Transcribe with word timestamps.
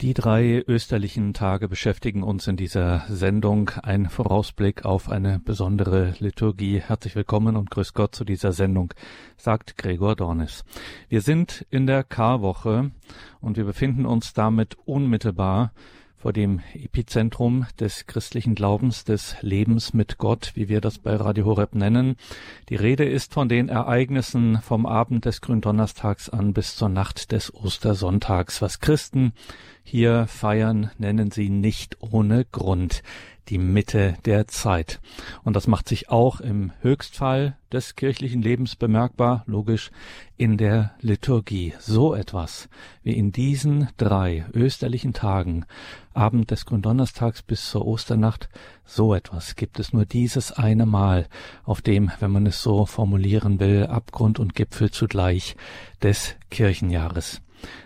Die 0.00 0.14
drei 0.14 0.64
österlichen 0.66 1.34
Tage 1.34 1.68
beschäftigen 1.68 2.22
uns 2.22 2.46
in 2.46 2.56
dieser 2.56 3.04
Sendung. 3.10 3.70
Ein 3.82 4.08
Vorausblick 4.08 4.86
auf 4.86 5.10
eine 5.10 5.40
besondere 5.40 6.14
Liturgie. 6.20 6.80
Herzlich 6.80 7.16
willkommen 7.16 7.54
und 7.54 7.70
grüß 7.70 7.92
Gott 7.92 8.14
zu 8.14 8.24
dieser 8.24 8.52
Sendung, 8.52 8.94
sagt 9.36 9.76
Gregor 9.76 10.16
Dornis. 10.16 10.64
Wir 11.10 11.20
sind 11.20 11.66
in 11.68 11.86
der 11.86 12.02
Karwoche 12.02 12.92
und 13.42 13.58
wir 13.58 13.64
befinden 13.64 14.06
uns 14.06 14.32
damit 14.32 14.78
unmittelbar 14.86 15.74
vor 16.20 16.34
dem 16.34 16.60
Epizentrum 16.74 17.66
des 17.78 18.06
christlichen 18.06 18.54
Glaubens, 18.54 19.04
des 19.04 19.36
Lebens 19.40 19.94
mit 19.94 20.18
Gott, 20.18 20.52
wie 20.54 20.68
wir 20.68 20.82
das 20.82 20.98
bei 20.98 21.16
Radio 21.16 21.46
Horeb 21.46 21.74
nennen. 21.74 22.16
Die 22.68 22.76
Rede 22.76 23.04
ist 23.04 23.32
von 23.32 23.48
den 23.48 23.70
Ereignissen 23.70 24.60
vom 24.60 24.84
Abend 24.84 25.24
des 25.24 25.40
Gründonnerstags 25.40 26.28
an 26.28 26.52
bis 26.52 26.76
zur 26.76 26.90
Nacht 26.90 27.32
des 27.32 27.54
Ostersonntags, 27.54 28.60
was 28.60 28.80
Christen 28.80 29.32
hier 29.82 30.26
feiern, 30.26 30.90
nennen 30.98 31.30
sie 31.30 31.48
nicht 31.48 31.96
ohne 32.00 32.44
Grund 32.44 33.02
die 33.50 33.58
Mitte 33.58 34.16
der 34.24 34.46
Zeit. 34.46 35.00
Und 35.42 35.56
das 35.56 35.66
macht 35.66 35.88
sich 35.88 36.08
auch 36.08 36.40
im 36.40 36.72
Höchstfall 36.80 37.56
des 37.72 37.96
kirchlichen 37.96 38.42
Lebens 38.42 38.76
bemerkbar, 38.76 39.42
logisch, 39.46 39.90
in 40.36 40.56
der 40.56 40.92
Liturgie. 41.00 41.74
So 41.78 42.14
etwas 42.14 42.68
wie 43.02 43.12
in 43.12 43.32
diesen 43.32 43.88
drei 43.96 44.46
österlichen 44.54 45.12
Tagen, 45.12 45.66
Abend 46.14 46.50
des 46.50 46.64
Gründonnerstags 46.64 47.42
bis 47.42 47.68
zur 47.68 47.86
Osternacht, 47.86 48.48
so 48.84 49.14
etwas 49.14 49.56
gibt 49.56 49.78
es 49.78 49.92
nur 49.92 50.06
dieses 50.06 50.52
eine 50.52 50.86
Mal, 50.86 51.26
auf 51.64 51.82
dem, 51.82 52.10
wenn 52.20 52.30
man 52.30 52.46
es 52.46 52.62
so 52.62 52.86
formulieren 52.86 53.60
will, 53.60 53.86
Abgrund 53.86 54.38
und 54.38 54.54
Gipfel 54.54 54.90
zugleich 54.90 55.56
des 56.02 56.36
Kirchenjahres. 56.50 57.42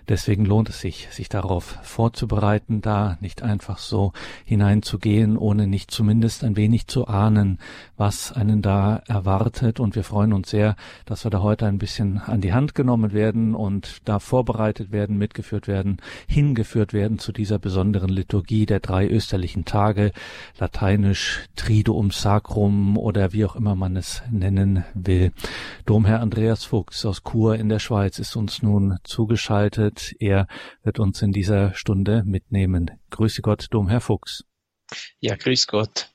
Deswegen 0.08 0.44
lohnt 0.44 0.68
es 0.68 0.80
sich, 0.80 1.08
sich 1.10 1.30
darauf 1.30 1.78
vorzubereiten, 1.82 2.82
da 2.82 3.16
nicht 3.20 3.42
einfach 3.42 3.78
so 3.78 4.12
hineinzugehen, 4.44 5.38
ohne 5.38 5.66
nicht 5.66 5.90
zumindest 5.90 6.44
ein 6.44 6.56
wenig 6.56 6.88
zu 6.88 7.08
ahnen, 7.08 7.58
was 7.96 8.30
einen 8.30 8.60
da 8.60 9.02
erwartet. 9.06 9.80
Und 9.80 9.96
wir 9.96 10.04
freuen 10.04 10.34
uns 10.34 10.50
sehr, 10.50 10.76
dass 11.06 11.24
wir 11.24 11.30
da 11.30 11.40
heute 11.40 11.66
ein 11.66 11.78
bisschen 11.78 12.18
an 12.18 12.42
die 12.42 12.52
Hand 12.52 12.74
genommen 12.74 13.12
werden 13.12 13.54
und 13.54 14.02
da 14.04 14.18
vorbereitet 14.18 14.92
werden, 14.92 15.16
mitgeführt 15.16 15.68
werden, 15.68 15.96
hingeführt 16.26 16.92
werden 16.92 17.18
zu 17.18 17.32
dieser 17.32 17.58
besonderen 17.58 18.10
Liturgie 18.10 18.66
der 18.66 18.80
drei 18.80 19.08
österlichen 19.08 19.64
Tage, 19.64 20.12
lateinisch 20.58 21.46
Triduum 21.56 22.10
Sacrum 22.10 22.98
oder 22.98 23.32
wie 23.32 23.46
auch 23.46 23.56
immer 23.56 23.74
man 23.74 23.96
es 23.96 24.22
nennen 24.30 24.84
will. 24.92 25.32
Domherr 25.86 26.20
Andreas 26.20 26.64
Fuchs 26.64 27.06
aus 27.06 27.22
Chur 27.22 27.56
in 27.56 27.70
der 27.70 27.78
Schweiz 27.78 28.18
ist 28.18 28.36
uns 28.36 28.62
nun 28.62 28.98
zugeschaltet 29.02 29.63
zugeschaltet. 29.70 30.14
Er 30.18 30.46
wird 30.82 30.98
uns 30.98 31.22
in 31.22 31.32
dieser 31.32 31.74
Stunde 31.74 32.22
mitnehmen. 32.24 32.90
Grüße 33.10 33.42
Gott, 33.42 33.66
Domherr 33.70 34.00
Fuchs. 34.00 34.44
Ja, 35.20 35.36
grüß 35.36 35.66
Gott. 35.66 36.10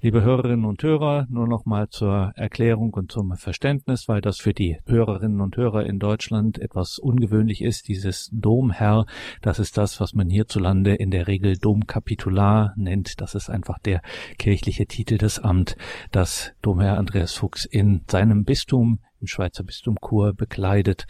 Liebe 0.00 0.22
Hörerinnen 0.22 0.64
und 0.64 0.82
Hörer, 0.82 1.26
nur 1.28 1.48
noch 1.48 1.66
mal 1.66 1.88
zur 1.88 2.32
Erklärung 2.36 2.94
und 2.94 3.10
zum 3.10 3.36
Verständnis, 3.36 4.06
weil 4.06 4.20
das 4.20 4.38
für 4.38 4.54
die 4.54 4.78
Hörerinnen 4.86 5.40
und 5.40 5.56
Hörer 5.56 5.84
in 5.84 5.98
Deutschland 5.98 6.58
etwas 6.58 6.98
ungewöhnlich 6.98 7.60
ist. 7.60 7.88
Dieses 7.88 8.30
Domherr, 8.32 9.06
das 9.42 9.58
ist 9.58 9.76
das, 9.76 10.00
was 10.00 10.14
man 10.14 10.30
hierzulande 10.30 10.94
in 10.94 11.10
der 11.10 11.26
Regel 11.26 11.58
Domkapitular 11.58 12.74
nennt. 12.76 13.20
Das 13.20 13.34
ist 13.34 13.50
einfach 13.50 13.80
der 13.80 14.02
kirchliche 14.38 14.86
Titel 14.86 15.18
des 15.18 15.40
Amt, 15.40 15.76
das 16.12 16.52
Domherr 16.62 16.96
Andreas 16.96 17.34
Fuchs 17.34 17.64
in 17.64 18.02
seinem 18.06 18.44
Bistum 18.44 19.00
im 19.20 19.26
Schweizer 19.26 19.64
Bistum 19.64 19.98
Chur 20.00 20.32
bekleidet. 20.32 21.06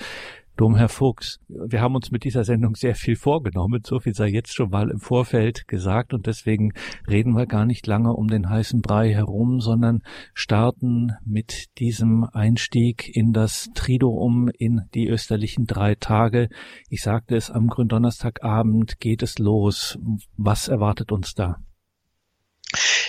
Domherr 0.61 0.91
Fuchs, 0.91 1.41
wir 1.49 1.81
haben 1.81 1.95
uns 1.95 2.11
mit 2.11 2.23
dieser 2.25 2.45
Sendung 2.45 2.75
sehr 2.75 2.95
viel 2.95 3.17
vorgenommen. 3.17 3.81
So 3.83 3.99
viel 3.99 4.13
sei 4.13 4.29
jetzt 4.29 4.55
schon 4.55 4.69
mal 4.69 4.91
im 4.91 5.01
Vorfeld 5.01 5.67
gesagt 5.67 6.13
und 6.13 6.27
deswegen 6.27 6.75
reden 7.09 7.35
wir 7.35 7.47
gar 7.47 7.65
nicht 7.65 7.87
lange 7.87 8.13
um 8.13 8.29
den 8.29 8.51
heißen 8.51 8.83
Brei 8.83 9.11
herum, 9.15 9.61
sondern 9.61 10.03
starten 10.35 11.13
mit 11.25 11.79
diesem 11.79 12.25
Einstieg 12.25 13.11
in 13.17 13.33
das 13.33 13.71
Triduum 13.75 14.51
in 14.53 14.83
die 14.93 15.09
österlichen 15.09 15.65
drei 15.65 15.95
Tage. 15.95 16.51
Ich 16.91 17.01
sagte 17.01 17.37
es, 17.37 17.51
am 17.51 17.69
Gründonnerstagabend 17.69 19.01
geht 19.01 19.23
es 19.23 19.39
los. 19.39 19.99
Was 20.37 20.69
erwartet 20.69 21.11
uns 21.11 21.33
da? 21.33 21.57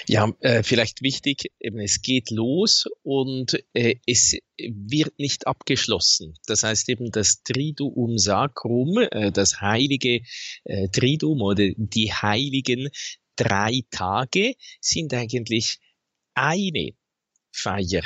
Ja, 0.08 0.32
äh, 0.40 0.64
vielleicht 0.64 1.02
wichtig, 1.02 1.52
eben, 1.60 1.80
es 1.80 2.02
geht 2.02 2.32
los 2.32 2.86
und 3.04 3.64
äh, 3.74 3.96
es 4.06 4.38
wird 4.58 5.18
nicht 5.20 5.48
abgeschlossen. 5.48 6.36
Das 6.46 6.64
heißt 6.64 6.90
eben 6.90 7.12
das 7.12 7.44
Triduum 7.44 8.18
Sacrum, 8.18 8.98
äh, 8.98 9.32
das 9.32 9.62
heilige 9.62 10.22
äh, 10.64 10.90
Triduum 10.90 11.42
oder 11.42 11.70
die 11.76 12.12
heiligen 12.14 12.90
drei 13.36 13.82
Tage 13.92 14.56
sind 14.80 15.14
eigentlich 15.14 15.80
eine 16.34 16.92
Feier, 17.52 18.04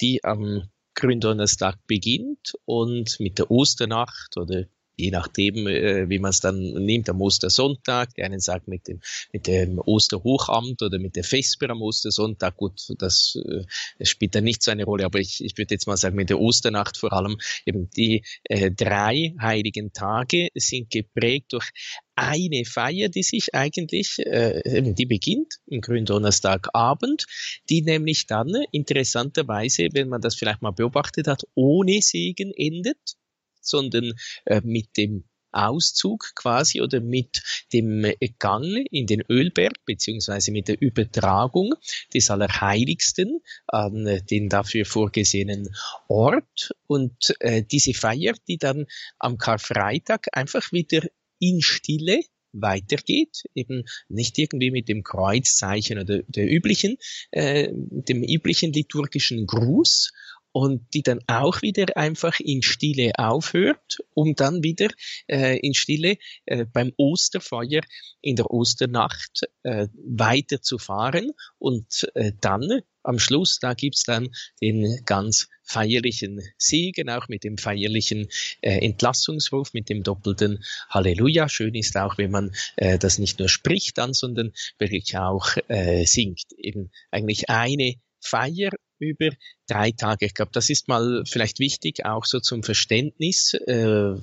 die 0.00 0.22
am 0.24 0.70
Gründonnerstag 0.94 1.78
beginnt 1.86 2.54
und 2.64 3.18
mit 3.18 3.38
der 3.38 3.50
Osternacht 3.50 4.36
oder 4.36 4.66
je 4.96 5.10
nachdem, 5.10 5.66
äh, 5.66 6.08
wie 6.08 6.18
man 6.18 6.30
es 6.30 6.40
dann 6.40 6.58
nimmt, 6.58 7.08
am 7.08 7.20
Ostersonntag. 7.20 8.14
Die 8.14 8.22
einen 8.22 8.40
sagen 8.40 8.64
mit 8.66 8.88
dem, 8.88 9.00
mit 9.32 9.46
dem 9.46 9.78
Osterhochamt 9.78 10.82
oder 10.82 10.98
mit 10.98 11.16
der 11.16 11.24
Vesper 11.24 11.70
am 11.70 11.82
Ostersonntag. 11.82 12.56
Gut, 12.56 12.82
das, 12.98 13.38
äh, 13.44 13.64
spielt 14.04 14.34
dann 14.34 14.44
nicht 14.44 14.62
so 14.62 14.70
eine 14.70 14.84
Rolle, 14.84 15.04
aber 15.04 15.18
ich, 15.18 15.42
ich 15.42 15.56
würde 15.56 15.74
jetzt 15.74 15.86
mal 15.86 15.96
sagen, 15.96 16.16
mit 16.16 16.30
der 16.30 16.40
Osternacht 16.40 16.96
vor 16.96 17.12
allem 17.12 17.38
eben 17.66 17.90
die 17.90 18.24
äh, 18.44 18.70
drei 18.70 19.34
heiligen 19.40 19.92
Tage 19.92 20.48
sind 20.54 20.90
geprägt 20.90 21.52
durch 21.52 21.70
eine 22.14 22.64
Feier, 22.64 23.08
die 23.08 23.22
sich 23.22 23.54
eigentlich, 23.54 24.18
äh, 24.18 24.82
die 24.92 25.06
beginnt 25.06 25.54
im 25.66 25.80
Gründonnerstagabend, 25.80 27.24
die 27.70 27.82
nämlich 27.82 28.26
dann 28.26 28.50
interessanterweise, 28.70 29.88
wenn 29.92 30.08
man 30.08 30.20
das 30.20 30.36
vielleicht 30.36 30.62
mal 30.62 30.72
beobachtet 30.72 31.26
hat, 31.26 31.44
ohne 31.54 32.00
Segen 32.02 32.52
endet 32.54 33.16
sondern 33.64 34.12
äh, 34.44 34.60
mit 34.64 34.96
dem 34.96 35.24
Auszug 35.52 36.32
quasi 36.34 36.80
oder 36.80 37.00
mit 37.00 37.42
dem 37.72 38.06
Gang 38.38 38.86
in 38.90 39.06
den 39.06 39.22
Ölberg 39.28 39.84
beziehungsweise 39.84 40.50
mit 40.50 40.68
der 40.68 40.80
Übertragung 40.80 41.74
des 42.12 42.30
Allerheiligsten 42.30 43.40
an 43.66 44.22
den 44.30 44.48
dafür 44.48 44.84
vorgesehenen 44.84 45.68
Ort. 46.08 46.72
Und 46.86 47.34
äh, 47.40 47.62
diese 47.62 47.94
Feier, 47.94 48.34
die 48.48 48.58
dann 48.58 48.86
am 49.18 49.38
Karfreitag 49.38 50.28
einfach 50.32 50.72
wieder 50.72 51.02
in 51.38 51.60
Stille 51.60 52.20
weitergeht, 52.52 53.44
eben 53.54 53.84
nicht 54.08 54.38
irgendwie 54.38 54.70
mit 54.70 54.88
dem 54.88 55.02
Kreuzzeichen 55.02 55.98
oder 55.98 56.22
der 56.22 56.50
üblichen, 56.50 56.96
äh, 57.30 57.68
dem 57.72 58.22
üblichen 58.22 58.72
liturgischen 58.72 59.46
Gruß, 59.46 60.12
und 60.52 60.86
die 60.94 61.02
dann 61.02 61.20
auch 61.26 61.62
wieder 61.62 61.96
einfach 61.96 62.38
in 62.38 62.62
Stille 62.62 63.12
aufhört, 63.16 63.98
um 64.14 64.34
dann 64.34 64.62
wieder 64.62 64.88
äh, 65.26 65.58
in 65.58 65.74
Stille 65.74 66.16
äh, 66.46 66.64
beim 66.64 66.92
Osterfeuer 66.96 67.80
in 68.20 68.36
der 68.36 68.50
Osternacht 68.50 69.48
äh, 69.62 69.88
weiterzufahren 69.94 71.32
und 71.58 72.08
äh, 72.14 72.32
dann 72.40 72.82
am 73.02 73.18
Schluss, 73.18 73.58
da 73.58 73.74
gibt's 73.74 74.04
dann 74.04 74.28
den 74.60 75.02
ganz 75.04 75.48
feierlichen 75.64 76.40
Segen, 76.56 77.10
auch 77.10 77.28
mit 77.28 77.44
dem 77.44 77.58
feierlichen 77.58 78.28
äh, 78.60 78.78
Entlassungsruf, 78.84 79.72
mit 79.72 79.88
dem 79.88 80.02
doppelten 80.02 80.62
Halleluja. 80.88 81.48
Schön 81.48 81.74
ist 81.74 81.96
auch, 81.96 82.18
wenn 82.18 82.30
man 82.30 82.54
äh, 82.76 82.98
das 82.98 83.18
nicht 83.18 83.38
nur 83.38 83.48
spricht 83.48 83.98
dann, 83.98 84.12
sondern 84.12 84.52
wirklich 84.78 85.16
auch 85.16 85.56
äh, 85.68 86.04
singt. 86.04 86.52
Eben 86.56 86.90
eigentlich 87.10 87.48
eine 87.50 87.94
Feier 88.20 88.70
über 89.06 89.30
drei 89.66 89.92
Tage. 89.92 90.26
Ich 90.26 90.34
glaube, 90.34 90.50
das 90.52 90.70
ist 90.70 90.88
mal 90.88 91.22
vielleicht 91.26 91.58
wichtig, 91.58 92.04
auch 92.04 92.24
so 92.24 92.40
zum 92.40 92.62
Verständnis, 92.62 93.54
äh, 93.66 94.14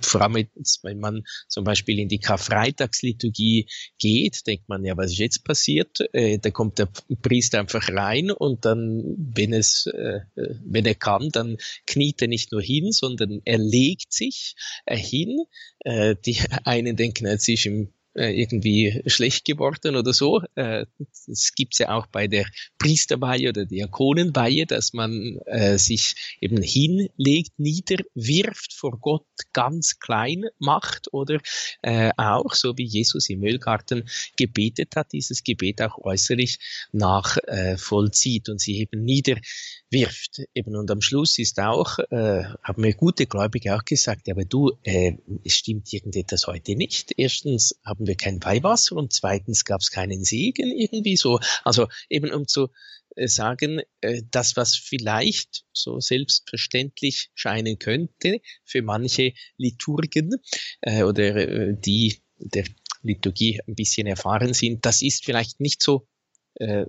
vor 0.00 0.20
allem 0.22 0.46
wenn 0.82 0.98
man 0.98 1.24
zum 1.48 1.64
Beispiel 1.64 1.98
in 1.98 2.08
die 2.08 2.18
Karfreitagsliturgie 2.18 3.68
geht, 3.98 4.46
denkt 4.46 4.68
man 4.68 4.84
ja, 4.84 4.96
was 4.96 5.12
ist 5.12 5.18
jetzt 5.18 5.44
passiert? 5.44 5.98
Äh, 6.12 6.38
da 6.38 6.50
kommt 6.50 6.78
der 6.78 6.88
Priester 7.22 7.60
einfach 7.60 7.88
rein 7.88 8.30
und 8.30 8.64
dann, 8.64 9.02
wenn 9.16 9.52
es, 9.52 9.86
äh, 9.86 10.20
wenn 10.34 10.86
er 10.86 10.94
kann, 10.94 11.30
dann 11.30 11.58
kniet 11.86 12.22
er 12.22 12.28
nicht 12.28 12.52
nur 12.52 12.62
hin, 12.62 12.92
sondern 12.92 13.40
er 13.44 13.58
legt 13.58 14.12
sich 14.12 14.54
äh, 14.86 14.96
hin. 14.96 15.44
Äh, 15.80 16.16
die 16.24 16.38
einen 16.64 16.96
denken, 16.96 17.26
jetzt 17.26 17.48
ist 17.48 17.66
im 17.66 17.84
äh, 17.84 17.97
irgendwie 18.26 19.02
schlecht 19.06 19.44
geworden 19.44 19.96
oder 19.96 20.12
so. 20.12 20.42
Äh, 20.54 20.86
das 21.26 21.52
gibt's 21.54 21.78
ja 21.78 21.90
auch 21.90 22.06
bei 22.06 22.26
der 22.26 22.46
Priesterweihe 22.78 23.50
oder 23.50 23.64
Diakonenweihe, 23.64 24.66
dass 24.66 24.92
man 24.92 25.38
äh, 25.46 25.78
sich 25.78 26.36
eben 26.40 26.62
hinlegt, 26.62 27.58
niederwirft, 27.58 28.72
vor 28.72 28.98
Gott 29.00 29.26
ganz 29.52 29.98
klein 29.98 30.44
macht 30.58 31.12
oder 31.12 31.38
äh, 31.82 32.10
auch, 32.16 32.54
so 32.54 32.76
wie 32.76 32.84
Jesus 32.84 33.28
im 33.28 33.40
Müllgarten 33.40 34.08
gebetet 34.36 34.96
hat, 34.96 35.12
dieses 35.12 35.44
Gebet 35.44 35.80
auch 35.82 35.98
äußerlich 35.98 36.58
nachvollzieht 36.92 38.48
äh, 38.48 38.50
und 38.50 38.60
sie 38.60 38.78
eben 38.78 39.04
niederwirft. 39.04 40.42
Eben 40.54 40.76
und 40.76 40.90
am 40.90 41.00
Schluss 41.00 41.38
ist 41.38 41.60
auch, 41.60 41.98
äh, 42.10 42.44
haben 42.62 42.82
mir 42.82 42.94
gute 42.94 43.26
Gläubige 43.26 43.76
auch 43.76 43.84
gesagt, 43.84 44.28
aber 44.28 44.44
du, 44.44 44.72
äh, 44.82 45.12
es 45.44 45.54
stimmt 45.54 45.92
irgendetwas 45.92 46.46
heute 46.46 46.74
nicht. 46.74 47.12
Erstens 47.16 47.78
haben 47.84 48.06
wir 48.08 48.16
kein 48.16 48.42
Weihwasser 48.42 48.96
und 48.96 49.12
zweitens 49.12 49.64
gab 49.64 49.80
es 49.80 49.92
keinen 49.92 50.24
Segen 50.24 50.72
irgendwie 50.72 51.16
so. 51.16 51.38
Also 51.62 51.86
eben 52.08 52.32
um 52.32 52.48
zu 52.48 52.70
äh, 53.16 53.28
sagen, 53.28 53.80
äh, 54.00 54.22
das, 54.30 54.56
was 54.56 54.76
vielleicht 54.76 55.64
so 55.72 56.00
selbstverständlich 56.00 57.30
scheinen 57.34 57.78
könnte 57.78 58.40
für 58.64 58.82
manche 58.82 59.32
Liturgen 59.56 60.36
äh, 60.80 61.02
oder 61.02 61.72
die 61.72 62.20
der 62.38 62.64
Liturgie 63.02 63.60
ein 63.66 63.74
bisschen 63.74 64.06
erfahren 64.06 64.54
sind, 64.54 64.86
das 64.86 65.02
ist 65.02 65.24
vielleicht 65.24 65.60
nicht 65.60 65.82
so 65.82 66.06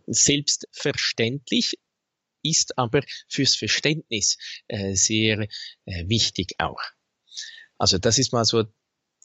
selbstverständlich, 0.08 1.76
ist 2.42 2.76
aber 2.78 3.02
fürs 3.28 3.56
Verständnis 3.56 4.38
sehr 4.94 5.48
wichtig 5.86 6.56
auch. 6.58 6.82
Also 7.78 8.00
das 8.00 8.18
ist 8.18 8.34
mal 8.34 8.46
so 8.46 8.66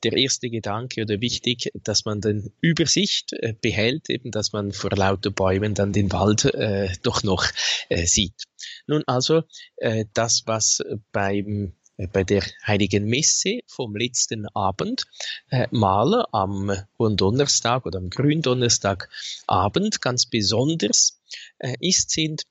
der 0.04 0.12
erste 0.12 0.50
Gedanke 0.50 1.02
oder 1.02 1.20
wichtig, 1.20 1.70
dass 1.82 2.04
man 2.04 2.20
den 2.20 2.52
Übersicht 2.60 3.32
äh, 3.32 3.54
behält, 3.60 4.10
eben, 4.10 4.30
dass 4.30 4.52
man 4.52 4.72
vor 4.72 4.90
lauter 4.90 5.30
Bäumen 5.30 5.74
dann 5.74 5.92
den 5.92 6.12
Wald 6.12 6.44
äh, 6.44 6.90
doch 7.02 7.22
noch 7.22 7.46
äh, 7.88 8.06
sieht. 8.06 8.44
Nun 8.86 9.02
also 9.06 9.42
äh, 9.76 10.04
das, 10.12 10.46
was 10.46 10.82
beim 11.12 11.72
äh, 11.96 12.06
bei 12.06 12.24
der 12.24 12.42
Heiligen 12.66 13.06
Messe 13.06 13.60
vom 13.66 13.96
letzten 13.96 14.46
Abend 14.48 15.06
äh, 15.50 15.66
mal 15.70 16.26
am 16.32 16.72
Hohen-Donnerstag 16.98 17.86
oder 17.86 17.98
am 17.98 18.10
Gründonnerstagabend 18.10 20.00
ganz 20.00 20.26
besonders 20.26 21.20
äh, 21.58 21.74
ist, 21.80 22.10
sind 22.10 22.42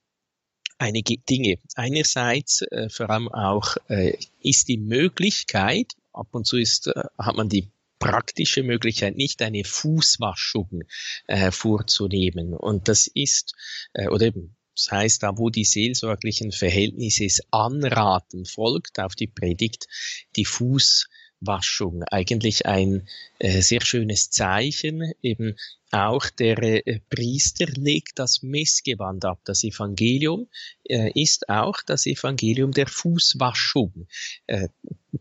einige 0.77 1.17
Dinge. 1.17 1.57
Einerseits 1.75 2.61
äh, 2.63 2.89
vor 2.89 3.09
allem 3.09 3.29
auch 3.29 3.77
äh, 3.87 4.17
ist 4.41 4.67
die 4.67 4.77
Möglichkeit, 4.77 5.93
ab 6.13 6.27
und 6.31 6.45
zu 6.45 6.57
ist, 6.57 6.87
äh, 6.87 7.03
hat 7.17 7.35
man 7.35 7.49
die 7.49 7.71
praktische 7.99 8.63
Möglichkeit, 8.63 9.15
nicht 9.15 9.41
eine 9.41 9.63
Fußwaschung 9.63 10.83
äh, 11.27 11.51
vorzunehmen. 11.51 12.53
Und 12.53 12.89
das 12.89 13.07
ist, 13.07 13.55
äh, 13.93 14.07
oder 14.09 14.25
eben, 14.25 14.57
das 14.75 14.91
heißt, 14.91 15.23
da 15.23 15.37
wo 15.37 15.49
die 15.49 15.63
seelsorglichen 15.63 16.51
Verhältnisse 16.51 17.25
es 17.25 17.41
anraten, 17.51 18.45
folgt 18.45 18.99
auf 18.99 19.15
die 19.15 19.27
Predigt 19.27 19.87
die 20.35 20.45
Fußwaschung. 20.45 22.03
Eigentlich 22.03 22.65
ein 22.65 23.07
äh, 23.39 23.61
sehr 23.61 23.81
schönes 23.81 24.31
Zeichen, 24.31 25.13
eben 25.21 25.55
auch 25.91 26.29
der 26.29 26.61
äh, 26.85 26.99
Priester 27.09 27.67
legt 27.67 28.17
das 28.17 28.41
Messgewand 28.41 29.23
ab. 29.25 29.39
Das 29.45 29.63
Evangelium 29.63 30.49
äh, 30.89 31.11
ist 31.13 31.47
auch 31.49 31.81
das 31.85 32.05
Evangelium 32.07 32.71
der 32.71 32.87
Fußwaschung. 32.87 34.07
Äh, 34.47 34.69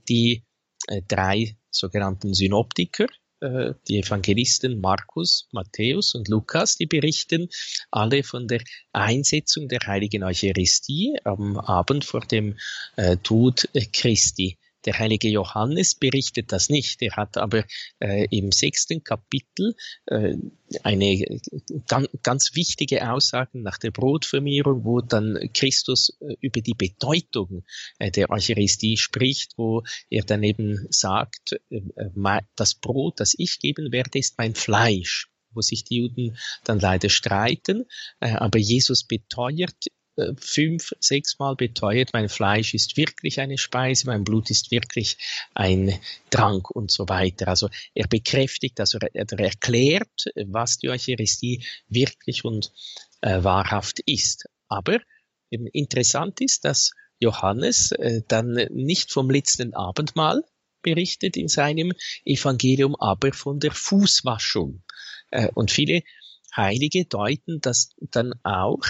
die 0.08 0.44
drei 1.08 1.56
sogenannten 1.70 2.34
Synoptiker, 2.34 3.06
äh, 3.42 3.74
die 3.88 3.98
Evangelisten 3.98 4.80
Markus, 4.80 5.48
Matthäus 5.52 6.14
und 6.14 6.28
Lukas, 6.28 6.76
die 6.76 6.86
berichten 6.86 7.48
alle 7.90 8.22
von 8.22 8.46
der 8.46 8.62
Einsetzung 8.92 9.68
der 9.68 9.80
heiligen 9.86 10.22
Eucharistie 10.22 11.16
am 11.24 11.58
Abend 11.58 12.04
vor 12.04 12.20
dem 12.20 12.56
äh, 12.96 13.16
Tod 13.16 13.68
Christi. 13.92 14.58
Der 14.84 14.98
heilige 14.98 15.28
Johannes 15.28 15.94
berichtet 15.94 16.52
das 16.52 16.68
nicht. 16.68 17.02
Er 17.02 17.16
hat 17.16 17.36
aber 17.36 17.64
äh, 18.00 18.26
im 18.30 18.52
sechsten 18.52 19.04
Kapitel 19.04 19.74
äh, 20.06 20.34
eine 20.82 21.24
ganz, 21.86 22.08
ganz 22.22 22.54
wichtige 22.54 23.10
Aussage 23.10 23.58
nach 23.60 23.78
der 23.78 23.90
Brotvermehrung, 23.90 24.84
wo 24.84 25.00
dann 25.00 25.50
Christus 25.54 26.16
äh, 26.20 26.34
über 26.40 26.60
die 26.60 26.74
Bedeutung 26.74 27.64
äh, 27.98 28.10
der 28.10 28.30
Eucharistie 28.30 28.96
spricht, 28.96 29.52
wo 29.56 29.82
er 30.10 30.24
dann 30.24 30.42
eben 30.42 30.86
sagt, 30.90 31.60
äh, 31.70 31.80
das 32.56 32.74
Brot, 32.74 33.20
das 33.20 33.34
ich 33.36 33.58
geben 33.58 33.92
werde, 33.92 34.18
ist 34.18 34.38
mein 34.38 34.54
Fleisch 34.54 35.28
wo 35.54 35.60
sich 35.60 35.84
die 35.84 35.98
Juden 35.98 36.38
dann 36.64 36.80
leider 36.80 37.10
streiten. 37.10 37.84
Aber 38.20 38.58
Jesus 38.58 39.04
beteuert 39.04 39.76
äh, 39.86 39.90
fünf, 40.36 40.92
sechs 41.00 41.38
Mal 41.38 41.56
beteuert, 41.56 42.10
mein 42.12 42.28
Fleisch 42.28 42.74
ist 42.74 42.96
wirklich 42.96 43.40
eine 43.40 43.58
Speise, 43.58 44.06
mein 44.06 44.24
Blut 44.24 44.50
ist 44.50 44.70
wirklich 44.70 45.16
ein 45.54 45.98
Trank 46.30 46.70
und 46.70 46.90
so 46.90 47.08
weiter. 47.08 47.48
Also 47.48 47.68
er 47.94 48.08
bekräftigt, 48.08 48.78
also 48.80 48.98
er, 48.98 49.14
er 49.14 49.38
erklärt, 49.38 50.26
was 50.46 50.78
die 50.78 50.90
Eucharistie 50.90 51.64
wirklich 51.88 52.44
und 52.44 52.72
äh, 53.22 53.42
wahrhaft 53.42 54.00
ist. 54.06 54.46
Aber 54.68 54.98
eben 55.50 55.66
interessant 55.66 56.40
ist, 56.40 56.64
dass 56.64 56.92
Johannes 57.18 57.92
äh, 57.92 58.22
dann 58.28 58.52
nicht 58.70 59.12
vom 59.12 59.30
letzten 59.30 59.74
Abendmahl 59.74 60.44
berichtet 60.82 61.36
in 61.36 61.48
seinem 61.48 61.92
Evangelium, 62.24 62.96
aber 62.96 63.32
von 63.32 63.60
der 63.60 63.72
Fußwaschung. 63.72 64.82
Äh, 65.30 65.48
und 65.54 65.70
viele 65.70 66.02
Heilige 66.54 67.06
deuten 67.06 67.60
das 67.60 67.90
dann 67.98 68.34
auch 68.42 68.82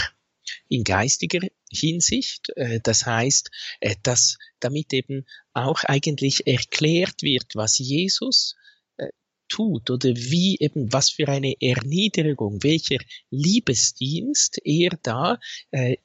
in 0.69 0.85
geistiger 0.85 1.47
Hinsicht. 1.71 2.51
Äh, 2.57 2.81
das 2.83 3.07
heißt, 3.07 3.51
äh, 3.81 3.97
dass 4.03 4.39
damit 4.61 4.93
eben 4.93 5.27
auch 5.53 5.85
eigentlich 5.85 6.47
erklärt 6.47 7.23
wird, 7.23 7.55
was 7.55 7.79
Jesus 7.79 8.57
äh, 8.97 9.09
tut 9.49 9.91
oder 9.91 10.09
wie 10.11 10.57
eben 10.61 10.93
was 10.93 11.11
für 11.11 11.29
eine 11.29 11.55
Erniedrigung, 11.61 12.63
welcher 12.63 12.99
Liebesdienst 13.31 14.61
er 14.65 14.99
da 15.03 15.39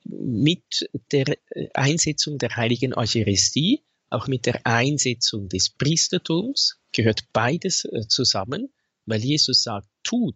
mit 0.04 0.90
der 1.12 1.38
Einsetzung 1.74 2.38
der 2.38 2.56
heiligen 2.56 2.94
Eucharistie, 2.94 3.84
auch 4.10 4.28
mit 4.28 4.46
der 4.46 4.66
Einsetzung 4.66 5.48
des 5.50 5.70
Priestertums, 5.70 6.80
gehört 6.92 7.32
beides 7.32 7.88
zusammen, 8.10 8.74
weil 9.06 9.24
Jesus 9.24 9.64
sagt, 9.64 9.88
tut 10.04 10.36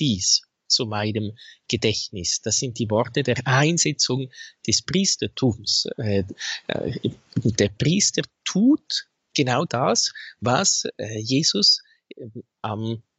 dies 0.00 0.42
zu 0.68 0.86
meinem 0.86 1.32
Gedächtnis. 1.68 2.40
Das 2.42 2.58
sind 2.58 2.78
die 2.78 2.90
Worte 2.90 3.22
der 3.22 3.38
Einsetzung 3.44 4.30
des 4.66 4.82
Priestertums. 4.82 5.86
Äh, 5.96 6.24
äh, 6.68 7.10
der 7.34 7.68
Priester 7.68 8.22
tut 8.44 9.08
genau 9.34 9.64
das, 9.64 10.12
was 10.40 10.84
äh, 10.96 11.18
Jesus 11.18 11.82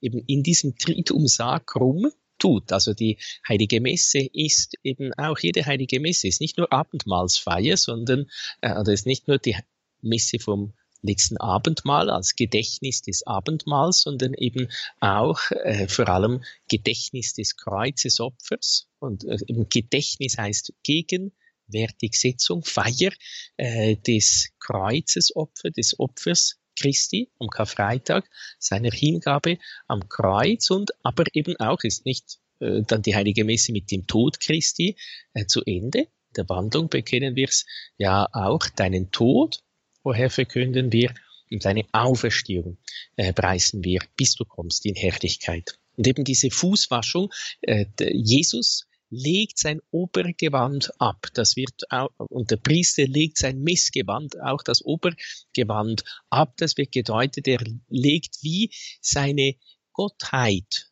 eben 0.01 0.23
in 0.27 0.43
diesem 0.43 0.75
Tritum 0.75 1.27
Sacrum 1.27 2.11
tut. 2.39 2.71
Also 2.71 2.93
die 2.93 3.17
heilige 3.47 3.81
Messe 3.81 4.19
ist 4.19 4.75
eben 4.83 5.13
auch 5.13 5.39
jede 5.39 5.65
heilige 5.65 5.99
Messe 5.99 6.27
ist 6.27 6.41
nicht 6.41 6.57
nur 6.57 6.71
Abendmahlsfeier, 6.71 7.77
sondern 7.77 8.29
äh, 8.61 8.91
ist 8.91 9.05
nicht 9.05 9.27
nur 9.27 9.37
die 9.37 9.55
Messe 10.01 10.39
vom 10.39 10.73
letzten 11.01 11.37
Abendmahl 11.37 12.09
als 12.09 12.35
Gedächtnis 12.35 13.01
des 13.01 13.25
Abendmahls, 13.25 14.01
sondern 14.01 14.33
eben 14.33 14.67
auch 14.99 15.39
äh, 15.51 15.87
vor 15.87 16.09
allem 16.09 16.43
Gedächtnis 16.69 17.33
des 17.33 17.55
Kreuzesopfers. 17.55 18.87
Und 18.99 19.23
äh, 19.23 19.37
Gedächtnis 19.69 20.37
heißt 20.37 20.73
gegenwärtig 20.83 22.15
Setzung, 22.19 22.63
Feier 22.63 23.11
äh, 23.57 23.95
des 23.95 24.49
Kreuzesopfers, 24.59 25.73
des 25.73 25.99
Opfers 25.99 26.59
Christi 26.79 27.29
am 27.39 27.49
Karfreitag, 27.49 28.29
seiner 28.57 28.91
Hingabe 28.91 29.57
am 29.87 30.07
Kreuz 30.07 30.69
und 30.71 30.91
aber 31.03 31.25
eben 31.33 31.55
auch 31.57 31.83
ist 31.83 32.05
nicht 32.05 32.39
äh, 32.59 32.81
dann 32.87 33.01
die 33.01 33.15
heilige 33.15 33.43
Messe 33.43 33.71
mit 33.71 33.91
dem 33.91 34.07
Tod 34.07 34.39
Christi 34.39 34.97
äh, 35.33 35.45
zu 35.45 35.61
Ende. 35.65 35.99
In 35.99 36.33
der 36.37 36.49
Wandlung 36.49 36.89
bekennen 36.89 37.35
wir 37.35 37.49
es 37.49 37.65
ja 37.97 38.27
auch, 38.31 38.67
deinen 38.69 39.11
Tod, 39.11 39.61
woher 40.03 40.29
verkünden 40.29 40.91
wir 40.91 41.13
und 41.51 41.65
deine 41.65 41.85
Auferstehung 41.91 42.77
äh, 43.15 43.33
preisen 43.33 43.83
wir, 43.83 44.01
bis 44.15 44.35
du 44.35 44.45
kommst 44.45 44.85
in 44.85 44.95
Herrlichkeit. 44.95 45.79
Und 45.97 46.07
eben 46.07 46.23
diese 46.23 46.49
Fußwaschung, 46.51 47.29
äh, 47.61 47.85
Jesus 48.13 48.87
legt 49.09 49.57
sein 49.57 49.81
Obergewand 49.91 50.91
ab. 50.99 51.27
Das 51.33 51.55
wird 51.55 51.91
auch, 51.91 52.09
und 52.17 52.51
der 52.51 52.57
Priester 52.57 53.07
legt 53.07 53.37
sein 53.37 53.59
Missgewand, 53.61 54.39
auch 54.41 54.61
das 54.63 54.83
Obergewand 54.83 56.03
ab. 56.29 56.53
Das 56.57 56.77
wird 56.77 56.91
gedeutet, 56.91 57.47
er 57.47 57.63
legt 57.89 58.43
wie 58.43 58.71
seine 59.01 59.55
Gottheit 59.93 60.88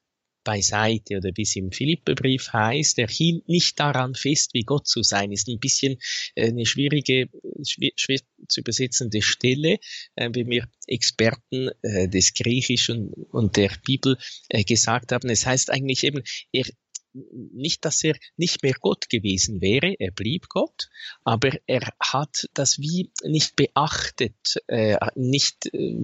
beiseite 0.47 1.17
oder 1.17 1.33
bis 1.33 1.57
im 1.57 1.73
Philippebrief 1.73 2.53
heißt, 2.53 2.99
er 2.99 3.09
hielt 3.09 3.49
nicht 3.49 3.77
daran 3.81 4.15
fest, 4.15 4.53
wie 4.53 4.63
Gott 4.63 4.87
zu 4.87 5.03
sein, 5.03 5.33
ist 5.33 5.49
ein 5.49 5.59
bisschen 5.59 5.97
äh, 6.35 6.47
eine 6.47 6.65
schwierige, 6.65 7.27
schwer, 7.63 8.21
zu 8.47 8.61
übersetzende 8.61 9.21
Stelle, 9.21 9.77
äh, 10.15 10.29
wie 10.33 10.45
mir 10.45 10.69
Experten 10.87 11.69
äh, 11.81 12.07
des 12.07 12.33
Griechischen 12.33 13.11
und 13.31 13.57
der 13.57 13.71
Bibel 13.85 14.17
gesagt 14.65 15.11
haben. 15.11 15.29
Es 15.29 15.45
heißt 15.45 15.69
eigentlich 15.69 16.05
eben, 16.05 16.23
er 16.53 16.63
nicht, 17.53 17.83
dass 17.83 18.03
er 18.03 18.15
nicht 18.37 18.63
mehr 18.63 18.75
Gott 18.79 19.09
gewesen 19.09 19.59
wäre, 19.59 19.95
er 19.99 20.11
blieb 20.11 20.47
Gott, 20.49 20.87
aber 21.23 21.51
er 21.65 21.91
hat 21.99 22.47
das 22.53 22.79
wie 22.79 23.11
nicht 23.23 23.55
beachtet, 23.55 24.61
äh, 24.67 24.97
nicht 25.15 25.65
äh, 25.73 25.95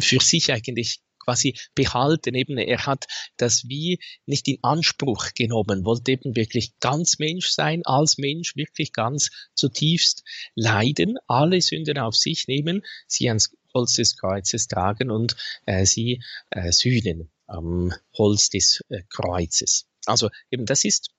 für 0.00 0.20
sich 0.20 0.52
eigentlich 0.52 1.00
quasi 1.28 1.54
behalten. 1.74 2.34
Eben, 2.34 2.56
er 2.56 2.86
hat 2.86 3.06
das 3.36 3.68
wie 3.68 3.98
nicht 4.24 4.48
in 4.48 4.58
Anspruch 4.62 5.34
genommen, 5.34 5.84
wollte 5.84 6.12
eben 6.12 6.36
wirklich 6.36 6.78
ganz 6.80 7.18
Mensch 7.18 7.50
sein, 7.50 7.84
als 7.84 8.16
Mensch 8.16 8.56
wirklich 8.56 8.92
ganz 8.92 9.30
zutiefst 9.54 10.24
leiden, 10.54 11.18
alle 11.26 11.60
Sünden 11.60 11.98
auf 11.98 12.16
sich 12.16 12.48
nehmen, 12.48 12.82
sie 13.06 13.28
ans 13.28 13.54
Holz 13.74 13.94
des 13.94 14.16
Kreuzes 14.16 14.68
tragen 14.68 15.10
und 15.10 15.36
äh, 15.66 15.84
sie 15.84 16.22
äh, 16.50 16.72
sühnen 16.72 17.30
am 17.46 17.92
Holz 18.16 18.48
des 18.48 18.82
äh, 18.88 19.02
Kreuzes. 19.10 19.86
Also 20.06 20.30
eben 20.50 20.64
das 20.64 20.84
ist 20.84 21.10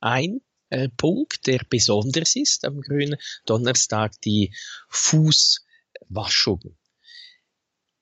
ein 0.00 0.40
äh, 0.70 0.88
Punkt, 0.88 1.46
der 1.46 1.60
besonders 1.70 2.34
ist 2.34 2.64
am 2.64 2.80
grünen 2.80 3.16
Donnerstag, 3.46 4.20
die 4.22 4.52
Fußwaschung. 4.88 6.76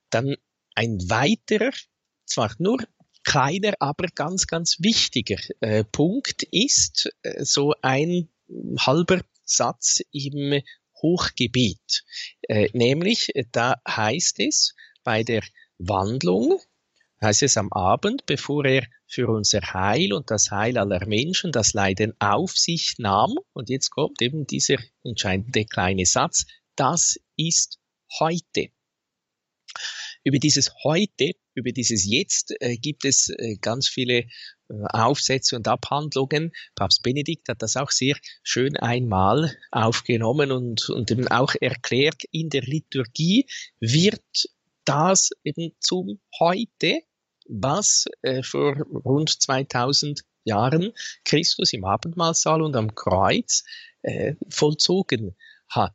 Dann 0.09 0.37
ein 0.75 0.99
weiterer, 1.09 1.73
zwar 2.25 2.55
nur 2.59 2.79
kleiner, 3.25 3.75
aber 3.79 4.09
ganz, 4.15 4.47
ganz 4.47 4.77
wichtiger 4.81 5.39
äh, 5.61 5.85
Punkt 5.85 6.43
ist 6.51 7.11
äh, 7.23 7.45
so 7.45 7.75
ein 7.83 8.29
halber 8.79 9.21
Satz 9.45 10.01
im 10.13 10.63
Hochgebet. 11.01 12.05
Äh, 12.43 12.69
nämlich, 12.73 13.33
da 13.53 13.77
heißt 13.87 14.41
es 14.41 14.75
bei 15.05 15.25
der 15.25 15.43
Wandlung, 15.79 16.61
heißt 17.21 17.43
es 17.43 17.57
am 17.57 17.73
Abend, 17.73 18.27
bevor 18.27 18.65
er 18.65 18.87
für 19.07 19.29
unser 19.29 19.61
Heil 19.61 20.13
und 20.13 20.31
das 20.31 20.51
Heil 20.51 20.79
aller 20.79 21.07
Menschen 21.07 21.53
das 21.53 21.73
Leiden 21.73 22.15
auf 22.19 22.57
sich 22.57 22.95
nahm, 22.99 23.35
und 23.53 23.69
jetzt 23.69 23.91
kommt 23.91 24.23
eben 24.23 24.47
dieser 24.47 24.77
entscheidende 25.05 25.65
kleine 25.65 26.07
Satz, 26.07 26.47
das 26.77 27.21
ist 27.37 27.79
heute. 28.19 28.71
Über 30.25 30.39
dieses 30.39 30.73
Heute, 30.85 31.33
über 31.55 31.73
dieses 31.73 32.07
Jetzt 32.07 32.55
äh, 32.61 32.77
gibt 32.77 33.05
es 33.05 33.29
äh, 33.29 33.57
ganz 33.61 33.89
viele 33.89 34.19
äh, 34.19 34.27
Aufsätze 34.91 35.57
und 35.57 35.67
Abhandlungen. 35.67 36.53
Papst 36.77 37.03
Benedikt 37.03 37.49
hat 37.49 37.63
das 37.63 37.77
auch 37.77 37.91
sehr 37.91 38.17
schön 38.43 38.77
einmal 38.77 39.57
aufgenommen 39.71 40.53
und, 40.53 40.89
und 40.91 41.11
eben 41.11 41.29
auch 41.29 41.55
erklärt, 41.61 42.23
in 42.31 42.51
der 42.51 42.63
Liturgie 42.63 43.47
wird 43.81 44.23
das 44.85 45.31
eben 45.45 45.73
zum 45.81 46.21
Heute, 46.39 47.01
was 47.49 48.07
äh, 48.23 48.43
vor 48.43 48.77
rund 49.05 49.31
2000 49.31 50.23
Jahren 50.45 50.93
Christus 51.25 51.73
im 51.73 51.85
Abendmahlsaal 51.85 52.63
und 52.63 52.77
am 52.77 52.95
Kreuz 52.95 53.65
äh, 54.03 54.35
vollzogen 54.49 55.37
hat, 55.69 55.95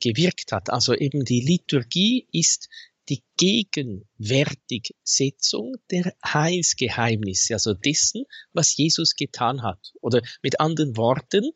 gewirkt 0.00 0.52
hat. 0.52 0.70
Also 0.70 0.94
eben 0.94 1.24
die 1.24 1.40
Liturgie 1.40 2.26
ist 2.32 2.68
die 3.08 3.24
Gegenwärtigsetzung 3.36 5.74
der 5.90 6.14
Heilsgeheimnisse, 6.24 7.54
also 7.54 7.74
dessen, 7.74 8.24
was 8.52 8.76
Jesus 8.76 9.16
getan 9.16 9.62
hat. 9.62 9.92
Oder 10.00 10.22
mit 10.42 10.60
anderen 10.60 10.96
Worten, 10.96 11.50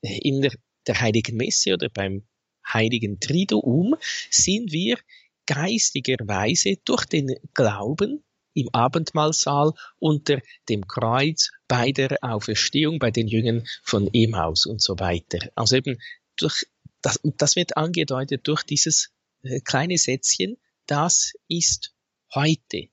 in 0.00 0.40
der, 0.42 0.52
der 0.86 1.00
Heiligen 1.00 1.36
Messe 1.36 1.74
oder 1.74 1.88
beim 1.88 2.26
Heiligen 2.66 3.20
Triduum 3.20 3.94
sind 4.30 4.72
wir 4.72 4.98
geistigerweise 5.46 6.76
durch 6.84 7.04
den 7.06 7.34
Glauben 7.54 8.24
im 8.54 8.68
Abendmahlsaal 8.72 9.72
unter 9.98 10.40
dem 10.68 10.86
Kreuz 10.86 11.50
bei 11.68 11.92
der 11.92 12.18
Auferstehung 12.22 12.98
bei 12.98 13.10
den 13.10 13.26
Jüngern 13.26 13.66
von 13.82 14.12
Emmaus 14.12 14.66
und 14.66 14.82
so 14.82 14.98
weiter. 14.98 15.50
Also 15.54 15.76
eben 15.76 15.98
durch 16.36 16.66
das, 17.00 17.18
das 17.24 17.56
wird 17.56 17.76
angedeutet 17.76 18.46
durch 18.46 18.62
dieses 18.62 19.10
äh, 19.42 19.60
kleine 19.60 19.98
Sätzchen, 19.98 20.56
das 20.86 21.32
ist 21.48 21.94
heute. 22.34 22.88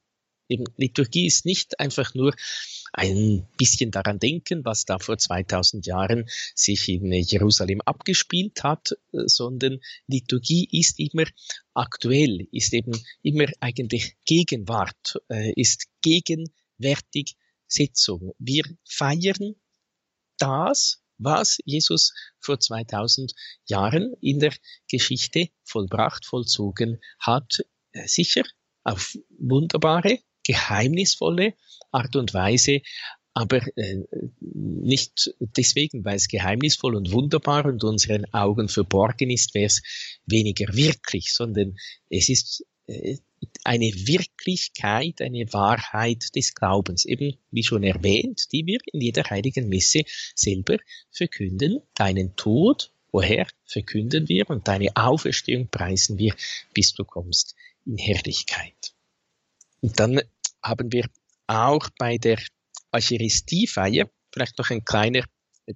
Eben, 0.48 0.66
Liturgie 0.78 1.28
ist 1.28 1.46
nicht 1.46 1.80
einfach 1.80 2.16
nur 2.16 2.34
ein 2.92 3.48
bisschen 3.58 3.92
daran 3.92 4.18
denken, 4.18 4.66
was 4.66 4.86
da 4.86 4.98
vor 4.98 5.18
2000 5.18 5.86
Jahren 5.86 6.28
sich 6.56 6.90
in 6.90 7.12
Jerusalem 7.12 7.82
abgespielt 7.82 8.64
hat, 8.64 8.98
sondern 9.12 9.80
Liturgie 10.08 10.68
ist 10.72 11.00
immer 11.00 11.26
aktuell, 11.76 12.48
ist 12.52 12.74
eben 12.74 13.00
immer 13.22 13.46
eigentlich 13.60 14.16
Gegenwart, 14.26 15.22
äh, 15.30 15.54
ist 15.56 15.88
gegenwärtig 16.02 17.38
Sitzung. 17.68 18.34
Wir 18.40 18.64
feiern 18.84 19.56
das, 20.40 21.04
was 21.20 21.60
Jesus 21.66 22.14
vor 22.40 22.60
2000 22.60 23.34
Jahren 23.68 24.16
in 24.22 24.40
der 24.40 24.54
Geschichte 24.90 25.50
vollbracht, 25.64 26.26
vollzogen 26.26 27.00
hat, 27.20 27.60
äh, 27.60 27.64
sicher 28.06 28.44
auf 28.84 29.18
wunderbare, 29.38 30.20
geheimnisvolle 30.44 31.54
Art 31.92 32.16
und 32.16 32.34
Weise, 32.34 32.82
aber 33.34 33.62
äh, 33.78 34.04
nicht 34.42 35.34
deswegen, 35.40 36.04
weil 36.04 36.16
es 36.16 36.28
geheimnisvoll 36.28 36.96
und 36.96 37.12
wunderbar 37.12 37.66
und 37.66 37.84
unseren 37.84 38.26
Augen 38.34 38.68
verborgen 38.68 39.30
ist, 39.30 39.54
wäre 39.54 39.68
es 39.68 39.82
weniger 40.26 40.74
wirklich, 40.74 41.34
sondern 41.34 41.78
es 42.10 42.30
ist 42.30 42.66
äh, 42.88 43.18
eine 43.64 43.86
Wirklichkeit, 43.86 45.22
eine 45.22 45.46
Wahrheit 45.54 46.36
des 46.36 46.54
Glaubens, 46.54 47.06
eben 47.06 47.38
wie 47.52 47.64
schon 47.64 47.84
erwähnt, 47.84 48.52
die 48.52 48.66
wir 48.66 48.80
in 48.92 49.02
jeder 49.02 49.24
heiligen 49.30 49.70
Messe 49.70 50.04
selber 50.36 50.78
verkünden, 51.12 51.82
deinen 51.96 52.36
Tod, 52.36 52.92
woher 53.12 53.48
verkünden 53.66 54.28
wir 54.28 54.50
und 54.50 54.68
deine 54.68 54.96
Auferstehung 54.96 55.70
preisen 55.70 56.18
wir, 56.18 56.36
bis 56.74 56.94
du 56.94 57.06
kommst 57.06 57.56
in 57.90 57.98
Herrlichkeit. 57.98 58.94
Und 59.82 60.00
dann 60.00 60.22
haben 60.62 60.92
wir 60.92 61.10
auch 61.48 61.90
bei 61.98 62.18
der 62.18 62.40
Eucharistiefeier 62.92 64.10
vielleicht 64.32 64.58
noch 64.58 64.70
ein 64.70 64.86
kleiner 64.86 65.24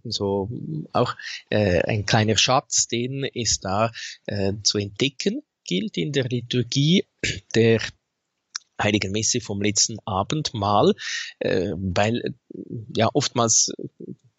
so 0.06 0.50
auch 0.92 1.16
äh, 1.50 1.82
ein 1.84 2.06
kleiner 2.06 2.36
Schatz, 2.36 2.88
den 2.88 3.26
es 3.34 3.60
da 3.60 3.92
äh, 4.26 4.54
zu 4.64 4.80
entdecken 4.80 5.44
gilt 5.66 5.98
in 5.98 6.12
der 6.12 6.26
Liturgie 6.26 7.06
der 7.56 7.80
Heiligen 8.82 9.12
Messe 9.12 9.40
vom 9.40 9.62
letzten 9.62 9.98
Abendmahl, 10.06 10.94
äh, 11.40 11.74
weil 11.76 12.36
ja 12.96 13.10
oftmals 13.14 13.72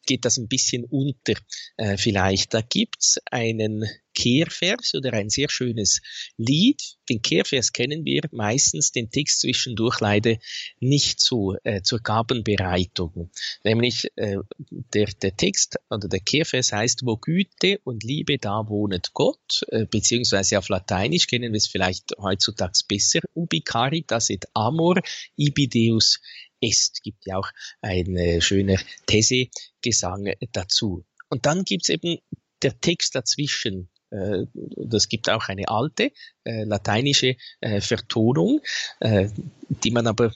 geht 0.07 0.25
das 0.25 0.37
ein 0.37 0.49
bisschen 0.49 0.85
unter 0.85 1.35
äh, 1.77 1.97
vielleicht. 1.97 2.55
Da 2.55 2.61
gibt's 2.61 3.19
einen 3.31 3.85
Kehrvers 4.15 4.95
oder 4.95 5.13
ein 5.13 5.29
sehr 5.29 5.51
schönes 5.51 6.01
Lied. 6.37 6.81
Den 7.09 7.21
Kehrvers 7.21 7.73
kennen 7.73 8.05
wir 8.05 8.23
meistens, 8.31 8.93
den 8.93 9.11
Text 9.11 9.41
zwischendurch 9.41 10.01
leider 10.01 10.37
nicht 10.81 11.21
so 11.21 11.57
äh, 11.65 11.83
zur 11.83 11.99
Gabenbereitung. 12.01 13.31
Nämlich 13.65 14.11
äh, 14.17 14.39
der, 14.71 15.07
der 15.07 15.37
Text 15.37 15.77
oder 15.91 16.09
der 16.09 16.21
Kehrvers 16.21 16.73
heißt, 16.73 17.03
wo 17.05 17.17
Güte 17.17 17.81
und 17.85 18.05
Liebe 18.05 18.39
da 18.39 18.69
wohnet 18.69 19.11
Gott, 19.13 19.65
äh, 19.69 19.85
beziehungsweise 19.87 20.59
auf 20.59 20.69
Lateinisch 20.69 21.27
kennen 21.27 21.53
wir 21.53 21.59
es 21.59 21.67
vielleicht 21.67 22.17
heutzutage 22.19 22.79
besser, 22.89 23.21
ubi 23.35 23.61
caritas 23.61 24.31
et 24.31 24.47
amor 24.55 25.01
ibi 25.37 25.69
Deus 25.69 26.21
est. 26.65 27.03
Gibt 27.03 27.27
ja 27.27 27.39
auch 27.39 27.51
ein 27.81 28.17
äh, 28.17 28.41
schöner 28.41 28.79
These-Gesang 29.07 30.33
dazu. 30.53 31.05
Und 31.29 31.47
dann 31.47 31.65
gibt's 31.65 31.89
eben 31.89 32.19
der 32.63 32.81
Text 32.81 33.15
dazwischen, 33.15 33.91
äh, 34.11 34.45
das 34.77 35.09
gibt 35.09 35.29
auch 35.29 35.49
eine 35.49 35.69
alte 35.69 36.13
äh, 36.45 36.65
lateinische 36.65 37.37
Vertonung, 37.81 38.61
die 39.03 39.91
man 39.91 40.07
aber 40.07 40.33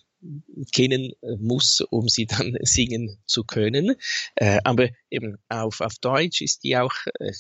kennen 0.73 1.13
äh, 1.23 1.37
muss, 1.39 1.81
um 1.81 2.09
sie 2.09 2.27
dann 2.27 2.57
singen 2.63 3.19
zu 3.27 3.45
können. 3.45 3.95
Äh, 4.35 4.61
aber 4.65 4.89
eben 5.11 5.37
auf, 5.49 5.81
auf 5.81 5.99
Deutsch 6.01 6.41
ist 6.41 6.65
die 6.65 6.77
auch 6.77 6.95
äh, 7.19 7.33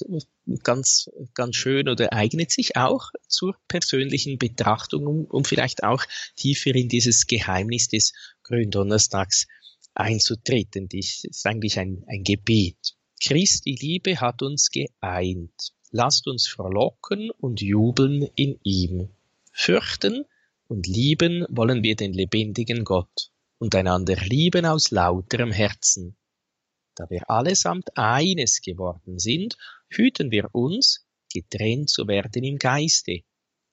ganz, 0.62 1.10
ganz 1.34 1.56
schön 1.56 1.88
oder 1.88 2.12
eignet 2.12 2.52
sich 2.52 2.76
auch 2.76 3.10
zur 3.26 3.56
persönlichen 3.68 4.38
Betrachtung, 4.38 5.06
um, 5.06 5.24
um 5.24 5.44
vielleicht 5.44 5.82
auch 5.82 6.04
tiefer 6.36 6.74
in 6.74 6.88
dieses 6.88 7.26
Geheimnis 7.26 7.88
des 7.88 8.12
Gründonnerstags 8.42 9.46
einzutreten. 9.94 10.88
Das 10.88 11.24
ist 11.24 11.46
eigentlich 11.46 11.78
ein, 11.78 12.04
ein 12.06 12.22
Gebet. 12.22 12.94
Christi 13.20 13.76
Liebe 13.78 14.20
hat 14.20 14.42
uns 14.42 14.70
geeint. 14.70 15.72
Lasst 15.90 16.28
uns 16.28 16.46
frohlocken 16.46 17.30
und 17.30 17.60
jubeln 17.60 18.28
in 18.36 18.60
ihm. 18.62 19.08
Fürchten 19.52 20.24
und 20.68 20.86
lieben 20.86 21.46
wollen 21.48 21.82
wir 21.82 21.96
den 21.96 22.12
lebendigen 22.12 22.84
Gott. 22.84 23.30
und 23.60 23.74
einander 23.74 24.14
lieben 24.14 24.64
aus 24.66 24.92
lauterem 24.92 25.50
Herzen. 25.50 26.16
Da 26.94 27.10
wir 27.10 27.28
allesamt 27.28 27.96
eines 27.96 28.60
geworden 28.60 29.18
sind, 29.18 29.56
hüten 29.88 30.30
wir 30.30 30.54
uns, 30.54 31.06
getrennt 31.32 31.90
zu 31.90 32.06
werden 32.06 32.44
im 32.44 32.58
Geiste. 32.58 33.22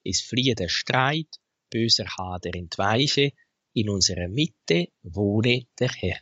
Es 0.03 0.21
fliehe 0.21 0.55
der 0.55 0.69
Streit, 0.69 1.39
böser 1.69 2.05
Hader 2.17 2.55
entweiche, 2.55 3.31
in 3.73 3.89
unserer 3.89 4.27
Mitte 4.27 4.87
wohne 5.03 5.67
der 5.79 5.89
Herr. 5.89 6.19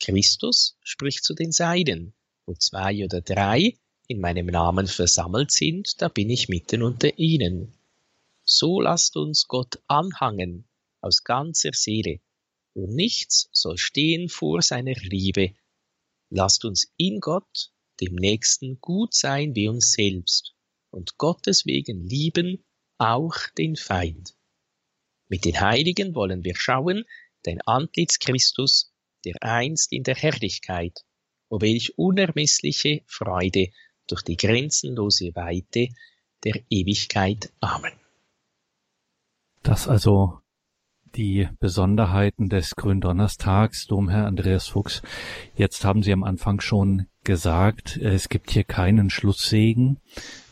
Christus 0.00 0.76
spricht 0.82 1.24
zu 1.24 1.34
den 1.34 1.52
Seiden, 1.52 2.14
wo 2.46 2.54
zwei 2.54 3.04
oder 3.04 3.20
drei 3.20 3.74
in 4.06 4.20
meinem 4.20 4.46
Namen 4.46 4.86
versammelt 4.86 5.50
sind, 5.50 6.00
da 6.02 6.08
bin 6.08 6.28
ich 6.30 6.48
mitten 6.48 6.82
unter 6.82 7.18
ihnen. 7.18 7.72
So 8.44 8.80
lasst 8.80 9.16
uns 9.16 9.46
Gott 9.48 9.82
anhangen 9.86 10.68
aus 11.00 11.24
ganzer 11.24 11.72
Seele, 11.72 12.20
und 12.74 12.94
nichts 12.94 13.48
soll 13.52 13.78
stehen 13.78 14.28
vor 14.28 14.62
seiner 14.62 14.94
Liebe. 14.94 15.54
Lasst 16.30 16.64
uns 16.64 16.92
in 16.96 17.20
Gott, 17.20 17.72
dem 18.00 18.14
Nächsten, 18.14 18.80
gut 18.80 19.14
sein 19.14 19.54
wie 19.54 19.68
uns 19.68 19.92
selbst 19.92 20.54
und 20.90 21.18
Gottes 21.18 21.66
wegen 21.66 22.04
lieben 22.04 22.64
auch 22.98 23.36
den 23.58 23.76
Feind. 23.76 24.34
Mit 25.28 25.44
den 25.44 25.60
Heiligen 25.60 26.14
wollen 26.14 26.44
wir 26.44 26.54
schauen, 26.56 27.04
dein 27.42 27.60
Antlitz 27.62 28.18
Christus, 28.18 28.92
der 29.24 29.42
einst 29.42 29.92
in 29.92 30.02
der 30.02 30.14
Herrlichkeit, 30.14 31.00
o 31.48 31.60
welch 31.60 31.98
unermessliche 31.98 33.02
Freude 33.06 33.70
durch 34.06 34.22
die 34.22 34.36
grenzenlose 34.36 35.34
Weite 35.34 35.88
der 36.44 36.62
Ewigkeit. 36.70 37.52
Amen. 37.60 38.03
Das 39.64 39.88
also 39.88 40.40
die 41.16 41.48
Besonderheiten 41.58 42.50
des 42.50 42.76
Gründonnerstags, 42.76 43.86
Domherr 43.86 44.26
Andreas 44.26 44.68
Fuchs. 44.68 45.00
Jetzt 45.54 45.86
haben 45.86 46.02
Sie 46.02 46.12
am 46.12 46.22
Anfang 46.22 46.60
schon 46.60 47.06
gesagt, 47.24 47.96
es 47.96 48.28
gibt 48.28 48.50
hier 48.50 48.64
keinen 48.64 49.10
Schlusssegen, 49.10 49.98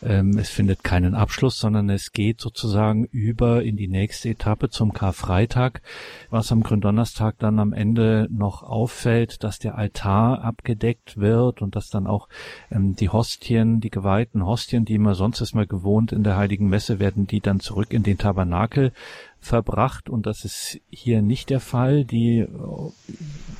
ähm, 0.01 0.37
es 0.37 0.49
findet 0.49 0.83
keinen 0.83 1.15
Abschluss, 1.15 1.57
sondern 1.57 1.89
es 1.89 2.11
geht 2.11 2.41
sozusagen 2.41 3.05
über 3.05 3.63
in 3.63 3.77
die 3.77 3.87
nächste 3.87 4.29
Etappe 4.29 4.69
zum 4.69 4.93
Karfreitag, 4.93 5.81
was 6.29 6.51
am 6.51 6.63
Gründonnerstag 6.63 7.37
dann 7.39 7.59
am 7.59 7.73
Ende 7.73 8.27
noch 8.31 8.63
auffällt, 8.63 9.43
dass 9.43 9.59
der 9.59 9.77
Altar 9.77 10.43
abgedeckt 10.43 11.17
wird 11.17 11.61
und 11.61 11.75
dass 11.75 11.89
dann 11.89 12.07
auch 12.07 12.27
ähm, 12.71 12.95
die 12.95 13.09
Hostien, 13.09 13.79
die 13.79 13.91
geweihten 13.91 14.45
Hostien, 14.45 14.85
die 14.85 14.95
immer 14.95 15.15
sonst 15.15 15.41
ist 15.41 15.53
gewohnt 15.53 16.11
in 16.11 16.23
der 16.23 16.35
Heiligen 16.35 16.67
Messe, 16.67 16.99
werden 16.99 17.27
die 17.27 17.39
dann 17.39 17.59
zurück 17.59 17.93
in 17.93 18.03
den 18.03 18.17
Tabernakel 18.17 18.91
verbracht 19.43 20.09
und 20.09 20.25
das 20.25 20.45
ist 20.45 20.79
hier 20.89 21.21
nicht 21.21 21.49
der 21.49 21.59
Fall. 21.59 22.05
Die 22.05 22.39
äh, 22.39 22.47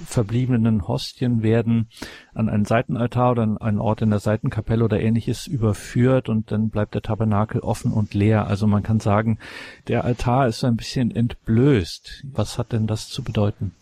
verbliebenen 0.05 0.87
Hostien 0.87 1.43
werden 1.43 1.89
an 2.33 2.49
einen 2.49 2.65
Seitenaltar 3.03 3.31
oder 3.31 3.61
einen 3.61 3.79
Ort 3.79 4.01
in 4.01 4.09
der 4.09 4.19
Seitenkapelle 4.19 4.83
oder 4.83 4.99
ähnliches 4.99 5.47
überführt 5.47 6.29
und 6.29 6.51
dann 6.51 6.69
bleibt 6.69 6.95
der 6.95 7.01
Tabernakel 7.01 7.61
offen 7.61 7.91
und 7.91 8.13
leer. 8.13 8.47
Also 8.47 8.67
man 8.67 8.83
kann 8.83 8.99
sagen, 8.99 9.39
der 9.87 10.05
Altar 10.05 10.47
ist 10.47 10.59
so 10.59 10.67
ein 10.67 10.77
bisschen 10.77 11.13
entblößt. 11.13 12.23
Was 12.31 12.57
hat 12.57 12.71
denn 12.71 12.87
das 12.87 13.09
zu 13.09 13.23
bedeuten? 13.23 13.73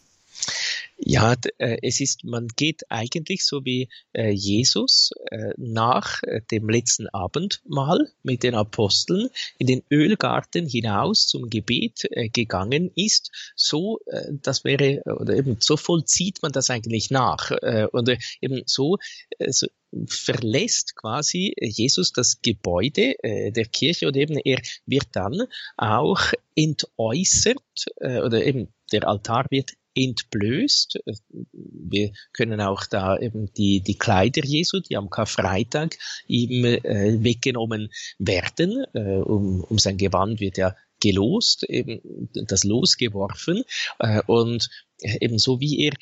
Ja, 1.03 1.34
äh, 1.58 1.77
es 1.81 2.00
ist, 2.00 2.24
man 2.24 2.48
geht 2.48 2.84
eigentlich 2.89 3.43
so 3.43 3.65
wie 3.65 3.89
äh, 4.13 4.29
Jesus 4.29 5.10
äh, 5.31 5.51
nach 5.58 6.22
dem 6.51 6.70
letzten 6.70 7.08
Abendmahl 7.10 8.12
mit 8.22 8.43
den 8.43 8.53
Aposteln 8.53 9.29
in 9.58 9.65
den 9.65 9.81
Ölgarten 9.89 10.67
hinaus 10.67 11.25
zum 11.25 11.50
Gebet 11.50 12.08
gegangen 12.34 12.91
ist. 12.96 13.31
So, 13.55 14.00
das 14.43 14.63
wäre, 14.63 15.01
oder 15.20 15.36
eben 15.36 15.58
so 15.60 15.75
vollzieht 15.77 16.41
man 16.41 16.51
das 16.51 16.70
eigentlich 16.70 17.10
nach. 17.10 17.51
Oder 17.93 18.17
eben 18.41 18.62
so, 18.65 18.98
so 19.50 19.67
verlässt 20.08 20.96
quasi 20.96 21.53
Jesus 21.60 22.12
das 22.12 22.41
Gebäude 22.41 23.15
der 23.24 23.65
Kirche 23.65 24.08
oder 24.08 24.20
eben 24.20 24.38
er 24.38 24.62
wird 24.86 25.08
dann 25.13 25.48
auch 25.77 26.22
entäußert 26.55 27.86
oder 28.00 28.46
eben 28.46 28.74
der 28.91 29.08
Altar 29.08 29.46
wird 29.50 29.72
entblößt. 29.95 31.00
Wir 31.51 32.12
können 32.33 32.62
auch 32.62 32.86
da 32.86 33.17
eben 33.17 33.51
die, 33.53 33.81
die 33.81 33.98
Kleider 33.98 34.43
Jesu, 34.43 34.79
die 34.79 34.98
am 34.98 35.10
Karfreitag 35.10 35.98
ihm 36.27 36.65
äh, 36.65 37.24
weggenommen 37.24 37.89
werden. 38.19 38.86
Äh, 38.93 39.17
um, 39.17 39.63
um 39.63 39.77
sein 39.77 39.98
Gewand 39.98 40.39
wird 40.39 40.57
ja 40.57 40.75
gelost, 41.01 41.63
eben 41.63 42.29
das 42.33 42.63
Los 42.63 42.95
geworfen. 42.98 43.63
Äh, 44.00 44.21
und 44.27 44.69
eben 45.01 45.39
so 45.39 45.60
wie 45.60 45.79
er 45.86 45.93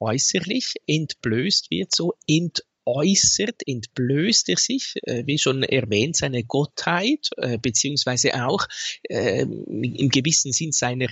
äußerlich 0.00 0.74
entblößt 0.86 1.70
wird, 1.70 1.94
so 1.94 2.14
entäußert, 2.26 3.62
entblößt 3.66 4.48
er 4.48 4.56
sich, 4.56 4.94
äh, 5.02 5.24
wie 5.26 5.38
schon 5.38 5.62
erwähnt, 5.62 6.16
seine 6.16 6.44
Gottheit, 6.44 7.30
äh, 7.36 7.58
beziehungsweise 7.58 8.46
auch 8.46 8.66
äh, 9.04 9.42
im 9.42 10.08
gewissen 10.08 10.52
Sinn 10.52 10.72
seiner 10.72 11.08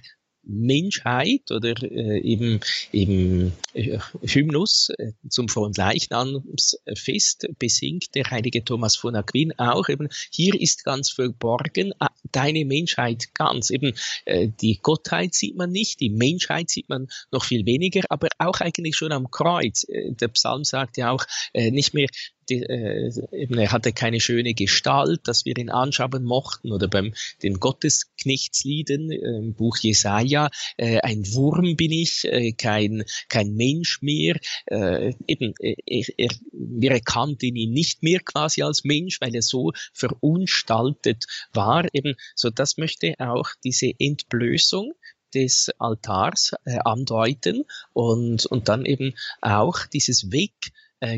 Menschheit 0.46 1.50
oder 1.50 1.74
äh, 1.82 2.20
eben, 2.20 2.60
eben 2.92 3.52
äh, 3.74 3.98
Hymnus 4.22 4.90
äh, 4.97 5.12
zum 5.28 5.49
Fronleichnamsfest 5.49 7.49
besingt 7.58 8.14
der 8.14 8.30
heilige 8.30 8.64
Thomas 8.64 8.97
von 8.97 9.16
Aquin 9.16 9.52
auch 9.58 9.88
eben, 9.88 10.08
hier 10.30 10.58
ist 10.60 10.84
ganz 10.84 11.10
verborgen 11.10 11.92
äh, 12.00 12.06
deine 12.32 12.64
Menschheit 12.64 13.34
ganz. 13.34 13.71
Eben 13.71 13.94
äh, 14.25 14.49
die 14.60 14.78
Gottheit 14.80 15.34
sieht 15.34 15.56
man 15.56 15.71
nicht, 15.71 16.00
die 16.00 16.10
Menschheit 16.10 16.71
sieht 16.71 16.88
man 16.88 17.08
noch 17.32 17.44
viel 17.44 17.66
weniger, 17.66 18.02
aber 18.08 18.28
auch 18.38 18.60
eigentlich 18.60 18.97
schon 18.97 19.12
am 19.12 19.30
Kreuz. 19.30 19.84
Äh, 19.88 20.12
der 20.12 20.28
Psalm 20.28 20.64
sagt 20.64 20.97
ja 20.97 21.10
auch 21.10 21.25
äh, 21.52 21.71
nicht 21.71 21.94
mehr 21.94 22.08
die, 22.49 22.63
äh, 22.63 23.11
eben, 23.32 23.59
er 23.59 23.73
hatte 23.73 23.93
keine 23.93 24.21
schöne 24.21 24.54
Gestalt, 24.54 25.21
dass 25.25 25.45
wir 25.45 25.56
ihn 25.56 25.71
anschauen 25.71 26.25
mochten. 26.25 26.73
Oder 26.73 26.89
beim 26.89 27.15
den 27.43 27.61
Gottesknechtslieden 27.61 29.11
äh, 29.11 29.17
im 29.17 29.54
Buch 29.54 29.78
Jesaja, 29.78 30.50
äh, 30.76 31.00
ein 31.00 31.25
Wurm 31.35 31.76
bin 31.76 31.93
ich, 31.93 32.25
äh, 32.25 32.52
kein, 32.52 33.04
kein 33.28 33.54
Mensch 33.54 34.02
mehr, 34.02 34.39
äh, 34.67 35.13
eben, 35.26 35.54
äh, 35.61 35.75
er, 35.87 36.30
wir 36.52 36.91
erkannten 36.91 37.56
ihn 37.56 37.73
nicht 37.73 38.02
mehr 38.02 38.21
quasi 38.21 38.63
als 38.63 38.85
Mensch, 38.85 39.21
weil 39.21 39.35
er 39.35 39.43
so 39.43 39.73
verunstaltet 39.93 41.26
war, 41.52 41.87
eben, 41.93 42.15
so 42.35 42.50
das 42.50 42.76
möchte 42.76 43.15
auch 43.19 43.49
diese 43.65 43.93
Entblößung 43.99 44.93
des 45.35 45.71
Altars 45.78 46.52
äh, 46.65 46.78
andeuten. 46.85 47.65
Und, 47.93 48.47
und 48.47 48.69
dann 48.69 48.85
eben 48.85 49.15
auch 49.41 49.87
dieses 49.87 50.30
Weg 50.32 50.73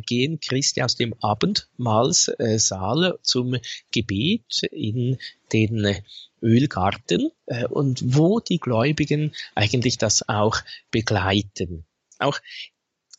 gehen 0.07 0.41
Christi 0.41 0.83
aus 0.83 0.97
dem 0.97 1.14
Abendmahlsaal 1.21 3.19
zum 3.23 3.57
Gebet 3.93 4.62
in 4.71 5.19
den 5.53 5.97
Ölgarten 6.43 7.31
äh, 7.47 7.67
und 7.67 8.17
wo 8.17 8.41
die 8.41 8.59
Gläubigen 8.59 9.33
eigentlich 9.55 9.99
das 9.99 10.29
auch 10.29 10.59
begleiten. 10.91 11.85
Auch 12.19 12.38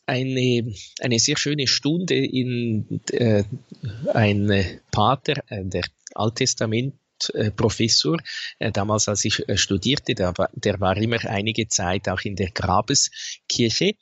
eine, 0.06 0.74
eine 1.00 1.18
sehr 1.18 1.36
schöne 1.36 1.66
Stunde 1.66 2.16
in 2.16 3.00
äh, 3.12 3.44
ein 4.12 4.80
Pater 4.90 5.42
äh, 5.48 5.64
der 5.64 5.84
Alttestament 6.14 6.94
äh, 7.34 7.50
Professor, 7.50 8.18
äh, 8.58 8.72
damals 8.72 9.08
als 9.08 9.24
ich 9.24 9.46
äh, 9.48 9.56
studierte, 9.56 10.14
der 10.14 10.36
war, 10.36 10.50
der 10.54 10.80
war 10.80 10.96
immer 10.96 11.22
einige 11.26 11.68
Zeit 11.68 12.08
auch 12.08 12.20
in 12.22 12.36
der 12.36 12.50
Grabeskirche 12.50 13.94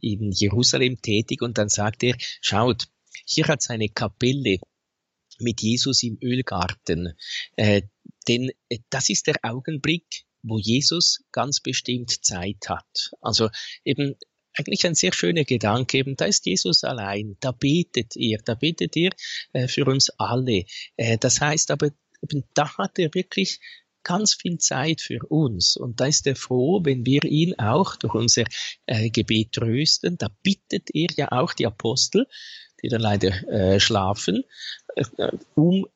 in 0.00 0.32
Jerusalem 0.32 1.00
tätig. 1.00 1.42
Und 1.42 1.58
dann 1.58 1.68
sagt 1.68 2.02
er, 2.02 2.16
schaut, 2.40 2.88
hier 3.26 3.46
hat 3.48 3.60
es 3.60 3.70
eine 3.70 3.88
Kapelle 3.88 4.58
mit 5.38 5.62
Jesus 5.62 6.02
im 6.02 6.18
Ölgarten, 6.22 7.16
denn 7.58 8.50
das 8.90 9.08
ist 9.08 9.26
der 9.26 9.36
Augenblick, 9.42 10.24
wo 10.42 10.58
Jesus 10.58 11.24
ganz 11.32 11.60
bestimmt 11.60 12.24
Zeit 12.24 12.68
hat. 12.68 13.12
Also 13.20 13.48
eben 13.84 14.16
eigentlich 14.54 14.86
ein 14.86 14.94
sehr 14.94 15.12
schöner 15.12 15.44
Gedanke, 15.44 15.98
eben 15.98 16.16
da 16.16 16.26
ist 16.26 16.46
Jesus 16.46 16.84
allein, 16.84 17.36
da 17.40 17.52
betet 17.52 18.16
ihr, 18.16 18.38
da 18.44 18.54
betet 18.54 18.96
ihr 18.96 19.10
äh, 19.52 19.68
für 19.68 19.86
uns 19.86 20.10
alle. 20.18 20.64
Äh, 20.96 21.18
das 21.18 21.40
heißt 21.40 21.70
aber, 21.70 21.90
eben 22.22 22.44
da 22.54 22.78
hat 22.78 22.98
er 22.98 23.14
wirklich 23.14 23.60
ganz 24.02 24.34
viel 24.34 24.58
Zeit 24.58 25.00
für 25.00 25.20
uns. 25.28 25.76
Und 25.76 26.00
da 26.00 26.06
ist 26.06 26.26
er 26.26 26.36
froh, 26.36 26.80
wenn 26.84 27.06
wir 27.06 27.24
ihn 27.24 27.58
auch 27.58 27.96
durch 27.96 28.14
unser 28.14 28.44
äh, 28.86 29.10
Gebet 29.10 29.52
trösten. 29.52 30.18
Da 30.18 30.28
bittet 30.42 30.90
er 30.92 31.08
ja 31.16 31.32
auch 31.32 31.52
die 31.52 31.66
Apostel, 31.66 32.26
die 32.82 32.88
dann 32.88 33.00
leider 33.00 33.30
äh, 33.48 33.80
schlafen, 33.80 34.44
äh, 34.96 35.30
um 35.54 35.86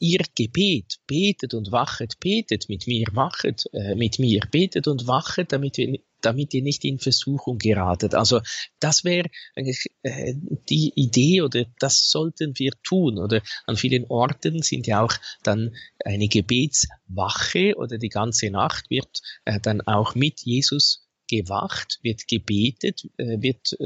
ihr 0.00 0.20
Gebet. 0.34 0.98
Betet 1.06 1.54
und 1.54 1.72
wachet, 1.72 2.18
betet 2.20 2.68
mit 2.68 2.86
mir, 2.86 3.06
wachet 3.12 3.64
äh, 3.72 3.94
mit 3.94 4.18
mir, 4.18 4.40
betet 4.50 4.88
und 4.88 5.06
wachet, 5.06 5.52
damit 5.52 5.76
wir 5.76 5.98
damit 6.20 6.54
ihr 6.54 6.62
nicht 6.62 6.84
in 6.84 6.98
Versuchung 6.98 7.58
geratet. 7.58 8.14
Also 8.14 8.40
das 8.80 9.04
wäre 9.04 9.28
äh, 9.54 10.34
die 10.68 10.92
Idee 10.96 11.42
oder 11.42 11.64
das 11.78 12.10
sollten 12.10 12.58
wir 12.58 12.72
tun. 12.82 13.18
Oder 13.18 13.42
an 13.66 13.76
vielen 13.76 14.04
Orten 14.06 14.62
sind 14.62 14.86
ja 14.86 15.02
auch 15.02 15.14
dann 15.42 15.74
eine 16.04 16.28
Gebetswache 16.28 17.76
oder 17.76 17.98
die 17.98 18.08
ganze 18.08 18.50
Nacht 18.50 18.90
wird 18.90 19.20
äh, 19.44 19.60
dann 19.60 19.80
auch 19.82 20.14
mit 20.14 20.40
Jesus 20.42 21.08
gewacht, 21.28 21.98
wird 22.02 22.26
gebetet, 22.26 23.02
äh, 23.18 23.40
wird 23.40 23.76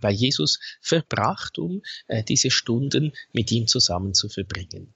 bei 0.00 0.10
Jesus 0.10 0.58
verbracht, 0.80 1.58
um 1.58 1.82
äh, 2.08 2.24
diese 2.24 2.50
Stunden 2.50 3.12
mit 3.32 3.52
ihm 3.52 3.66
zusammen 3.68 4.14
zu 4.14 4.28
verbringen. 4.28 4.94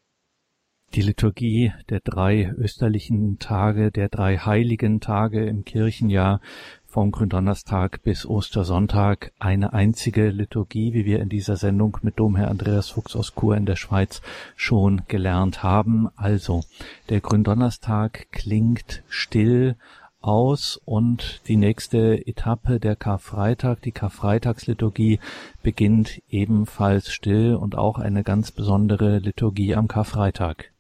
Die 0.95 1.01
Liturgie 1.01 1.73
der 1.89 2.01
drei 2.01 2.53
österlichen 2.59 3.39
Tage, 3.39 3.91
der 3.91 4.11
drei 4.11 4.37
heiligen 4.37 5.01
Tage 5.01 5.47
im 5.47 5.65
Kirchenjahr 5.65 6.43
vom 6.87 7.13
Gründonnerstag 7.13 8.03
bis 8.03 8.27
Ostersonntag 8.27 9.33
eine 9.39 9.73
einzige 9.73 10.29
Liturgie, 10.29 10.93
wie 10.93 11.07
wir 11.07 11.21
in 11.21 11.31
dieser 11.31 11.57
Sendung 11.57 11.97
mit 12.03 12.19
Domherr 12.19 12.51
Andreas 12.51 12.91
Fuchs 12.91 13.17
aus 13.17 13.33
Chur 13.35 13.57
in 13.57 13.65
der 13.65 13.77
Schweiz 13.77 14.21
schon 14.55 15.01
gelernt 15.09 15.63
haben. 15.63 16.11
Also, 16.15 16.63
der 17.09 17.23
Gründonnerstag 17.23 18.27
klingt 18.31 19.03
still 19.09 19.77
aus 20.21 20.79
und 20.85 21.41
die 21.49 21.57
nächste 21.57 22.27
Etappe 22.27 22.81
der 22.81 22.97
Karfreitag, 22.97 23.81
die 23.81 23.93
Karfreitagsliturgie 23.93 25.21
beginnt 25.63 26.21
ebenfalls 26.29 27.11
still 27.11 27.55
und 27.55 27.79
auch 27.79 27.99
eine 27.99 28.25
ganz 28.25 28.51
besondere 28.51 29.21
Liturgie 29.21 29.75
am 29.75 29.89
Karfreitag. 29.89 30.72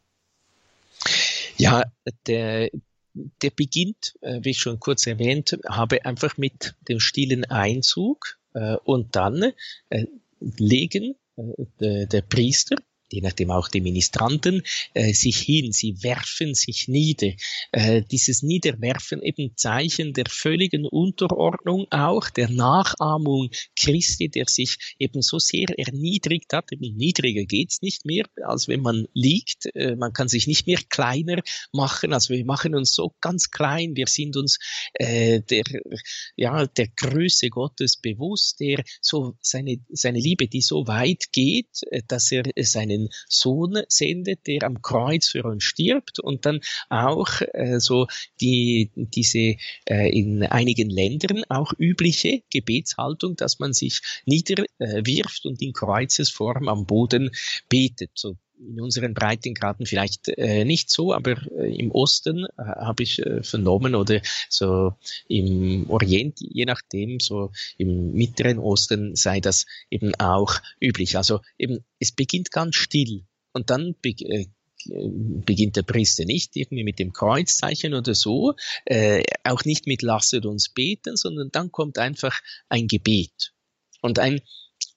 Ja, 1.59 1.85
der, 2.27 2.71
der 3.15 3.51
beginnt, 3.51 4.15
äh, 4.21 4.41
wie 4.43 4.51
ich 4.51 4.59
schon 4.59 4.81
kurz 4.81 5.07
erwähnt 5.07 5.59
habe, 5.69 6.05
einfach 6.05 6.37
mit 6.39 6.75
dem 6.89 7.01
stillen 7.01 7.45
Einzug 7.45 8.39
äh, 8.55 8.77
und 8.85 9.17
dann 9.17 9.53
äh, 9.91 10.07
legen 10.41 11.15
der, 11.81 12.07
der 12.07 12.23
Priester 12.23 12.77
je 13.13 13.21
nachdem 13.21 13.51
auch 13.51 13.69
die 13.69 13.81
Ministranten, 13.81 14.63
äh, 14.95 15.13
sich 15.13 15.39
hin, 15.39 15.73
sie 15.73 16.03
werfen 16.03 16.55
sich 16.55 16.89
nieder. 16.89 17.33
Äh, 17.73 18.03
dieses 18.11 18.43
Niederwerfen 18.43 19.23
eben 19.23 19.57
Zeichen 19.57 20.13
der 20.13 20.27
völligen 20.29 20.87
Unterordnung 20.87 21.87
auch, 21.91 22.31
der 22.31 22.51
Nachahmung 22.51 23.51
Christi, 23.79 24.29
der 24.29 24.47
sich 24.49 24.79
eben 24.99 25.23
so 25.23 25.39
sehr 25.39 25.67
erniedrigt 25.77 26.53
hat, 26.53 26.73
eben 26.73 26.97
niedriger 26.97 27.45
geht's 27.45 27.83
nicht 27.83 28.05
mehr, 28.05 28.25
als 28.45 28.69
wenn 28.69 28.81
man 28.81 29.07
liegt. 29.15 29.67
Äh, 29.75 29.97
man 29.97 30.13
kann 30.13 30.29
sich 30.29 30.47
nicht 30.47 30.67
mehr 30.67 30.81
kleiner 30.89 31.43
machen, 31.73 32.13
also 32.13 32.35
wir 32.35 32.45
machen 32.45 32.75
uns 32.75 32.95
so 32.95 33.15
ganz 33.21 33.51
klein, 33.51 33.97
wir 33.97 34.07
sind 34.07 34.37
uns 34.37 34.59
äh, 34.95 35.41
der, 35.41 35.65
ja, 36.37 36.67
der 36.67 36.89
Größe 36.89 37.49
Gottes 37.51 37.97
bewusst, 37.97 38.61
der 38.61 38.83
so 39.01 39.37
seine, 39.41 39.79
seine 39.91 40.19
Liebe, 40.19 40.49
die 40.49 40.63
so 40.63 40.87
weit 40.87 41.33
geht, 41.33 41.69
äh, 41.91 42.03
dass 42.07 42.31
er 42.33 42.45
seinen 42.61 43.02
seinen 43.03 43.09
Sohn 43.29 43.83
sendet, 43.89 44.47
der 44.47 44.65
am 44.65 44.83
Kreuz 44.83 45.29
für 45.29 45.45
uns 45.45 45.65
stirbt 45.65 46.19
und 46.21 46.47
dann 46.47 46.61
auch 46.89 47.41
äh, 47.53 47.79
so 47.79 48.07
die 48.41 48.91
diese 48.95 49.57
äh, 49.89 50.11
in 50.11 50.43
einigen 50.43 50.91
Ländern 50.91 51.45
auch 51.49 51.73
übliche 51.79 52.43
Gebetshaltung, 52.51 53.37
dass 53.37 53.59
man 53.59 53.73
sich 53.73 54.01
niederwirft 54.27 55.45
äh, 55.45 55.49
und 55.49 55.63
in 55.63 55.73
Kreuzesform 55.73 56.69
am 56.69 56.87
Boden 56.87 57.31
betet. 57.69 58.11
So 58.15 58.37
in 58.69 58.81
unseren 58.81 59.15
Breitengraden 59.15 59.87
vielleicht 59.87 60.29
äh, 60.29 60.65
nicht 60.65 60.91
so, 60.91 61.13
aber 61.13 61.33
äh, 61.53 61.75
im 61.75 61.91
Osten 61.91 62.45
äh, 62.45 62.63
habe 62.63 63.03
ich 63.03 63.19
äh, 63.19 63.43
vernommen 63.43 63.95
oder 63.95 64.21
so 64.49 64.95
im 65.29 65.89
Orient, 65.91 66.39
je 66.41 66.65
nachdem, 66.65 67.21
so 67.21 67.51
im 67.79 68.13
mittleren 68.13 68.59
Osten 68.59 69.17
sei 69.17 69.41
das 69.41 69.67
eben 69.91 70.15
auch 70.17 70.61
üblich. 70.81 71.17
Also 71.17 71.41
eben, 71.59 71.85
es 71.99 72.13
beginnt 72.13 72.51
ganz 72.51 72.77
still 72.77 73.25
und 73.53 73.71
dann 73.71 73.95
be 74.01 74.11
äh, 74.21 74.47
beginnt 74.85 75.77
der 75.77 75.83
Priester 75.83 76.25
nicht 76.25 76.57
irgendwie 76.57 76.83
mit 76.83 76.99
dem 76.99 77.13
Kreuzzeichen 77.13 77.95
oder 77.95 78.15
so, 78.15 78.55
äh, 78.85 79.23
auch 79.45 79.65
nicht 79.65 79.87
mit 79.87 80.03
lasset 80.03 80.45
uns 80.45 80.71
beten, 80.71 81.17
sondern 81.17 81.51
dann 81.53 81.71
kommt 81.71 81.99
einfach 81.99 82.41
ein 82.69 82.89
Gebet. 82.89 83.53
Und 84.01 84.19
ein 84.19 84.41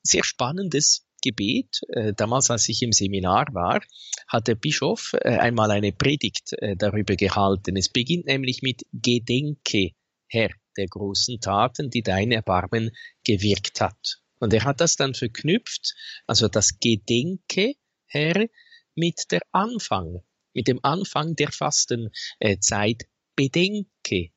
sehr 0.01 0.23
spannendes 0.23 1.04
Gebet, 1.25 1.81
äh, 1.89 2.13
damals 2.13 2.51
als 2.51 2.69
ich 2.69 2.83
im 2.83 2.91
Seminar 2.91 3.47
war, 3.53 3.81
hat 4.27 4.47
der 4.47 4.53
Bischof 4.53 5.13
äh, 5.13 5.37
einmal 5.37 5.71
eine 5.71 5.91
Predigt 5.91 6.53
äh, 6.53 6.75
darüber 6.75 7.15
gehalten. 7.15 7.75
Es 7.75 7.89
beginnt 7.89 8.27
nämlich 8.27 8.61
mit 8.61 8.83
Gedenke, 8.93 9.91
Herr, 10.27 10.51
der 10.77 10.85
großen 10.85 11.39
Taten, 11.39 11.89
die 11.89 12.03
dein 12.03 12.31
Erbarmen 12.31 12.91
gewirkt 13.23 13.81
hat. 13.81 14.21
Und 14.39 14.53
er 14.53 14.65
hat 14.65 14.81
das 14.81 14.97
dann 14.97 15.15
verknüpft, 15.15 15.95
also 16.27 16.47
das 16.47 16.79
Gedenke, 16.79 17.73
Herr, 18.05 18.47
mit 18.93 19.31
der 19.31 19.41
Anfang, 19.51 20.21
mit 20.53 20.67
dem 20.67 20.79
Anfang 20.83 21.35
der 21.35 21.51
Fastenzeit. 21.51 23.07
Bedenke, 23.35 24.29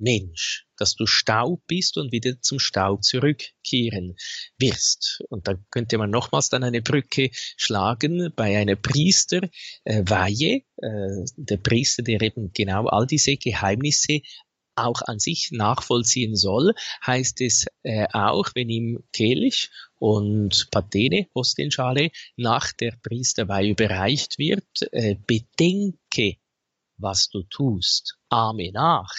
Mensch, 0.00 0.66
dass 0.76 0.94
du 0.94 1.06
Staub 1.06 1.62
bist 1.66 1.98
und 1.98 2.10
wieder 2.12 2.40
zum 2.40 2.58
Staub 2.58 3.04
zurückkehren 3.04 4.16
wirst. 4.58 5.22
Und 5.28 5.46
da 5.46 5.54
könnte 5.70 5.98
man 5.98 6.10
nochmals 6.10 6.48
dann 6.48 6.64
eine 6.64 6.82
Brücke 6.82 7.30
schlagen 7.32 8.32
bei 8.34 8.58
einer 8.58 8.76
Priesterweihe, 8.76 10.62
äh, 10.76 11.24
der 11.36 11.56
Priester, 11.58 12.02
der 12.02 12.20
eben 12.22 12.52
genau 12.52 12.86
all 12.86 13.06
diese 13.06 13.36
Geheimnisse 13.36 14.22
auch 14.76 15.02
an 15.02 15.18
sich 15.18 15.50
nachvollziehen 15.52 16.36
soll, 16.36 16.74
heißt 17.06 17.40
es 17.42 17.66
äh, 17.82 18.06
auch, 18.12 18.50
wenn 18.54 18.68
ihm 18.68 19.04
Kelch 19.12 19.70
und 19.98 20.68
Patene, 20.70 21.26
Hostenschale, 21.34 22.10
nach 22.36 22.72
der 22.72 22.96
Priesterweihe 23.02 23.70
überreicht 23.70 24.38
wird, 24.38 24.64
äh, 24.92 25.16
bedenke, 25.26 26.36
was 26.96 27.28
du 27.28 27.42
tust, 27.42 28.16
ahme 28.28 28.72
nach, 28.72 29.12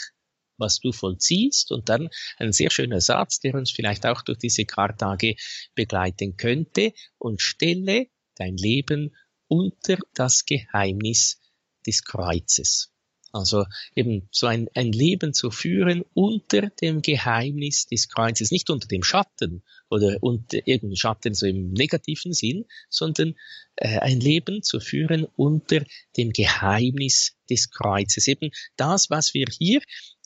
was 0.61 0.79
du 0.79 0.93
vollziehst. 0.93 1.71
Und 1.71 1.89
dann 1.89 2.09
ein 2.37 2.53
sehr 2.53 2.71
schöner 2.71 3.01
Satz, 3.01 3.41
der 3.41 3.55
uns 3.55 3.71
vielleicht 3.71 4.05
auch 4.05 4.21
durch 4.21 4.37
diese 4.37 4.63
Kartage 4.63 5.35
begleiten 5.75 6.37
könnte. 6.37 6.93
Und 7.17 7.41
stelle 7.41 8.07
dein 8.35 8.55
Leben 8.55 9.13
unter 9.47 9.97
das 10.13 10.45
Geheimnis 10.45 11.41
des 11.85 12.03
Kreuzes. 12.05 12.91
Also 13.33 13.65
eben 13.95 14.27
so 14.31 14.47
ein, 14.47 14.67
ein 14.75 14.91
Leben 14.91 15.33
zu 15.33 15.51
führen 15.51 16.03
unter 16.13 16.69
dem 16.69 17.01
Geheimnis 17.01 17.87
des 17.87 18.09
Kreuzes, 18.09 18.51
nicht 18.51 18.69
unter 18.69 18.87
dem 18.87 19.03
Schatten 19.03 19.63
oder 19.89 20.17
unter 20.21 20.57
irgendeinem 20.67 20.97
Schatten 20.97 21.33
so 21.33 21.45
im 21.45 21.71
negativen 21.71 22.33
Sinn, 22.33 22.65
sondern 22.89 23.35
äh, 23.77 23.99
ein 23.99 24.19
Leben 24.19 24.63
zu 24.63 24.81
führen 24.81 25.25
unter 25.37 25.83
dem 26.17 26.31
Geheimnis 26.31 27.37
des 27.49 27.69
Kreuzes. 27.71 28.27
Eben 28.27 28.51
das, 28.75 29.09
was 29.09 29.33
wir 29.33 29.45
hier 29.49 29.81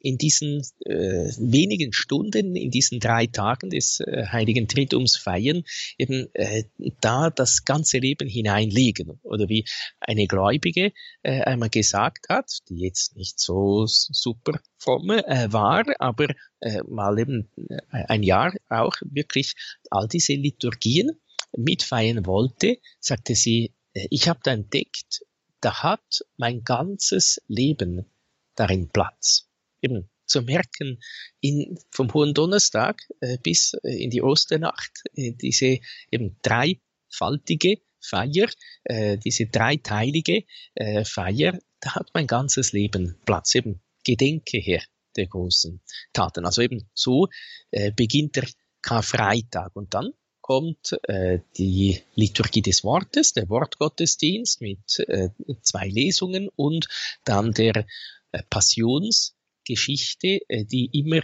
in 0.06 0.20
diesen 0.20 0.62
äh, 0.86 1.32
wenigen 1.40 1.92
Stunden, 1.92 2.56
in 2.56 2.70
diesen 2.70 3.00
drei 3.00 3.26
Tagen 3.26 3.72
des 3.72 4.00
äh, 4.02 4.28
Heiligen 4.28 4.68
Triduums 4.68 5.18
feiern, 5.18 5.64
eben 5.98 6.30
äh, 6.36 6.66
da 7.02 7.32
das 7.32 7.66
ganze 7.66 7.98
Leben 7.98 8.30
hineinlegen. 8.30 9.20
Oder 9.24 9.50
wie 9.50 9.66
eine 10.00 10.28
Gläubige 10.28 10.94
äh, 11.24 11.42
einmal 11.42 11.70
gesagt 11.70 12.30
hat, 12.30 12.60
die 12.70 12.82
jetzt 12.82 13.16
nicht 13.16 13.40
so 13.40 13.86
super 13.88 14.60
fromm 14.78 15.10
äh, 15.10 15.52
war, 15.52 15.86
aber 16.00 16.28
äh, 16.60 16.84
mal 16.88 17.18
eben 17.18 17.50
äh, 17.68 17.80
ein 18.08 18.22
Jahr 18.22 18.54
auch 18.70 18.96
wirklich 19.02 19.56
all 19.90 20.08
diese 20.08 20.34
Liturgien 20.34 21.20
mitfeiern 21.58 22.28
wollte, 22.28 22.78
sagte 23.00 23.34
sie, 23.34 23.74
äh, 23.94 24.06
ich 24.12 24.30
habe 24.30 24.40
da 24.44 24.52
entdeckt, 24.52 25.26
da 25.62 25.82
hat 25.82 26.24
mein 26.38 26.64
ganzes 26.64 27.42
Leben 27.48 28.06
darin 28.54 28.90
Platz 28.90 29.45
eben 29.86 30.10
zu 30.26 30.42
merken, 30.42 31.00
in, 31.40 31.78
vom 31.92 32.14
Hohen 32.14 32.34
Donnerstag 32.34 33.02
äh, 33.22 33.38
bis 33.42 33.74
äh, 33.84 34.04
in 34.04 34.10
die 34.10 34.22
Osternacht, 34.22 34.92
äh, 35.14 35.34
diese 35.34 35.80
eben 36.12 36.38
dreifaltige 36.42 37.78
Feier, 38.02 38.50
äh, 38.84 39.18
diese 39.18 39.46
dreiteilige 39.48 40.44
äh, 40.76 41.06
Feier, 41.06 41.60
da 41.80 41.96
hat 41.96 42.10
mein 42.14 42.28
ganzes 42.28 42.74
Leben 42.74 43.18
Platz, 43.26 43.56
eben 43.56 43.82
Gedenke 44.04 44.58
her 44.58 44.84
der 45.16 45.28
großen 45.28 45.82
Taten. 46.14 46.46
Also 46.46 46.62
eben 46.62 46.90
so 46.94 47.28
äh, 47.72 47.92
beginnt 47.92 48.36
der 48.36 48.48
Karfreitag 48.82 49.76
und 49.76 49.94
dann 49.94 50.12
kommt 50.42 50.96
äh, 51.04 51.40
die 51.58 52.00
Liturgie 52.14 52.62
des 52.62 52.84
Wortes, 52.84 53.34
der 53.34 53.50
Wortgottesdienst 53.50 54.62
mit 54.62 55.00
äh, 55.08 55.30
zwei 55.62 55.88
Lesungen 55.88 56.50
und 56.56 56.88
dann 57.24 57.52
der 57.52 57.88
äh, 58.32 58.44
Passions 58.50 59.35
Geschichte, 59.66 60.40
äh, 60.48 60.66
die 60.66 60.90
immer 60.94 61.22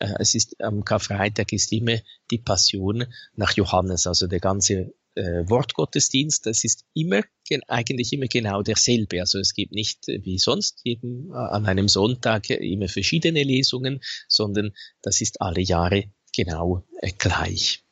äh, 0.00 0.14
es 0.18 0.34
ist 0.34 0.60
am 0.60 0.84
Karfreitag 0.84 1.52
ist 1.52 1.72
immer 1.72 1.98
die 2.30 2.38
Passion 2.38 3.06
nach 3.34 3.56
Johannes, 3.56 4.06
also 4.06 4.26
der 4.26 4.40
ganze 4.40 4.94
äh, 5.14 5.48
Wortgottesdienst, 5.48 6.46
das 6.46 6.64
ist 6.64 6.84
immer 6.94 7.22
eigentlich 7.66 8.12
immer 8.12 8.26
genau 8.26 8.62
derselbe. 8.62 9.20
Also 9.20 9.38
es 9.38 9.54
gibt 9.54 9.72
nicht 9.72 10.06
wie 10.06 10.38
sonst 10.38 10.80
jeden, 10.84 11.32
an 11.32 11.66
einem 11.66 11.88
Sonntag 11.88 12.50
immer 12.50 12.88
verschiedene 12.88 13.42
Lesungen, 13.42 14.00
sondern 14.28 14.72
das 15.02 15.20
ist 15.20 15.40
alle 15.40 15.62
Jahre 15.62 16.12
genau 16.36 16.84
gleich. 17.16 17.82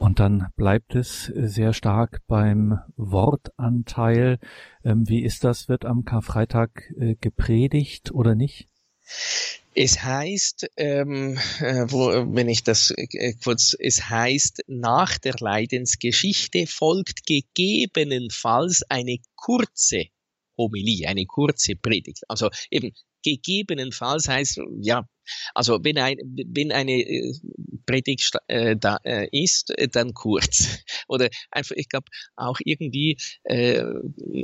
Und 0.00 0.18
dann 0.18 0.48
bleibt 0.56 0.94
es 0.94 1.26
sehr 1.26 1.74
stark 1.74 2.22
beim 2.26 2.78
Wortanteil. 2.96 4.38
Ähm, 4.82 5.06
wie 5.06 5.22
ist 5.22 5.44
das? 5.44 5.68
Wird 5.68 5.84
am 5.84 6.06
Karfreitag 6.06 6.90
äh, 6.98 7.16
gepredigt 7.16 8.10
oder 8.10 8.34
nicht? 8.34 8.70
Es 9.74 10.02
heißt, 10.02 10.70
ähm, 10.78 11.38
äh, 11.60 11.84
wo, 11.88 12.08
wenn 12.34 12.48
ich 12.48 12.64
das 12.64 12.92
äh, 12.96 13.34
kurz, 13.44 13.76
es 13.78 14.08
heißt, 14.08 14.64
nach 14.68 15.18
der 15.18 15.34
Leidensgeschichte 15.38 16.66
folgt 16.66 17.26
gegebenenfalls 17.26 18.82
eine 18.88 19.18
kurze 19.36 20.06
Homilie, 20.56 21.08
eine 21.08 21.26
kurze 21.26 21.76
Predigt. 21.76 22.22
Also 22.26 22.48
eben 22.70 22.92
gegebenenfalls 23.22 24.28
heißt, 24.28 24.62
ja, 24.80 25.04
also 25.54 25.78
wenn, 25.82 25.98
ein, 25.98 26.16
wenn 26.46 26.72
eine 26.72 26.92
äh, 26.92 27.32
Predigt 27.86 28.36
äh, 28.48 28.76
da 28.76 28.98
äh, 29.04 29.28
ist, 29.32 29.72
dann 29.92 30.14
kurz. 30.14 30.78
Oder 31.08 31.28
einfach, 31.50 31.76
ich 31.76 31.88
glaube, 31.88 32.06
auch 32.36 32.58
irgendwie, 32.64 33.18
äh, 33.44 33.82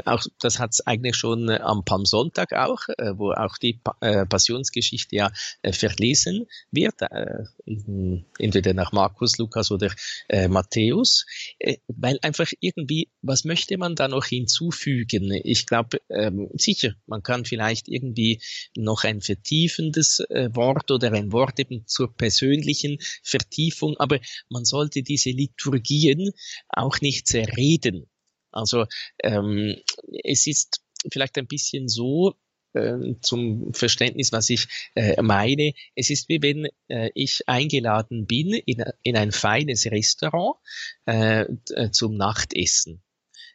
auch 0.04 0.24
das 0.40 0.58
hat 0.58 0.70
es 0.72 0.86
eigentlich 0.86 1.16
schon 1.16 1.50
am 1.50 1.84
Palmsonntag 1.84 2.52
auch, 2.52 2.80
äh, 2.98 3.12
wo 3.16 3.32
auch 3.32 3.56
die 3.58 3.80
pa 3.82 3.96
äh, 4.00 4.26
Passionsgeschichte 4.26 5.16
ja 5.16 5.30
verlesen 5.70 6.46
wird, 6.70 6.94
entweder 8.38 8.74
nach 8.74 8.92
Markus, 8.92 9.38
Lukas 9.38 9.70
oder 9.70 9.90
Matthäus, 10.48 11.24
weil 11.88 12.18
einfach 12.22 12.50
irgendwie, 12.60 13.10
was 13.22 13.44
möchte 13.44 13.78
man 13.78 13.94
da 13.94 14.08
noch 14.08 14.24
hinzufügen? 14.24 15.32
Ich 15.44 15.66
glaube, 15.66 15.98
ähm, 16.10 16.48
sicher, 16.54 16.94
man 17.06 17.22
kann 17.22 17.44
vielleicht 17.44 17.88
irgendwie 17.88 18.40
noch 18.76 19.04
ein 19.04 19.20
vertiefendes 19.20 20.20
äh, 20.30 20.50
Wort 20.76 20.90
oder 20.90 21.12
ein 21.12 21.32
Wort 21.32 21.58
eben 21.58 21.86
zur 21.86 22.14
persönlichen 22.14 22.98
Vertiefung, 23.22 23.96
aber 23.98 24.20
man 24.50 24.64
sollte 24.64 25.02
diese 25.02 25.30
Liturgien 25.30 26.32
auch 26.68 27.00
nicht 27.00 27.26
zerreden. 27.26 28.06
Also 28.50 28.86
ähm, 29.22 29.76
es 30.24 30.46
ist 30.46 30.82
vielleicht 31.10 31.38
ein 31.38 31.46
bisschen 31.46 31.88
so, 31.88 32.34
äh, 32.74 33.14
zum 33.22 33.72
Verständnis, 33.72 34.32
was 34.32 34.50
ich 34.50 34.66
äh, 34.94 35.20
meine. 35.22 35.72
Es 35.94 36.10
ist 36.10 36.28
wie 36.28 36.42
wenn 36.42 36.68
äh, 36.88 37.10
ich 37.14 37.48
eingeladen 37.48 38.26
bin 38.26 38.52
in, 38.52 38.84
in 39.02 39.16
ein 39.16 39.32
feines 39.32 39.86
Restaurant 39.86 40.56
äh, 41.06 41.46
äh 41.74 41.90
zum 41.90 42.16
Nachtessen. 42.16 43.02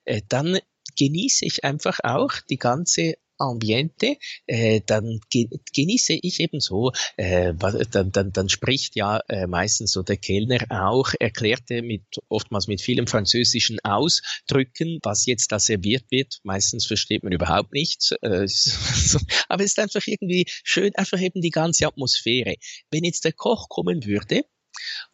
Äh, 0.05 0.21
dann 0.27 0.59
genieße 0.97 1.45
ich 1.45 1.63
einfach 1.63 1.99
auch 2.03 2.33
die 2.49 2.57
ganze 2.57 3.15
Ambiente, 3.41 4.17
äh, 4.47 4.81
dann 4.85 5.19
genieße 5.31 6.13
ich 6.21 6.39
eben 6.39 6.59
so, 6.59 6.91
äh, 7.17 7.53
dann, 7.91 8.11
dann, 8.11 8.31
dann 8.31 8.49
spricht 8.49 8.95
ja 8.95 9.19
äh, 9.27 9.47
meistens 9.47 9.91
so 9.91 10.03
der 10.03 10.17
Kellner 10.17 10.59
auch, 10.69 11.13
erklärte 11.19 11.81
mit 11.81 12.03
oftmals 12.29 12.67
mit 12.67 12.81
vielen 12.81 13.07
französischen 13.07 13.79
Ausdrücken, 13.83 14.99
was 15.03 15.25
jetzt 15.25 15.51
da 15.51 15.59
serviert 15.59 16.05
wird. 16.11 16.39
Meistens 16.43 16.85
versteht 16.85 17.23
man 17.23 17.33
überhaupt 17.33 17.73
nichts, 17.73 18.11
äh, 18.21 18.45
aber 19.49 19.63
es 19.63 19.71
ist 19.71 19.79
einfach 19.79 20.05
irgendwie 20.05 20.45
schön, 20.47 20.95
einfach 20.95 21.19
eben 21.19 21.41
die 21.41 21.49
ganze 21.49 21.87
Atmosphäre. 21.87 22.55
Wenn 22.91 23.03
jetzt 23.03 23.25
der 23.25 23.33
Koch 23.33 23.69
kommen 23.69 24.05
würde, 24.05 24.43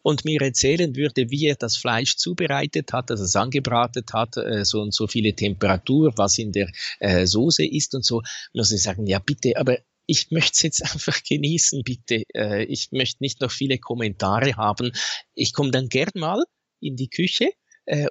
und 0.02 0.24
mir 0.24 0.40
erzählen 0.40 0.94
würde, 0.96 1.30
wie 1.30 1.46
er 1.46 1.56
das 1.56 1.76
Fleisch 1.76 2.16
zubereitet 2.16 2.92
hat, 2.92 3.10
dass 3.10 3.20
er 3.20 3.26
es 3.26 3.36
angebraten 3.36 4.04
hat, 4.12 4.36
äh, 4.36 4.64
so 4.64 4.80
und 4.80 4.94
so 4.94 5.06
viele 5.06 5.34
Temperatur, 5.34 6.12
was 6.16 6.38
in 6.38 6.52
der 6.52 6.70
äh, 7.00 7.26
Soße 7.26 7.66
ist 7.66 7.94
und 7.94 8.04
so, 8.04 8.22
muss 8.52 8.72
ich 8.72 8.82
sagen, 8.82 9.06
ja 9.06 9.18
bitte, 9.18 9.56
aber 9.56 9.78
ich 10.06 10.30
möchte 10.30 10.52
es 10.54 10.62
jetzt 10.62 10.82
einfach 10.92 11.22
genießen, 11.22 11.82
bitte. 11.84 12.22
Äh, 12.34 12.64
ich 12.64 12.90
möchte 12.92 13.18
nicht 13.20 13.40
noch 13.40 13.50
viele 13.50 13.78
Kommentare 13.78 14.56
haben. 14.56 14.92
Ich 15.34 15.52
komme 15.52 15.70
dann 15.70 15.88
gern 15.88 16.10
mal 16.14 16.42
in 16.80 16.96
die 16.96 17.08
Küche 17.08 17.50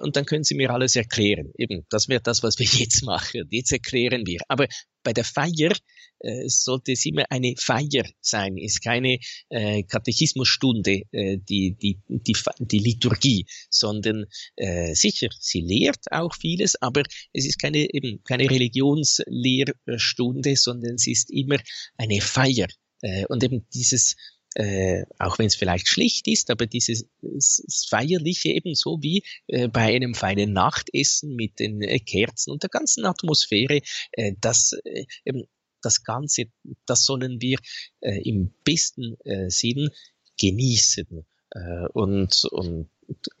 und 0.00 0.16
dann 0.16 0.26
können 0.26 0.42
Sie 0.42 0.56
mir 0.56 0.70
alles 0.70 0.96
erklären. 0.96 1.52
Eben, 1.56 1.86
das 1.88 2.08
wäre 2.08 2.20
das, 2.20 2.42
was 2.42 2.58
wir 2.58 2.66
jetzt 2.80 3.04
machen. 3.04 3.46
Jetzt 3.50 3.70
erklären 3.70 4.26
wir. 4.26 4.40
Aber 4.48 4.66
bei 5.04 5.12
der 5.12 5.22
Feier 5.22 5.70
äh, 6.20 6.48
sollte 6.48 6.92
es 6.92 7.04
immer 7.06 7.24
eine 7.30 7.54
Feier 7.58 8.04
sein, 8.20 8.56
ist 8.56 8.82
keine 8.82 9.18
äh, 9.50 9.82
Katechismusstunde, 9.84 11.02
äh, 11.12 11.38
die, 11.38 11.76
die, 11.80 12.00
die, 12.08 12.36
die 12.60 12.78
Liturgie, 12.78 13.46
sondern 13.70 14.26
äh, 14.56 14.94
sicher, 14.94 15.28
sie 15.38 15.60
lehrt 15.60 16.10
auch 16.10 16.34
vieles, 16.34 16.74
aber 16.80 17.02
es 17.32 17.46
ist 17.46 17.60
keine, 17.60 17.86
eben 17.92 18.22
keine 18.24 18.50
Religionslehrstunde, 18.50 20.56
sondern 20.56 20.94
es 20.94 21.06
ist 21.06 21.30
immer 21.30 21.58
eine 21.96 22.20
Feier. 22.20 22.66
Äh, 23.02 23.26
und 23.26 23.44
eben 23.44 23.66
dieses 23.72 24.16
äh, 24.54 25.04
auch 25.18 25.38
wenn 25.38 25.46
es 25.46 25.56
vielleicht 25.56 25.88
schlicht 25.88 26.26
ist, 26.26 26.50
aber 26.50 26.66
dieses 26.66 27.06
Feierliche 27.88 28.48
ebenso 28.48 28.98
wie 29.02 29.22
äh, 29.46 29.68
bei 29.68 29.94
einem 29.94 30.14
feinen 30.14 30.52
Nachtessen 30.52 31.36
mit 31.36 31.60
den 31.60 31.82
äh, 31.82 31.98
Kerzen 31.98 32.50
und 32.50 32.62
der 32.62 32.70
ganzen 32.70 33.04
Atmosphäre, 33.04 33.80
äh, 34.12 34.32
das 34.40 34.72
äh, 34.84 35.04
eben 35.24 35.44
das 35.88 36.04
Ganze, 36.04 36.46
das 36.86 37.04
sollen 37.04 37.40
wir 37.40 37.58
äh, 38.00 38.20
im 38.28 38.54
besten 38.64 39.16
äh, 39.24 39.48
Sinn 39.50 39.90
genießen. 40.38 41.26
Äh, 41.50 41.88
und, 41.92 42.44
und 42.50 42.90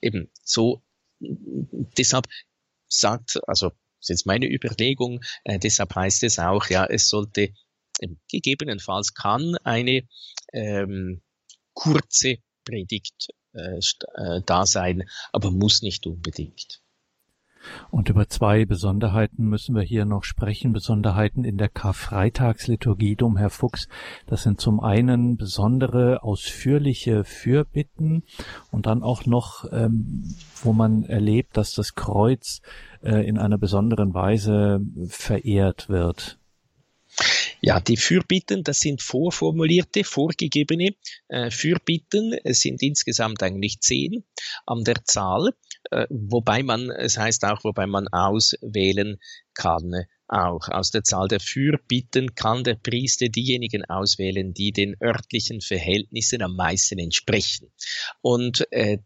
eben 0.00 0.30
so, 0.42 0.82
deshalb 1.20 2.26
sagt, 2.88 3.38
also 3.46 3.70
das 4.00 4.10
ist 4.10 4.26
meine 4.26 4.46
Überlegung, 4.46 5.20
äh, 5.44 5.58
deshalb 5.58 5.94
heißt 5.94 6.22
es 6.22 6.38
auch, 6.38 6.66
ja, 6.70 6.86
es 6.86 7.08
sollte 7.08 7.52
gegebenenfalls 8.30 9.14
kann 9.14 9.56
eine 9.64 10.08
ähm, 10.52 11.20
kurze 11.74 12.38
Predigt 12.64 13.28
äh, 13.54 13.78
äh, 13.78 14.40
da 14.46 14.66
sein, 14.66 15.08
aber 15.32 15.50
muss 15.50 15.82
nicht 15.82 16.06
unbedingt. 16.06 16.80
Und 17.90 18.08
über 18.08 18.28
zwei 18.28 18.64
Besonderheiten 18.64 19.48
müssen 19.48 19.74
wir 19.74 19.82
hier 19.82 20.04
noch 20.04 20.24
sprechen, 20.24 20.72
Besonderheiten 20.72 21.44
in 21.44 21.56
der 21.56 21.68
Karfreitagsliturgie, 21.68 23.16
Dom 23.16 23.36
Herr 23.36 23.50
Fuchs. 23.50 23.88
Das 24.26 24.42
sind 24.42 24.60
zum 24.60 24.80
einen 24.80 25.36
besondere, 25.36 26.22
ausführliche 26.22 27.24
Fürbitten 27.24 28.22
und 28.70 28.86
dann 28.86 29.02
auch 29.02 29.26
noch, 29.26 29.64
ähm, 29.72 30.24
wo 30.62 30.72
man 30.72 31.04
erlebt, 31.04 31.56
dass 31.56 31.72
das 31.72 31.94
Kreuz 31.94 32.60
äh, 33.02 33.26
in 33.26 33.38
einer 33.38 33.58
besonderen 33.58 34.14
Weise 34.14 34.80
verehrt 35.06 35.88
wird. 35.88 36.37
Ja, 37.60 37.80
die 37.80 37.96
Fürbitten, 37.96 38.62
das 38.62 38.80
sind 38.80 39.02
vorformulierte, 39.02 40.04
vorgegebene 40.04 40.94
äh, 41.28 41.50
Fürbitten. 41.50 42.34
Es 42.44 42.60
sind 42.60 42.82
insgesamt 42.82 43.42
eigentlich 43.42 43.80
zehn 43.80 44.24
an 44.64 44.84
der 44.84 45.04
Zahl, 45.04 45.50
äh, 45.90 46.06
wobei 46.08 46.62
man, 46.62 46.90
es 46.90 47.18
heißt 47.18 47.44
auch, 47.44 47.64
wobei 47.64 47.86
man 47.86 48.06
auswählen 48.08 49.18
kann. 49.54 49.92
Auch 50.28 50.68
aus 50.68 50.90
der 50.90 51.04
Zahl 51.04 51.26
der 51.26 51.40
Fürbitten 51.40 52.34
kann 52.34 52.62
der 52.62 52.74
Priester 52.74 53.28
diejenigen 53.28 53.84
auswählen, 53.86 54.52
die 54.52 54.72
den 54.72 54.94
örtlichen 55.02 55.60
Verhältnissen 55.60 56.42
am 56.42 56.54
meisten 56.54 56.98
entsprechen. 56.98 57.72
Und 58.20 58.70
äh, 58.70 58.98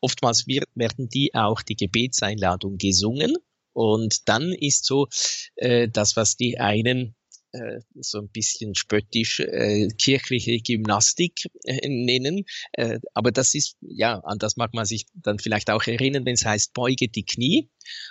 oftmals 0.00 0.46
wird, 0.46 0.68
werden 0.74 1.08
die 1.08 1.34
auch 1.34 1.60
die 1.62 1.76
Gebetseinladung 1.76 2.78
gesungen. 2.78 3.34
Und 3.72 4.28
dann 4.28 4.52
ist 4.52 4.84
so 4.84 5.08
äh, 5.56 5.88
das, 5.88 6.16
was 6.16 6.36
die 6.36 6.58
einen 6.58 7.16
äh, 7.52 7.80
so 7.94 8.18
ein 8.18 8.28
bisschen 8.28 8.74
spöttisch 8.74 9.40
äh, 9.40 9.88
kirchliche 9.88 10.58
Gymnastik 10.60 11.46
äh, 11.64 11.88
nennen. 11.88 12.44
Äh, 12.72 13.00
aber 13.14 13.32
das 13.32 13.54
ist, 13.54 13.76
ja, 13.80 14.18
an 14.20 14.38
das 14.38 14.56
mag 14.56 14.74
man 14.74 14.84
sich 14.84 15.06
dann 15.14 15.38
vielleicht 15.38 15.70
auch 15.70 15.84
erinnern, 15.86 16.24
wenn 16.24 16.34
es 16.34 16.44
heißt, 16.44 16.74
beuge 16.74 17.08
die 17.08 17.24
Knie. 17.24 17.70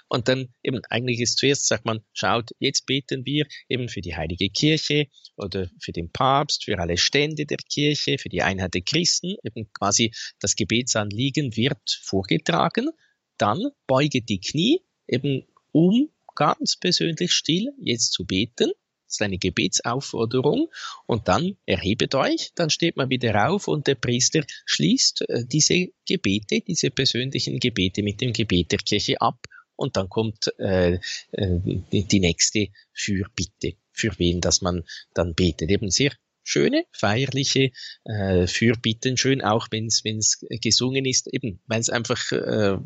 Und 0.10 0.28
dann 0.28 0.54
eben 0.64 0.82
eigentlich 0.90 1.22
ist 1.22 1.38
zuerst, 1.38 1.68
sagt 1.68 1.86
man, 1.86 2.02
schaut, 2.14 2.52
jetzt 2.60 2.86
beten 2.86 3.26
wir 3.26 3.46
eben 3.70 3.88
für 3.88 4.02
die 4.02 4.16
heilige 4.16 4.50
Kirche 4.50 5.08
oder 5.38 5.70
für 5.80 5.92
den 5.92 6.12
Papst, 6.12 6.66
für 6.66 6.78
alle 6.80 6.98
Stände 6.98 7.46
der 7.46 7.58
Kirche, 7.58 8.18
für 8.18 8.30
die 8.30 8.42
Einheit 8.42 8.74
der 8.74 8.82
Christen. 8.82 9.36
Eben 9.44 9.72
quasi 9.72 10.12
das 10.40 10.56
Gebetsanliegen 10.56 11.56
wird 11.56 12.00
vorgetragen. 12.04 12.90
Dann 13.38 13.70
beuge 13.88 14.22
die 14.22 14.42
Knie, 14.42 14.82
eben 15.08 15.46
um 15.72 16.10
ganz 16.36 16.78
persönlich 16.78 17.32
still 17.32 17.72
jetzt 17.80 18.12
zu 18.12 18.26
beten 18.26 18.72
ist 19.10 19.22
eine 19.22 19.38
Gebetsaufforderung. 19.38 20.70
Und 21.06 21.28
dann 21.28 21.58
erhebet 21.66 22.16
euch, 22.16 22.52
dann 22.56 22.70
steht 22.70 22.98
man 22.98 23.10
wieder 23.10 23.50
auf 23.50 23.68
und 23.68 23.88
der 23.88 23.96
Priester 23.96 24.44
schließt 24.66 25.30
äh, 25.30 25.46
diese 25.46 25.88
Gebete, 26.08 26.62
diese 26.62 26.92
persönlichen 26.92 27.60
Gebete 27.60 28.04
mit 28.04 28.22
dem 28.22 28.34
Gebet 28.34 28.72
der 28.72 28.80
Kirche 28.80 29.20
ab. 29.22 29.46
Und 29.76 29.96
dann 29.96 30.10
kommt 30.10 30.54
äh, 30.60 31.00
äh, 31.32 31.60
die 31.92 32.20
nächste 32.20 32.68
Fürbitte, 32.94 33.76
für 33.92 34.12
wen 34.18 34.42
das 34.42 34.62
man 34.62 34.84
dann 35.14 35.34
betet. 35.36 35.70
Eben 35.70 35.90
sehr 35.90 36.12
schöne, 36.44 36.86
feierliche 36.92 37.72
äh, 38.06 38.48
Fürbitten, 38.48 39.18
schön 39.18 39.42
auch 39.42 39.68
wenn 39.72 39.88
es 39.88 40.40
gesungen 40.62 41.06
ist, 41.06 41.28
eben 41.34 41.62
weil 41.68 41.80
es 41.80 41.90
einfach 41.90 42.32
äh, 42.32 42.78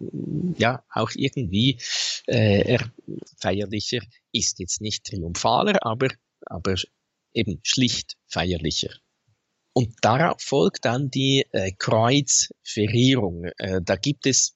ja 0.57 0.83
auch 0.89 1.11
irgendwie 1.15 1.79
äh, 2.27 2.79
feierlicher 3.39 4.01
ist. 4.31 4.59
Jetzt 4.59 4.81
nicht 4.81 5.05
triumphaler, 5.05 5.85
aber, 5.85 6.09
aber 6.45 6.75
eben 7.33 7.59
schlicht 7.63 8.15
feierlicher. 8.27 8.89
Und 9.73 9.95
darauf 10.01 10.39
folgt 10.39 10.85
dann 10.85 11.09
die 11.09 11.45
äh, 11.51 11.71
Kreuzverehrung. 11.71 13.45
Äh, 13.57 13.81
da 13.83 13.95
gibt 13.95 14.27
es 14.27 14.55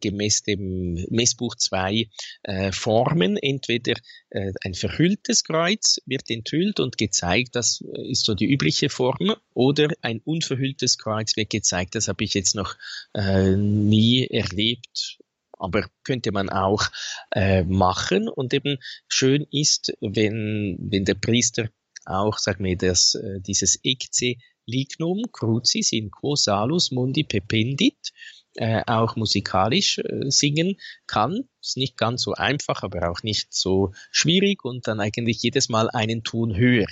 gemäß 0.00 0.42
dem 0.42 0.94
Messbuch 1.10 1.54
zwei 1.54 2.08
äh, 2.42 2.72
Formen. 2.72 3.36
Entweder 3.36 3.94
äh, 4.30 4.52
ein 4.64 4.74
verhülltes 4.74 5.44
Kreuz 5.44 6.00
wird 6.06 6.28
enthüllt 6.28 6.80
und 6.80 6.98
gezeigt, 6.98 7.54
das 7.54 7.84
ist 8.10 8.24
so 8.24 8.34
die 8.34 8.52
übliche 8.52 8.88
Form, 8.88 9.36
oder 9.54 9.90
ein 10.02 10.20
unverhülltes 10.24 10.98
Kreuz 10.98 11.36
wird 11.36 11.50
gezeigt. 11.50 11.94
Das 11.94 12.08
habe 12.08 12.24
ich 12.24 12.34
jetzt 12.34 12.56
noch 12.56 12.76
äh, 13.14 13.54
nie 13.54 14.26
erlebt 14.26 15.18
aber 15.60 15.86
könnte 16.04 16.30
man 16.32 16.48
auch 16.50 16.84
äh, 17.32 17.64
machen. 17.64 18.28
Und 18.28 18.54
eben 18.54 18.78
schön 19.08 19.44
ist, 19.50 19.92
wenn, 20.00 20.76
wenn 20.80 21.04
der 21.04 21.14
Priester 21.14 21.68
auch, 22.08 22.38
sagen 22.38 22.64
wir, 22.64 22.76
das, 22.76 23.14
äh, 23.14 23.40
dieses 23.40 23.78
Ecce 23.82 24.36
lignum 24.66 25.24
crucis 25.32 25.92
in 25.92 26.10
quo 26.10 26.36
salus 26.36 26.90
mundi 26.90 27.24
pependit, 27.24 28.12
äh, 28.56 28.82
auch 28.86 29.16
musikalisch 29.16 29.98
äh, 29.98 30.30
singen 30.30 30.76
kann. 31.06 31.48
Ist 31.62 31.76
nicht 31.76 31.96
ganz 31.96 32.22
so 32.22 32.32
einfach, 32.34 32.82
aber 32.82 33.10
auch 33.10 33.22
nicht 33.22 33.52
so 33.52 33.92
schwierig 34.10 34.64
und 34.64 34.86
dann 34.86 35.00
eigentlich 35.00 35.42
jedes 35.42 35.68
Mal 35.68 35.88
einen 35.90 36.22
Ton 36.22 36.56
höher. 36.56 36.86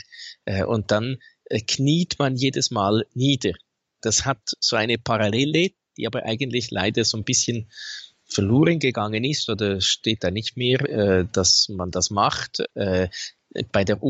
Äh, 0.45 0.65
und 0.65 0.91
dann 0.91 1.19
äh, 1.47 1.61
kniet 1.61 2.19
man 2.19 2.37
jedes 2.37 2.71
Mal 2.71 3.07
nieder. 3.15 3.53
Das 4.01 4.25
hat 4.25 4.41
so 4.61 4.77
eine 4.77 4.99
Parallele, 4.99 5.71
die 5.97 6.07
aber 6.07 6.25
eigentlich 6.25 6.71
leider 6.71 7.05
so 7.05 7.17
ein 7.17 7.25
bisschen 7.25 7.71
verloren 8.29 8.79
gegangen 8.79 9.25
ist 9.25 9.49
oder 9.49 9.81
steht 9.81 10.25
da 10.25 10.31
nicht 10.31 10.57
mehr, 10.57 10.81
äh, 10.81 11.27
dass 11.31 11.69
man 11.69 11.91
das 11.91 12.11
macht. 12.11 12.63
Äh, 12.75 13.09
bei 13.73 13.85
der 13.85 14.03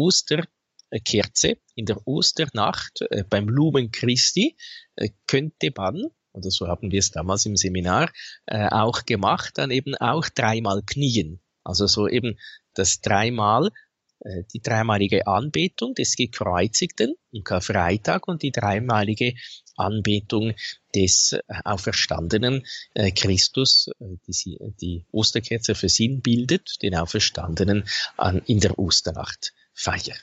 Osterkerze, 0.97 1.57
in 1.75 1.87
der 1.87 2.07
Osternacht, 2.07 3.03
äh, 3.11 3.25
beim 3.29 3.49
Lumen 3.49 3.91
Christi, 3.91 4.57
äh, 4.97 5.11
könnte 5.27 5.71
man, 5.77 6.07
oder 6.33 6.51
so 6.51 6.67
haben 6.69 6.91
wir 6.91 6.99
es 6.99 7.11
damals 7.11 7.47
im 7.47 7.57
Seminar 7.57 8.11
äh, 8.47 8.69
auch 8.69 9.05
gemacht, 9.05 9.53
dann 9.57 9.71
eben 9.71 9.95
auch 9.97 10.29
dreimal 10.29 10.83
knien. 10.85 11.41
Also 11.65 11.87
so 11.87 12.09
eben 12.09 12.39
das 12.75 13.01
dreimal 13.01 13.71
äh, 14.21 14.45
die 14.53 14.61
dreimalige 14.61 15.27
Anbetung 15.27 15.95
des 15.95 16.15
Gekreuzigten 16.15 17.15
am 17.35 17.43
Karfreitag 17.43 18.29
und 18.29 18.43
die 18.43 18.53
dreimalige 18.53 19.35
Anbetung 19.77 20.55
des 20.95 21.33
äh, 21.33 21.41
auferstandenen 21.65 22.65
äh, 22.95 23.11
Christus, 23.11 23.91
die, 24.01 24.59
die 24.81 25.05
Osterkerze 25.11 25.75
für 25.75 25.89
Sinn 25.89 26.23
bildet, 26.23 26.83
den 26.83 26.95
Auferstandenen 26.95 27.85
an, 28.17 28.43
in 28.47 28.61
der 28.61 28.79
Osternacht 28.79 29.53
feiern. 29.75 30.19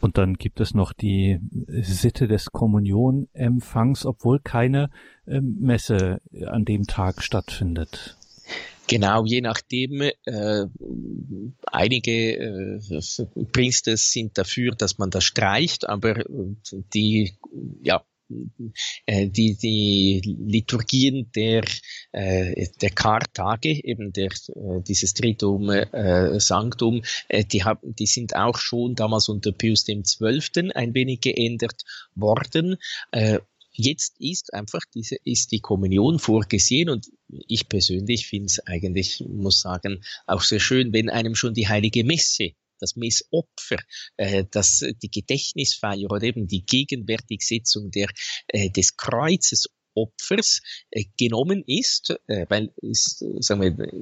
Und 0.00 0.16
dann 0.16 0.34
gibt 0.34 0.60
es 0.60 0.74
noch 0.74 0.92
die 0.92 1.40
Sitte 1.66 2.28
des 2.28 2.46
Kommunionempfangs, 2.46 4.06
obwohl 4.06 4.38
keine 4.38 4.90
Messe 5.26 6.20
an 6.46 6.64
dem 6.64 6.86
Tag 6.86 7.22
stattfindet. 7.22 8.16
Genau, 8.88 9.26
je 9.26 9.42
nachdem, 9.42 10.00
äh, 10.00 10.66
einige 11.66 12.38
äh, 12.38 12.80
Priester 13.52 13.98
sind 13.98 14.38
dafür, 14.38 14.74
dass 14.74 14.96
man 14.96 15.10
das 15.10 15.24
streicht, 15.24 15.86
aber 15.86 16.24
die, 16.94 17.36
ja, 17.82 17.96
äh, 17.98 18.07
die, 18.28 19.56
die 19.56 20.20
Liturgien 20.24 21.30
der, 21.34 21.64
äh, 22.12 22.66
der 22.80 22.90
Kartage, 22.90 23.70
eben 23.82 24.12
der, 24.12 24.30
äh, 24.30 24.82
dieses 24.86 25.14
Tritum 25.14 25.70
äh, 25.70 26.38
Sanctum, 26.40 27.02
äh, 27.28 27.44
die, 27.44 27.64
haben, 27.64 27.80
die 27.82 28.06
sind 28.06 28.36
auch 28.36 28.58
schon 28.58 28.94
damals 28.94 29.28
unter 29.28 29.52
Pius 29.52 29.84
XII. 29.84 30.72
ein 30.74 30.94
wenig 30.94 31.20
geändert 31.20 31.82
worden. 32.14 32.76
Äh, 33.12 33.40
Jetzt 33.80 34.16
ist 34.18 34.54
einfach 34.54 34.80
diese, 34.92 35.18
ist 35.22 35.52
die 35.52 35.60
Kommunion 35.60 36.18
vorgesehen 36.18 36.90
und 36.90 37.06
ich 37.28 37.68
persönlich 37.68 38.26
finde 38.26 38.46
es 38.46 38.58
eigentlich, 38.66 39.24
muss 39.28 39.60
sagen, 39.60 40.02
auch 40.26 40.42
sehr 40.42 40.58
schön, 40.58 40.92
wenn 40.92 41.08
einem 41.08 41.36
schon 41.36 41.54
die 41.54 41.68
heilige 41.68 42.02
Messe 42.02 42.54
das 42.78 42.96
Messopfer, 42.96 43.78
äh, 44.16 44.44
das, 44.50 44.84
die 45.02 45.10
Gedächtnisfeier 45.10 46.10
oder 46.10 46.24
eben 46.24 46.46
die 46.46 46.64
Gegenwärtigsetzung 46.64 47.90
der, 47.90 48.08
äh, 48.48 48.70
des 48.70 48.96
Kreuzes 48.96 49.66
Opfers 49.94 50.60
äh, 50.90 51.04
genommen 51.18 51.64
ist, 51.66 52.14
äh, 52.28 52.46
weil 52.48 52.72
ist, 52.76 53.24
sagen 53.40 53.62
wir, 53.62 53.92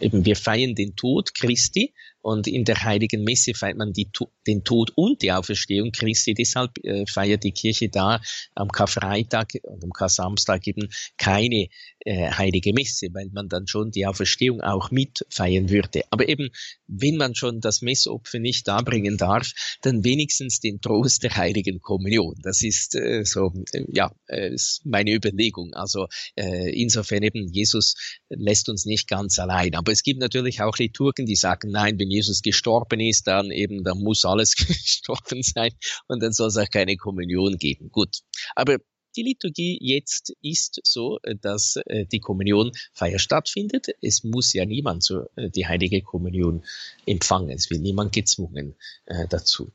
eben 0.00 0.24
wir 0.24 0.36
feiern 0.36 0.74
den 0.74 0.94
Tod 0.94 1.34
Christi 1.34 1.94
und 2.22 2.46
in 2.46 2.64
der 2.64 2.82
heiligen 2.84 3.24
Messe 3.24 3.52
feiert 3.54 3.76
man 3.76 3.92
die, 3.92 4.08
den 4.46 4.64
Tod 4.64 4.92
und 4.94 5.22
die 5.22 5.32
Auferstehung 5.32 5.90
Christi. 5.92 6.34
Deshalb 6.34 6.78
äh, 6.84 7.04
feiert 7.06 7.44
die 7.44 7.52
Kirche 7.52 7.88
da 7.88 8.20
am 8.54 8.68
Karfreitag 8.68 9.58
und 9.64 9.84
am 9.84 9.92
Kar-Samstag 9.92 10.66
eben 10.66 10.88
keine 11.18 11.68
äh, 12.04 12.30
heilige 12.30 12.72
Messe, 12.72 13.08
weil 13.12 13.28
man 13.32 13.48
dann 13.48 13.66
schon 13.66 13.90
die 13.90 14.06
Auferstehung 14.06 14.60
auch 14.60 14.90
mit 14.90 15.26
feiern 15.30 15.68
würde. 15.68 16.02
Aber 16.10 16.28
eben, 16.28 16.50
wenn 16.86 17.16
man 17.16 17.34
schon 17.34 17.60
das 17.60 17.82
Messopfer 17.82 18.38
nicht 18.38 18.68
darbringen 18.68 19.16
darf, 19.16 19.52
dann 19.82 20.04
wenigstens 20.04 20.60
den 20.60 20.80
Trost 20.80 21.22
der 21.24 21.36
heiligen 21.36 21.80
Kommunion. 21.80 22.36
Das 22.42 22.62
ist 22.62 22.94
äh, 22.94 23.24
so, 23.24 23.52
äh, 23.72 23.84
ja, 23.88 24.14
äh, 24.28 24.54
ist 24.54 24.82
meine 24.84 25.12
Überlegung. 25.12 25.74
Also 25.74 26.06
äh, 26.36 26.70
insofern 26.70 27.22
eben, 27.22 27.48
Jesus 27.48 27.94
lässt 28.28 28.68
uns 28.68 28.84
nicht 28.84 29.08
ganz 29.08 29.38
allein. 29.38 29.74
Aber 29.74 29.90
es 29.90 30.02
gibt 30.02 30.20
natürlich 30.20 30.60
auch 30.60 30.78
Liturgen, 30.78 31.26
die 31.26 31.36
sagen, 31.36 31.70
nein, 31.70 31.98
wenn 31.98 32.11
Jesus 32.12 32.42
gestorben 32.42 33.00
ist, 33.00 33.26
dann 33.26 33.50
eben, 33.50 33.84
dann 33.84 33.98
muss 33.98 34.24
alles 34.24 34.54
gestorben 34.56 35.42
sein 35.42 35.72
und 36.08 36.22
dann 36.22 36.32
soll 36.32 36.48
es 36.48 36.56
auch 36.56 36.70
keine 36.70 36.96
Kommunion 36.96 37.56
geben. 37.56 37.90
Gut. 37.90 38.20
Aber 38.54 38.78
die 39.16 39.22
Liturgie 39.22 39.78
jetzt 39.80 40.34
ist 40.40 40.80
so, 40.84 41.18
äh, 41.22 41.36
dass 41.36 41.76
äh, 41.86 42.06
die 42.06 42.20
Kommunionfeier 42.20 43.18
stattfindet. 43.18 43.88
Es 44.00 44.24
muss 44.24 44.52
ja 44.52 44.64
niemand 44.64 45.02
so 45.02 45.26
äh, 45.36 45.50
die 45.50 45.66
heilige 45.66 46.02
Kommunion 46.02 46.64
empfangen. 47.06 47.50
Es 47.50 47.70
wird 47.70 47.82
niemand 47.82 48.12
gezwungen 48.12 48.74
dazu. 49.28 49.72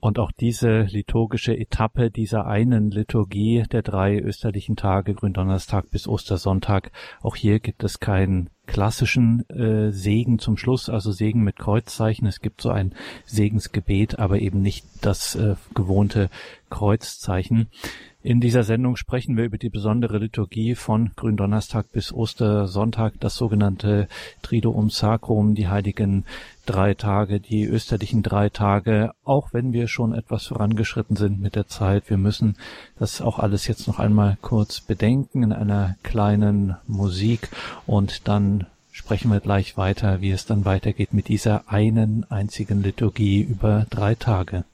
Und 0.00 0.18
auch 0.18 0.32
diese 0.32 0.82
liturgische 0.82 1.56
Etappe 1.56 2.10
dieser 2.10 2.46
einen 2.46 2.90
Liturgie 2.90 3.64
der 3.70 3.82
drei 3.82 4.18
österlichen 4.18 4.74
Tage, 4.74 5.14
Gründonnerstag 5.14 5.90
bis 5.90 6.08
Ostersonntag, 6.08 6.90
auch 7.22 7.36
hier 7.36 7.60
gibt 7.60 7.84
es 7.84 8.00
keinen 8.00 8.48
klassischen 8.66 9.48
äh, 9.50 9.90
Segen 9.90 10.38
zum 10.38 10.56
Schluss, 10.56 10.88
also 10.88 11.12
Segen 11.12 11.42
mit 11.42 11.58
Kreuzzeichen. 11.58 12.26
Es 12.26 12.40
gibt 12.40 12.62
so 12.62 12.70
ein 12.70 12.94
Segensgebet, 13.26 14.18
aber 14.18 14.38
eben 14.38 14.62
nicht 14.62 14.86
das 15.02 15.34
äh, 15.34 15.56
gewohnte 15.74 16.30
Kreuzzeichen. 16.70 17.68
In 18.22 18.40
dieser 18.40 18.62
Sendung 18.64 18.96
sprechen 18.96 19.36
wir 19.36 19.44
über 19.44 19.56
die 19.56 19.70
besondere 19.70 20.18
Liturgie 20.18 20.74
von 20.74 21.10
Gründonnerstag 21.16 21.90
bis 21.90 22.12
Ostersonntag, 22.12 23.14
das 23.18 23.34
sogenannte 23.34 24.08
Triduum 24.42 24.90
Sacrum, 24.90 25.54
die 25.54 25.68
heiligen 25.68 26.26
drei 26.70 26.94
Tage, 26.94 27.40
die 27.40 27.64
österlichen 27.64 28.22
drei 28.22 28.48
Tage, 28.48 29.10
auch 29.24 29.52
wenn 29.52 29.72
wir 29.72 29.88
schon 29.88 30.14
etwas 30.14 30.46
vorangeschritten 30.46 31.16
sind 31.16 31.40
mit 31.40 31.56
der 31.56 31.66
Zeit. 31.66 32.08
Wir 32.08 32.16
müssen 32.16 32.56
das 32.96 33.20
auch 33.20 33.40
alles 33.40 33.66
jetzt 33.66 33.88
noch 33.88 33.98
einmal 33.98 34.38
kurz 34.40 34.80
bedenken 34.80 35.42
in 35.42 35.52
einer 35.52 35.96
kleinen 36.04 36.76
Musik 36.86 37.48
und 37.86 38.28
dann 38.28 38.66
sprechen 38.92 39.32
wir 39.32 39.40
gleich 39.40 39.76
weiter, 39.76 40.20
wie 40.20 40.30
es 40.30 40.46
dann 40.46 40.64
weitergeht 40.64 41.12
mit 41.12 41.26
dieser 41.26 41.68
einen 41.68 42.24
einzigen 42.30 42.82
Liturgie 42.82 43.40
über 43.40 43.86
drei 43.90 44.14
Tage. 44.14 44.64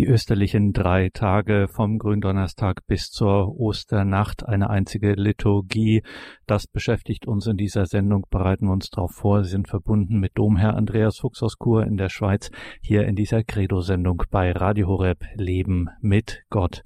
Die 0.00 0.06
österlichen 0.06 0.72
drei 0.72 1.10
Tage 1.12 1.68
vom 1.68 1.98
Gründonnerstag 1.98 2.86
bis 2.86 3.10
zur 3.10 3.60
Osternacht, 3.60 4.48
eine 4.48 4.70
einzige 4.70 5.12
Liturgie. 5.12 6.02
Das 6.46 6.66
beschäftigt 6.66 7.26
uns 7.26 7.46
in 7.46 7.58
dieser 7.58 7.84
Sendung, 7.84 8.24
bereiten 8.30 8.64
wir 8.64 8.72
uns 8.72 8.88
darauf 8.88 9.12
vor. 9.12 9.44
Sie 9.44 9.50
sind 9.50 9.68
verbunden 9.68 10.18
mit 10.18 10.38
Domherr 10.38 10.74
Andreas 10.74 11.18
Fuchs 11.18 11.42
aus 11.42 11.56
Chur 11.62 11.84
in 11.84 11.98
der 11.98 12.08
Schweiz, 12.08 12.50
hier 12.80 13.06
in 13.06 13.14
dieser 13.14 13.44
Credo-Sendung 13.44 14.22
bei 14.30 14.52
Radio 14.52 14.88
Horeb 14.88 15.22
Leben 15.34 15.90
mit 16.00 16.44
Gott. 16.48 16.82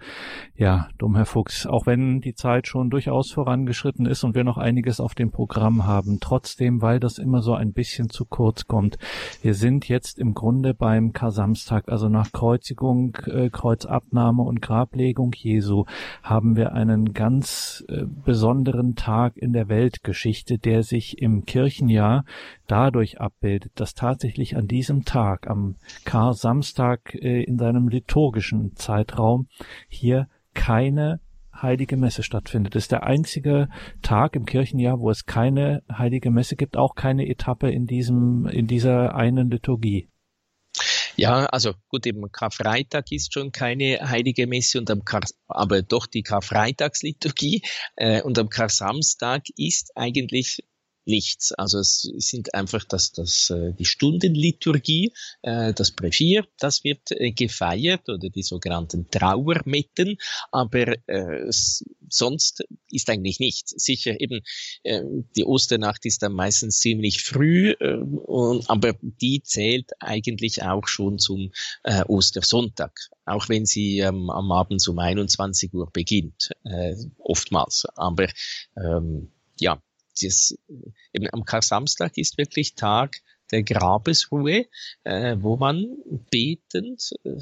Ja, 0.56 0.88
Domherr 0.98 1.24
Fuchs, 1.24 1.66
auch 1.66 1.86
wenn 1.86 2.20
die 2.20 2.34
Zeit 2.34 2.66
schon 2.66 2.90
durchaus 2.90 3.30
vorangeschritten 3.30 4.06
ist 4.06 4.24
und 4.24 4.34
wir 4.34 4.42
noch 4.42 4.58
einiges 4.58 4.98
auf 4.98 5.14
dem 5.14 5.30
Programm 5.30 5.86
haben, 5.86 6.18
trotzdem, 6.20 6.82
weil 6.82 6.98
das 6.98 7.18
immer 7.18 7.42
so 7.42 7.54
ein 7.54 7.72
bisschen 7.74 8.10
zu 8.10 8.24
kurz 8.24 8.66
kommt. 8.66 8.98
Wir 9.40 9.54
sind 9.54 9.88
jetzt 9.88 10.18
im 10.18 10.34
Grunde 10.34 10.74
beim 10.74 11.12
Kar-Samstag, 11.12 11.88
also 11.88 12.08
nach 12.08 12.32
Kreuzigung 12.32 13.03
Auferstehung, 13.04 13.44
äh, 13.44 13.50
Kreuzabnahme 13.50 14.42
und 14.42 14.62
Grablegung 14.62 15.32
Jesu 15.34 15.84
haben 16.22 16.56
wir 16.56 16.72
einen 16.72 17.12
ganz 17.12 17.84
äh, 17.88 18.04
besonderen 18.06 18.94
Tag 18.94 19.36
in 19.36 19.52
der 19.52 19.68
Weltgeschichte, 19.68 20.58
der 20.58 20.82
sich 20.82 21.20
im 21.20 21.44
Kirchenjahr 21.44 22.24
dadurch 22.66 23.20
abbildet, 23.20 23.72
dass 23.76 23.94
tatsächlich 23.94 24.56
an 24.56 24.66
diesem 24.66 25.04
Tag, 25.04 25.48
am 25.48 25.76
Kar-Samstag 26.04 27.14
äh, 27.14 27.42
in 27.42 27.58
seinem 27.58 27.88
liturgischen 27.88 28.74
Zeitraum 28.76 29.48
hier 29.88 30.28
keine 30.54 31.20
heilige 31.54 31.96
Messe 31.96 32.22
stattfindet. 32.22 32.74
Das 32.74 32.84
ist 32.84 32.92
der 32.92 33.04
einzige 33.04 33.68
Tag 34.02 34.34
im 34.34 34.44
Kirchenjahr, 34.44 34.98
wo 34.98 35.10
es 35.10 35.24
keine 35.24 35.82
heilige 35.90 36.30
Messe 36.30 36.56
gibt, 36.56 36.76
auch 36.76 36.94
keine 36.94 37.28
Etappe 37.28 37.70
in 37.70 37.86
diesem, 37.86 38.46
in 38.46 38.66
dieser 38.66 39.14
einen 39.14 39.50
Liturgie. 39.50 40.08
Ja, 41.16 41.46
also 41.46 41.74
gut, 41.88 42.06
eben 42.06 42.30
Karfreitag 42.32 43.12
ist 43.12 43.32
schon 43.32 43.52
keine 43.52 44.08
heilige 44.08 44.46
Messe 44.46 44.78
und 44.78 44.90
am 44.90 45.04
Kar 45.04 45.20
aber 45.46 45.82
doch 45.82 46.06
die 46.06 46.22
Karfreitagsliturgie 46.22 47.62
äh, 47.96 48.22
und 48.22 48.38
am 48.38 48.48
Kar-Samstag 48.48 49.44
ist 49.56 49.92
eigentlich 49.96 50.64
nichts. 51.06 51.52
Also 51.52 51.78
es 51.78 52.02
sind 52.18 52.54
einfach 52.54 52.84
das, 52.84 53.12
das, 53.12 53.50
äh, 53.50 53.72
die 53.74 53.84
Stundenliturgie, 53.84 55.12
äh, 55.42 55.72
das 55.74 55.92
Brevier, 55.92 56.46
das 56.58 56.84
wird 56.84 57.10
äh, 57.10 57.32
gefeiert 57.32 58.08
oder 58.08 58.28
die 58.28 58.42
sogenannten 58.42 59.10
Trauermetten, 59.10 60.18
aber 60.50 60.94
sonst 62.08 62.64
ist 62.90 63.10
eigentlich 63.10 63.40
nichts. 63.40 63.70
Sicher 63.76 64.20
eben 64.20 64.40
die 64.84 65.44
Osternacht 65.44 66.04
ist 66.06 66.22
dann 66.22 66.32
meistens 66.32 66.78
ziemlich 66.78 67.22
früh, 67.22 67.74
aber 67.80 68.94
die 69.02 69.42
zählt 69.42 69.90
eigentlich 70.00 70.62
auch 70.62 70.86
schon 70.86 71.18
zum 71.18 71.52
Ostersonntag, 72.06 72.92
auch 73.24 73.48
wenn 73.48 73.66
sie 73.66 73.98
ähm, 73.98 74.30
am 74.30 74.52
Abend 74.52 74.86
um 74.88 74.98
21 74.98 75.72
Uhr 75.74 75.90
beginnt, 75.92 76.50
äh, 76.64 76.94
oftmals. 77.18 77.86
Aber 77.96 78.26
ähm, 78.76 79.30
ja, 79.58 79.82
das, 80.20 80.56
eben 81.12 81.28
am 81.32 81.44
Kar-Samstag 81.44 82.16
ist 82.16 82.38
wirklich 82.38 82.74
Tag 82.74 83.20
der 83.50 83.62
Grabesruhe, 83.62 84.66
äh, 85.04 85.36
wo 85.38 85.56
man 85.56 85.84
betend 86.30 87.10
äh, 87.24 87.38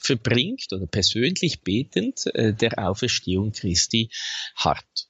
verbringt 0.00 0.72
oder 0.72 0.86
persönlich 0.86 1.62
betend 1.62 2.26
äh, 2.34 2.52
der 2.54 2.78
Auferstehung 2.78 3.52
Christi 3.52 4.10
hart. 4.56 5.08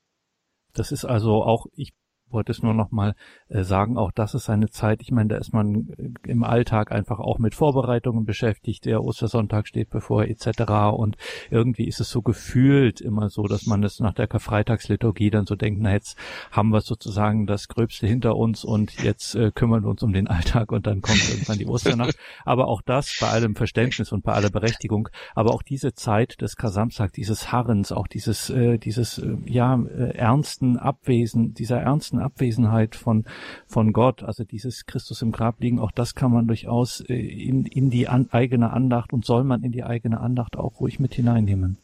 Das 0.72 0.92
ist 0.92 1.05
also 1.05 1.44
auch, 1.44 1.66
ich 1.74 1.94
wollte 2.28 2.52
es 2.52 2.62
nur 2.62 2.74
noch 2.74 2.90
mal 2.90 3.11
äh, 3.43 3.43
sagen, 3.62 3.96
auch 3.96 4.11
das 4.11 4.34
ist 4.34 4.50
eine 4.50 4.68
Zeit, 4.70 5.00
ich 5.02 5.12
meine, 5.12 5.28
da 5.28 5.36
ist 5.36 5.52
man 5.52 5.90
äh, 5.96 6.30
im 6.30 6.42
Alltag 6.42 6.90
einfach 6.90 7.20
auch 7.20 7.38
mit 7.38 7.55
Vorbereitungen 7.55 8.24
beschäftigt, 8.24 8.84
der 8.84 9.05
Ostersonntag 9.05 9.68
steht 9.68 9.90
bevor 9.90 10.24
etc. 10.24 10.62
Und 10.92 11.16
irgendwie 11.50 11.86
ist 11.86 12.00
es 12.00 12.11
so 12.11 12.22
gefühlt 12.22 13.00
immer 13.00 13.30
so, 13.30 13.44
dass 13.44 13.66
man 13.66 13.84
es 13.84 14.00
nach 14.00 14.14
der 14.14 14.26
Karfreitagsliturgie 14.26 15.30
dann 15.30 15.46
so 15.46 15.55
denkt, 15.55 15.80
na 15.80 15.92
jetzt 15.92 16.18
haben 16.50 16.70
wir 16.70 16.80
sozusagen 16.80 17.46
das 17.46 17.68
Gröbste 17.68 18.07
hinter 18.07 18.36
uns 18.36 18.64
und 18.64 19.02
jetzt 19.02 19.34
äh, 19.36 19.52
kümmern 19.55 19.84
wir 19.84 19.90
uns 19.90 20.02
um 20.02 20.12
den 20.12 20.26
Alltag 20.26 20.72
und 20.72 20.86
dann 20.86 21.00
kommt 21.00 21.28
irgendwann 21.28 21.59
die 21.59 21.66
Osternacht. 21.66 22.16
Aber 22.44 22.66
auch 22.66 22.82
das 22.82 23.16
bei 23.20 23.28
allem 23.28 23.55
Verständnis 23.55 24.11
und 24.11 24.24
bei 24.24 24.32
aller 24.32 24.50
Berechtigung, 24.50 25.09
aber 25.34 25.55
auch 25.55 25.62
diese 25.62 25.94
Zeit 25.94 26.40
des 26.40 26.57
Kasamstag, 26.57 27.12
dieses 27.12 27.52
Harrens, 27.52 27.92
auch 27.92 28.09
dieses, 28.09 28.50
äh, 28.50 28.78
dieses, 28.78 29.18
äh, 29.18 29.36
ja, 29.46 29.76
äh, 29.76 30.16
ernsten 30.16 30.76
Abwesen, 30.78 31.55
dieser 31.55 31.80
ernsten 31.80 32.18
Abwesenheit 32.18 32.96
von, 32.96 33.24
von 33.66 33.92
Gott, 33.92 34.22
also 34.22 34.45
dieses 34.45 34.86
Christus 34.86 35.22
im 35.22 35.32
Grab 35.32 35.61
liegen, 35.61 35.78
auch 35.78 35.92
das 35.92 36.14
kann 36.14 36.32
man 36.32 36.47
durchaus 36.47 37.01
äh, 37.01 37.14
in, 37.14 37.66
in 37.66 37.90
die 37.90 38.09
an, 38.09 38.28
eigene 38.30 38.72
Andacht 38.72 39.12
und 39.12 39.24
soll 39.24 39.45
man 39.45 39.62
in 39.62 39.72
die 39.72 39.84
eigene 39.84 40.20
Andacht 40.20 40.57
auch 40.57 40.80
ruhig 40.80 40.99
mit 40.99 41.14
hineinnehmen. 41.14 41.78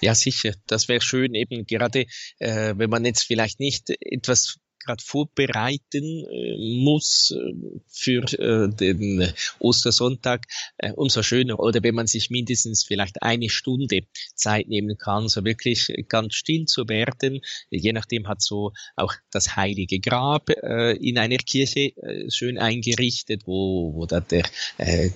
Ja, 0.00 0.14
sicher. 0.14 0.54
Das 0.66 0.88
wäre 0.88 1.00
schön, 1.00 1.34
eben 1.34 1.66
gerade, 1.66 2.06
äh, 2.38 2.74
wenn 2.76 2.90
man 2.90 3.04
jetzt 3.04 3.24
vielleicht 3.24 3.60
nicht 3.60 3.90
etwas 4.00 4.58
gerade 4.88 5.04
vorbereiten 5.04 6.24
äh, 6.24 6.56
muss 6.82 7.30
äh, 7.36 7.80
für 7.86 8.22
äh, 8.38 8.68
den 8.68 9.32
Ostersonntag, 9.58 10.46
umso 10.94 11.22
schöner. 11.22 11.60
Oder 11.60 11.82
wenn 11.82 11.94
man 11.94 12.06
sich 12.06 12.30
mindestens 12.30 12.84
vielleicht 12.84 13.22
eine 13.22 13.50
Stunde 13.50 14.02
Zeit 14.34 14.68
nehmen 14.68 14.96
kann, 14.96 15.28
so 15.28 15.44
wirklich 15.44 15.92
ganz 16.08 16.34
still 16.34 16.64
zu 16.66 16.88
werden. 16.88 17.40
Je 17.70 17.92
nachdem 17.92 18.28
hat 18.28 18.40
so 18.42 18.72
auch 18.96 19.12
das 19.30 19.56
heilige 19.56 20.00
Grab 20.00 20.50
in 20.50 21.18
einer 21.18 21.38
Kirche 21.38 21.92
schön 22.28 22.58
eingerichtet, 22.58 23.42
wo, 23.46 23.94
wo 23.94 24.06
da 24.06 24.20
der 24.20 24.44
äh 24.78 25.10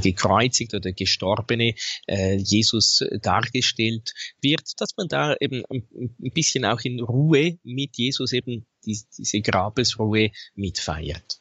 gekreuzigt 0.00 0.74
oder 0.74 0.92
gestorbene 0.92 1.74
äh, 2.06 2.36
Jesus 2.36 3.04
dargestellt 3.22 4.12
wird, 4.42 4.80
dass 4.80 4.96
man 4.96 5.08
da 5.08 5.34
eben 5.40 5.64
ein 5.70 6.32
bisschen 6.32 6.64
auch 6.64 6.80
in 6.82 7.00
Ruhe 7.00 7.58
mit 7.62 7.96
Jesus 7.96 8.32
eben 8.32 8.66
die, 8.88 8.98
diese 9.16 9.40
Grabesruhe 9.40 10.30
mitfeiert. 10.54 11.40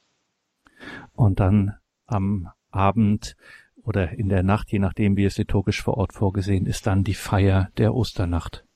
Und 1.14 1.40
dann 1.40 1.74
am 2.06 2.50
Abend 2.70 3.36
oder 3.82 4.12
in 4.12 4.30
der 4.30 4.44
Nacht, 4.44 4.72
je 4.72 4.80
nachdem 4.80 5.16
wie 5.16 5.26
es 5.26 5.38
liturgisch 5.38 5.82
vor 5.82 5.98
Ort 5.98 6.14
vorgesehen 6.14 6.66
ist, 6.66 6.86
dann 6.86 7.04
die 7.04 7.14
Feier 7.14 7.72
der 7.78 7.96
Osternacht. 7.96 8.67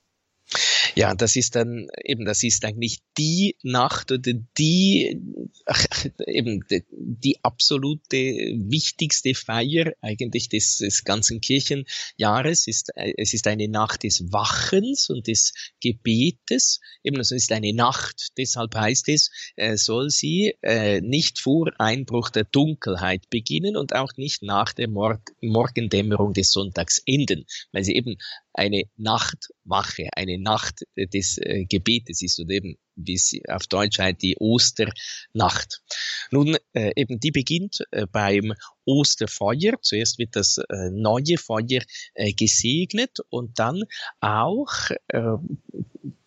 Ja, 0.94 1.14
das 1.14 1.36
ist 1.36 1.56
dann 1.56 1.88
eben, 2.04 2.24
das 2.24 2.42
ist 2.42 2.64
eigentlich 2.64 3.00
die 3.16 3.56
Nacht 3.62 4.12
oder 4.12 4.32
die, 4.58 5.18
ach, 5.64 5.86
eben 6.26 6.64
die, 6.70 6.84
die 6.90 7.42
absolute 7.42 8.16
wichtigste 8.16 9.34
Feier 9.34 9.92
eigentlich 10.02 10.48
des, 10.48 10.78
des 10.78 11.04
ganzen 11.04 11.40
Kirchenjahres. 11.40 12.66
Ist, 12.66 12.90
es 12.94 13.32
ist 13.32 13.46
eine 13.46 13.68
Nacht 13.68 14.02
des 14.02 14.32
Wachens 14.32 15.08
und 15.08 15.28
des 15.28 15.54
Gebetes. 15.80 16.80
Eben, 17.02 17.16
also 17.16 17.34
es 17.34 17.44
ist 17.44 17.52
eine 17.52 17.72
Nacht. 17.72 18.28
Deshalb 18.36 18.74
heißt 18.74 19.08
es, 19.08 19.30
äh, 19.56 19.76
soll 19.76 20.10
sie 20.10 20.54
äh, 20.62 21.00
nicht 21.00 21.38
vor 21.38 21.70
Einbruch 21.78 22.30
der 22.30 22.44
Dunkelheit 22.44 23.30
beginnen 23.30 23.76
und 23.76 23.94
auch 23.94 24.12
nicht 24.16 24.42
nach 24.42 24.72
der 24.72 24.88
Mor 24.88 25.20
Morgendämmerung 25.40 26.32
des 26.32 26.52
Sonntags 26.52 27.02
enden, 27.06 27.44
weil 27.72 27.84
sie 27.84 27.94
eben 27.94 28.16
eine 28.54 28.84
Nachtwache, 28.96 30.08
eine 30.14 30.38
Nacht 30.38 30.84
des 30.96 31.38
äh, 31.38 31.64
Gebetes 31.64 32.22
ist 32.22 32.40
oder 32.40 32.50
eben 32.50 32.76
wie 32.96 33.14
es 33.14 33.32
auf 33.48 33.66
Deutsch 33.66 33.98
heißt, 33.98 34.22
die 34.22 34.36
Osternacht. 34.38 35.82
Nun, 36.30 36.56
äh, 36.72 36.92
eben 36.96 37.20
die 37.20 37.30
beginnt 37.30 37.84
äh, 37.90 38.06
beim 38.06 38.52
Osterfeuer. 38.84 39.80
Zuerst 39.80 40.18
wird 40.18 40.36
das 40.36 40.58
äh, 40.58 40.90
neue 40.90 41.38
Feuer 41.38 41.82
äh, 42.14 42.32
gesegnet 42.32 43.18
und 43.30 43.58
dann 43.58 43.82
auch 44.20 44.90
äh, 45.08 45.36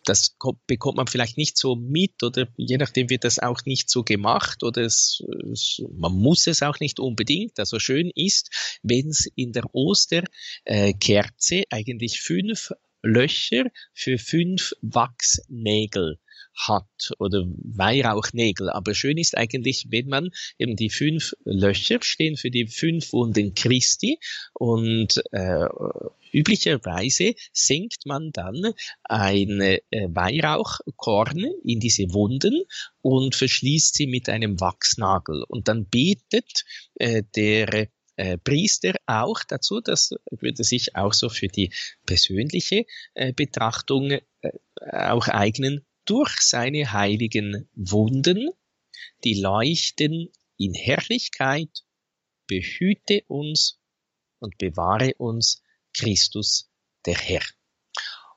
das 0.05 0.37
bekommt 0.67 0.97
man 0.97 1.07
vielleicht 1.07 1.37
nicht 1.37 1.57
so 1.57 1.75
mit 1.75 2.23
oder 2.23 2.47
je 2.57 2.77
nachdem 2.77 3.09
wird 3.09 3.23
das 3.23 3.39
auch 3.39 3.65
nicht 3.65 3.89
so 3.89 4.03
gemacht 4.03 4.63
oder 4.63 4.83
es, 4.83 5.23
es, 5.51 5.81
man 5.91 6.13
muss 6.13 6.47
es 6.47 6.61
auch 6.61 6.79
nicht 6.79 6.99
unbedingt. 6.99 7.59
Also 7.59 7.79
schön 7.79 8.11
ist, 8.15 8.79
wenn 8.83 9.09
es 9.09 9.27
in 9.35 9.51
der 9.51 9.65
Osterkerze 9.73 11.63
eigentlich 11.69 12.21
fünf 12.21 12.71
Löcher 13.01 13.65
für 13.93 14.17
fünf 14.17 14.73
Wachsnägel 14.81 16.19
hat 16.55 17.13
oder 17.19 17.45
Weihrauchnägel. 17.45 18.69
Aber 18.69 18.93
schön 18.93 19.17
ist 19.17 19.37
eigentlich, 19.37 19.87
wenn 19.89 20.07
man 20.07 20.29
eben 20.57 20.75
die 20.75 20.89
fünf 20.89 21.33
Löcher 21.43 21.99
stehen 22.01 22.37
für 22.37 22.49
die 22.49 22.67
fünf 22.67 23.13
Wunden 23.13 23.53
Christi 23.53 24.19
und 24.53 25.21
äh, 25.31 25.67
üblicherweise 26.31 27.33
senkt 27.53 28.05
man 28.05 28.31
dann 28.31 28.73
ein 29.03 29.61
äh, 29.61 29.81
Weihrauchkorn 29.91 31.45
in 31.63 31.79
diese 31.79 32.13
Wunden 32.13 32.63
und 33.01 33.35
verschließt 33.35 33.95
sie 33.95 34.07
mit 34.07 34.29
einem 34.29 34.59
Wachsnagel. 34.59 35.43
Und 35.47 35.67
dann 35.67 35.85
betet 35.85 36.65
äh, 36.95 37.23
der 37.35 37.87
äh, 38.17 38.37
Priester 38.37 38.95
auch 39.05 39.43
dazu, 39.47 39.81
das 39.81 40.11
würde 40.31 40.63
sich 40.63 40.95
auch 40.95 41.13
so 41.13 41.29
für 41.29 41.47
die 41.47 41.71
persönliche 42.05 42.85
äh, 43.13 43.33
Betrachtung 43.33 44.11
äh, 44.11 44.21
auch 44.91 45.27
eignen, 45.27 45.85
durch 46.05 46.41
seine 46.41 46.93
heiligen 46.93 47.69
Wunden, 47.73 48.49
die 49.23 49.39
leuchten 49.39 50.31
in 50.57 50.73
Herrlichkeit, 50.73 51.83
behüte 52.47 53.23
uns 53.27 53.79
und 54.39 54.57
bewahre 54.57 55.13
uns 55.17 55.61
Christus 55.93 56.69
der 57.05 57.17
Herr. 57.17 57.43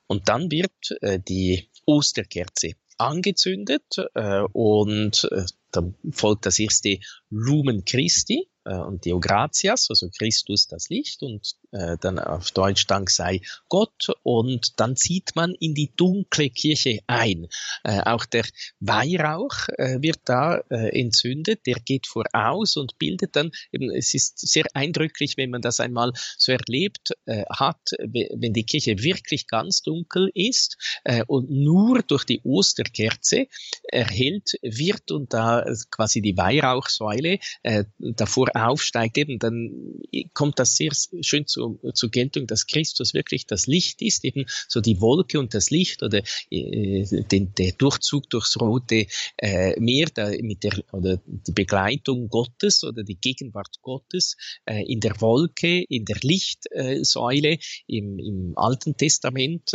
Und 0.06 0.28
dann 0.28 0.50
wird 0.50 0.72
äh, 1.02 1.20
die 1.20 1.70
Osterkerze 1.84 2.72
angezündet 2.96 3.96
äh, 4.14 4.40
und 4.52 5.28
äh, 5.30 5.44
dann 5.70 5.94
folgt 6.10 6.46
das 6.46 6.58
erste 6.58 6.98
Lumen 7.30 7.84
Christi 7.84 8.48
äh, 8.64 8.74
und 8.74 9.04
Deo 9.04 9.20
Gratias, 9.20 9.88
also 9.90 10.08
Christus 10.10 10.66
das 10.66 10.88
Licht 10.88 11.22
und 11.22 11.56
äh, 11.72 11.96
dann 12.00 12.18
auf 12.18 12.50
Deutsch 12.52 12.86
Dank 12.86 13.10
sei 13.10 13.40
Gott 13.68 14.08
und 14.22 14.80
dann 14.80 14.96
zieht 14.96 15.34
man 15.34 15.54
in 15.60 15.74
die 15.74 15.92
dunkle 15.96 16.50
Kirche 16.50 17.00
ein. 17.06 17.48
Äh, 17.84 18.00
auch 18.02 18.24
der 18.24 18.44
Weihrauch 18.80 19.68
äh, 19.76 20.00
wird 20.00 20.20
da 20.24 20.62
äh, 20.70 20.98
entzündet, 20.98 21.66
der 21.66 21.76
geht 21.76 22.06
voraus 22.06 22.76
und 22.76 22.98
bildet 22.98 23.36
dann, 23.36 23.50
eben, 23.72 23.90
es 23.90 24.14
ist 24.14 24.38
sehr 24.38 24.64
eindrücklich, 24.74 25.36
wenn 25.36 25.50
man 25.50 25.62
das 25.62 25.80
einmal 25.80 26.12
so 26.36 26.52
erlebt 26.52 27.12
äh, 27.26 27.44
hat, 27.50 27.80
wenn 27.98 28.52
die 28.52 28.64
Kirche 28.64 29.02
wirklich 29.02 29.46
ganz 29.46 29.82
dunkel 29.82 30.30
ist 30.34 30.78
äh, 31.04 31.24
und 31.26 31.50
nur 31.50 32.02
durch 32.02 32.24
die 32.24 32.40
Osterkerze 32.42 33.46
erhellt 33.84 34.52
wird 34.62 35.10
und 35.10 35.34
da 35.34 35.64
quasi 35.90 36.22
die 36.22 36.36
Weihrauchsäule 36.36 37.38
äh, 37.62 37.84
davor 37.98 38.48
aufsteigt, 38.54 39.18
eben 39.18 39.38
dann 39.38 40.00
kommt 40.32 40.58
das 40.58 40.76
sehr 40.76 40.92
schön 41.20 41.46
zu, 41.46 41.57
zur 41.94 42.10
Geltung, 42.10 42.46
dass 42.46 42.66
Christus 42.66 43.14
wirklich 43.14 43.46
das 43.46 43.66
Licht 43.66 44.02
ist, 44.02 44.24
eben 44.24 44.44
so 44.68 44.80
die 44.80 45.00
Wolke 45.00 45.38
und 45.38 45.54
das 45.54 45.70
Licht 45.70 46.02
oder 46.02 46.22
äh, 46.50 47.04
den, 47.30 47.54
der 47.54 47.72
Durchzug 47.72 48.28
durchs 48.30 48.60
rote 48.60 49.06
äh, 49.36 49.78
Meer 49.80 50.06
da 50.12 50.30
mit 50.40 50.64
der 50.64 50.82
oder 50.92 51.20
die 51.26 51.52
Begleitung 51.52 52.28
Gottes 52.28 52.84
oder 52.84 53.02
die 53.02 53.16
Gegenwart 53.16 53.80
Gottes 53.82 54.36
äh, 54.64 54.82
in 54.90 55.00
der 55.00 55.20
Wolke, 55.20 55.82
in 55.88 56.04
der 56.04 56.18
Lichtsäule 56.22 57.58
im, 57.86 58.18
im 58.18 58.52
Alten 58.56 58.96
Testament 58.96 59.72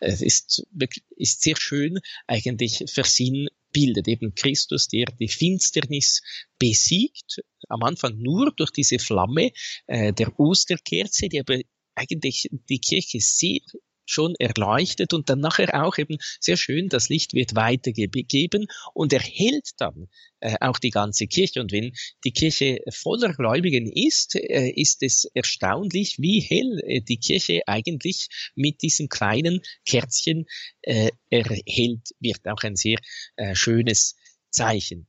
äh, 0.00 0.24
ist 0.24 0.66
ist 1.16 1.42
sehr 1.42 1.56
schön 1.56 2.00
eigentlich 2.26 2.84
für 2.86 3.04
Sinn 3.04 3.48
bildet 3.74 4.08
eben 4.08 4.34
Christus, 4.34 4.88
der 4.88 5.06
die 5.20 5.28
Finsternis 5.28 6.22
besiegt, 6.58 7.42
am 7.68 7.82
Anfang 7.82 8.16
nur 8.18 8.52
durch 8.56 8.70
diese 8.70 8.98
Flamme 8.98 9.50
äh, 9.86 10.14
der 10.14 10.38
Osterkerze, 10.40 11.28
die 11.28 11.40
aber 11.40 11.58
eigentlich 11.94 12.48
die 12.70 12.78
Kirche 12.78 13.18
sehr 13.20 13.60
schon 14.06 14.34
erleuchtet 14.38 15.12
und 15.12 15.28
dann 15.28 15.40
nachher 15.40 15.84
auch 15.84 15.98
eben 15.98 16.18
sehr 16.40 16.56
schön, 16.56 16.88
das 16.88 17.08
Licht 17.08 17.34
wird 17.34 17.54
weitergegeben 17.54 18.66
und 18.92 19.12
erhält 19.12 19.70
dann 19.78 20.08
äh, 20.40 20.56
auch 20.60 20.78
die 20.78 20.90
ganze 20.90 21.26
Kirche. 21.26 21.60
Und 21.60 21.72
wenn 21.72 21.92
die 22.24 22.32
Kirche 22.32 22.80
voller 22.90 23.32
Gläubigen 23.32 23.90
ist, 23.90 24.34
äh, 24.34 24.68
ist 24.68 25.02
es 25.02 25.24
erstaunlich, 25.32 26.16
wie 26.18 26.40
hell 26.40 26.80
äh, 26.86 27.00
die 27.00 27.18
Kirche 27.18 27.62
eigentlich 27.66 28.28
mit 28.54 28.82
diesem 28.82 29.08
kleinen 29.08 29.60
Kerzchen 29.86 30.46
erhält 31.30 32.10
wird. 32.20 32.46
Auch 32.46 32.62
ein 32.62 32.76
sehr 32.76 32.98
schönes 33.54 34.16
Zeichen. 34.50 35.06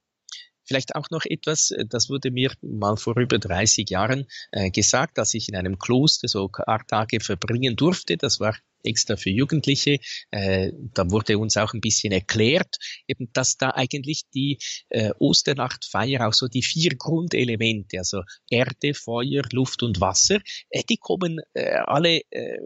Vielleicht 0.65 0.95
auch 0.95 1.09
noch 1.09 1.25
etwas, 1.25 1.71
äh, 1.71 1.85
das 1.87 2.09
wurde 2.09 2.31
mir 2.31 2.51
mal 2.61 2.97
vor 2.97 3.17
über 3.17 3.39
30 3.39 3.89
Jahren 3.89 4.25
äh, 4.51 4.71
gesagt, 4.71 5.17
dass 5.17 5.33
ich 5.33 5.49
in 5.49 5.55
einem 5.55 5.79
Kloster 5.79 6.27
so 6.27 6.49
Tage 6.87 7.19
verbringen 7.19 7.75
durfte. 7.75 8.17
Das 8.17 8.39
war 8.39 8.55
extra 8.85 9.17
für 9.17 9.29
Jugendliche. 9.29 9.99
Äh, 10.31 10.71
da 10.93 11.09
wurde 11.09 11.37
uns 11.37 11.57
auch 11.57 11.73
ein 11.73 11.81
bisschen 11.81 12.11
erklärt, 12.11 12.77
eben, 13.07 13.29
dass 13.33 13.57
da 13.57 13.71
eigentlich 13.71 14.23
die 14.33 14.59
äh, 14.89 15.11
Osternachtfeier 15.19 16.27
auch 16.27 16.33
so 16.33 16.47
die 16.47 16.63
vier 16.63 16.91
Grundelemente, 16.95 17.97
also 17.97 18.21
Erde, 18.49 18.93
Feuer, 18.93 19.43
Luft 19.51 19.83
und 19.83 19.99
Wasser, 20.01 20.39
äh, 20.69 20.83
die 20.89 20.97
kommen 20.97 21.39
äh, 21.53 21.75
alle 21.85 22.21
äh, 22.29 22.57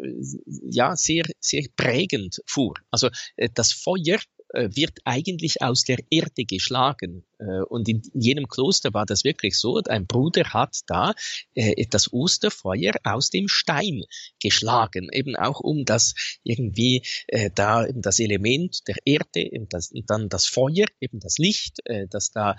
ja 0.69 0.95
sehr 0.95 1.25
sehr 1.39 1.65
prägend 1.75 2.41
vor. 2.45 2.73
Also 2.91 3.09
äh, 3.37 3.49
das 3.53 3.71
Feuer 3.71 4.19
wird 4.53 4.99
eigentlich 5.05 5.61
aus 5.61 5.83
der 5.83 5.99
Erde 6.09 6.45
geschlagen. 6.45 7.23
Äh, 7.39 7.61
und 7.63 7.87
in 7.87 8.01
jenem 8.13 8.47
Kloster 8.47 8.93
war 8.93 9.05
das 9.05 9.23
wirklich 9.23 9.57
so. 9.57 9.81
Ein 9.87 10.05
Bruder 10.07 10.53
hat 10.53 10.77
da 10.87 11.13
äh, 11.55 11.85
das 11.89 12.11
Osterfeuer 12.11 12.93
aus 13.03 13.29
dem 13.29 13.47
Stein 13.47 14.03
geschlagen, 14.41 15.09
eben 15.11 15.35
auch 15.35 15.59
um 15.59 15.85
das 15.85 16.13
irgendwie 16.43 17.03
da 17.55 17.85
eben 17.85 18.01
das 18.01 18.19
Element 18.19 18.87
der 18.87 18.95
Erde, 19.05 19.39
eben 19.39 19.67
das, 19.69 19.91
dann 20.07 20.29
das 20.29 20.45
Feuer, 20.45 20.85
eben 20.99 21.19
das 21.19 21.37
Licht, 21.37 21.79
das 22.09 22.31
da 22.31 22.55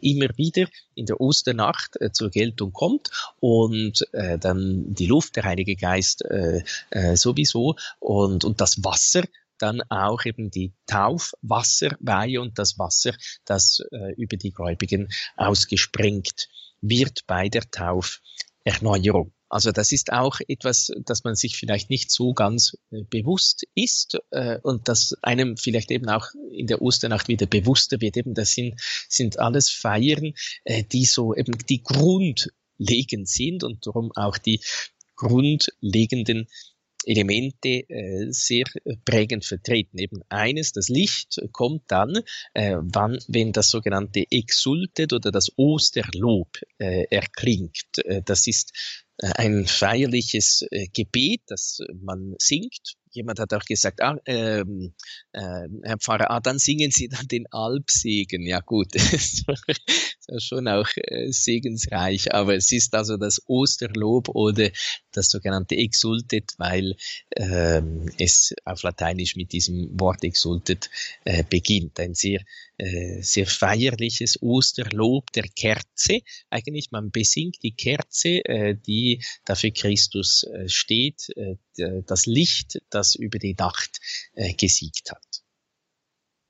immer 0.00 0.28
wieder 0.36 0.68
in 0.94 1.06
der 1.06 1.20
Osternacht 1.20 1.96
zur 2.12 2.30
Geltung 2.30 2.72
kommt 2.72 3.10
und 3.40 4.06
dann 4.12 4.94
die 4.94 5.06
Luft, 5.06 5.36
der 5.36 5.44
Heilige 5.44 5.76
Geist 5.76 6.24
sowieso 7.14 7.76
und, 8.00 8.44
und 8.44 8.60
das 8.60 8.84
Wasser, 8.84 9.22
dann 9.62 9.80
auch 9.88 10.24
eben 10.24 10.50
die 10.50 10.74
Taufwasserweihe 10.86 12.40
und 12.40 12.58
das 12.58 12.78
Wasser, 12.78 13.14
das 13.44 13.80
äh, 13.92 14.12
über 14.16 14.36
die 14.36 14.50
Gläubigen 14.50 15.08
ausgesprengt 15.36 16.48
wird 16.80 17.20
bei 17.26 17.48
der 17.48 17.70
Tauferneuerung. 17.70 19.32
Also 19.52 19.70
das 19.70 19.92
ist 19.92 20.14
auch 20.14 20.40
etwas, 20.48 20.90
das 21.04 21.24
man 21.24 21.34
sich 21.34 21.58
vielleicht 21.58 21.90
nicht 21.90 22.10
so 22.10 22.32
ganz 22.32 22.74
äh, 22.90 23.02
bewusst 23.02 23.66
ist 23.74 24.18
äh, 24.30 24.58
und 24.62 24.88
das 24.88 25.14
einem 25.20 25.58
vielleicht 25.58 25.90
eben 25.90 26.08
auch 26.08 26.28
in 26.50 26.66
der 26.66 26.80
Osternacht 26.80 27.28
wieder 27.28 27.44
bewusster 27.44 28.00
wird. 28.00 28.16
Eben 28.16 28.32
das 28.32 28.52
sind, 28.52 28.80
sind 29.10 29.38
alles 29.38 29.68
Feiern, 29.68 30.32
äh, 30.64 30.84
die 30.84 31.04
so 31.04 31.34
eben 31.34 31.58
die 31.68 31.82
grundlegend 31.82 33.28
sind 33.28 33.62
und 33.62 33.86
darum 33.86 34.10
auch 34.14 34.38
die 34.38 34.62
grundlegenden 35.16 36.48
Elemente 37.04 37.88
äh, 37.88 38.26
sehr 38.30 38.64
prägend 39.04 39.44
vertreten. 39.44 39.98
Eben 39.98 40.22
eines, 40.28 40.72
das 40.72 40.88
Licht 40.88 41.40
kommt 41.52 41.82
dann, 41.88 42.20
äh, 42.54 42.76
wann, 42.80 43.18
wenn 43.28 43.52
das 43.52 43.68
sogenannte 43.68 44.24
Exultet 44.30 45.12
oder 45.12 45.30
das 45.30 45.52
Osterlob 45.56 46.58
äh, 46.78 47.04
erklingt. 47.10 47.98
Äh, 48.04 48.22
das 48.24 48.46
ist 48.46 48.72
äh, 49.18 49.30
ein 49.36 49.66
feierliches 49.66 50.66
äh, 50.70 50.88
Gebet, 50.92 51.42
das 51.46 51.78
man 52.00 52.34
singt 52.38 52.96
jemand 53.14 53.38
hat 53.38 53.52
auch 53.54 53.64
gesagt, 53.64 54.02
ah, 54.02 54.16
ähm, 54.26 54.94
äh, 55.32 55.68
Herr 55.82 55.98
Pfarrer, 55.98 56.30
ah, 56.30 56.40
dann 56.40 56.58
singen 56.58 56.90
Sie 56.90 57.08
dann 57.08 57.28
den 57.28 57.46
Alpsegen. 57.50 58.46
Ja 58.46 58.60
gut, 58.60 58.88
das 58.94 59.44
ist 60.26 60.44
schon 60.44 60.68
auch 60.68 60.88
äh, 60.96 61.30
segensreich, 61.30 62.34
aber 62.34 62.54
es 62.56 62.72
ist 62.72 62.94
also 62.94 63.16
das 63.16 63.42
Osterlob 63.46 64.28
oder 64.30 64.70
das 65.12 65.30
sogenannte 65.30 65.76
Exultet, 65.76 66.54
weil 66.58 66.96
ähm, 67.36 68.10
es 68.18 68.54
auf 68.64 68.82
Lateinisch 68.82 69.36
mit 69.36 69.52
diesem 69.52 69.88
Wort 70.00 70.24
Exultet 70.24 70.90
äh, 71.24 71.44
beginnt. 71.48 71.98
Ein 72.00 72.14
sehr 72.14 72.40
äh, 72.82 73.22
sehr 73.22 73.46
feierliches 73.46 74.42
Osterlob 74.42 75.30
der 75.32 75.44
Kerze. 75.44 76.20
Eigentlich, 76.50 76.90
man 76.90 77.12
besingt 77.12 77.62
die 77.62 77.76
Kerze, 77.76 78.44
äh, 78.44 78.74
die 78.74 79.22
dafür 79.44 79.70
Christus 79.70 80.42
äh, 80.44 80.68
steht, 80.68 81.28
äh, 81.36 81.54
das 82.06 82.26
Licht, 82.26 82.80
das 82.90 83.14
über 83.14 83.38
die 83.38 83.54
Nacht 83.54 84.00
äh, 84.34 84.52
gesiegt 84.54 85.10
hat. 85.10 85.42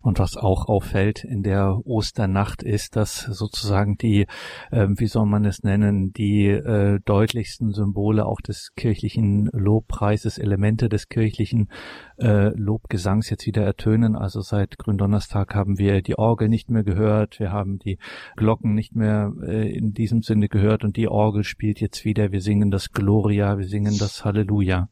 Und 0.03 0.19
was 0.19 0.37
auch 0.37 0.67
auffällt 0.67 1.23
in 1.23 1.45
der 1.45 1.79
Osternacht 1.85 2.65
ist, 2.65 2.97
dass 2.97 3.21
sozusagen 3.21 3.97
die, 3.97 4.27
äh, 4.73 4.89
wie 4.89 5.07
soll 5.07 5.27
man 5.27 5.45
es 5.45 5.63
nennen, 5.63 6.13
die 6.13 6.47
äh, 6.49 6.99
deutlichsten 7.05 7.73
Symbole 7.73 8.27
auch 8.27 8.41
des 8.41 8.73
kirchlichen 8.75 9.49
Lobpreises, 9.53 10.39
Elemente 10.39 10.89
des 10.89 11.09
kirchlichen 11.09 11.71
äh, 12.19 12.49
Lobgesangs 12.49 13.31
jetzt 13.31 13.47
wieder 13.47 13.63
ertönen. 13.63 14.17
Also 14.17 14.41
seit 14.41 14.77
Gründonnerstag 14.77 15.55
haben 15.55 15.79
wir 15.79 16.03
die 16.03 16.19
Orgel 16.19 16.49
nicht 16.49 16.69
mehr 16.69 16.83
gehört, 16.83 17.39
wir 17.39 17.53
haben 17.53 17.79
die 17.79 17.99
Glocken 18.37 18.75
nicht 18.75 18.97
mehr 18.97 19.33
äh, 19.47 19.71
in 19.71 19.93
diesem 19.93 20.23
Sinne 20.23 20.49
gehört 20.49 20.83
und 20.83 20.97
die 20.97 21.07
Orgel 21.07 21.45
spielt 21.45 21.81
jetzt 21.81 22.05
wieder. 22.05 22.33
Wir 22.33 22.41
singen 22.41 22.73
das 22.73 22.91
Gloria, 22.91 23.57
wir 23.57 23.69
singen 23.69 23.97
das 23.99 24.25
Halleluja. 24.25 24.89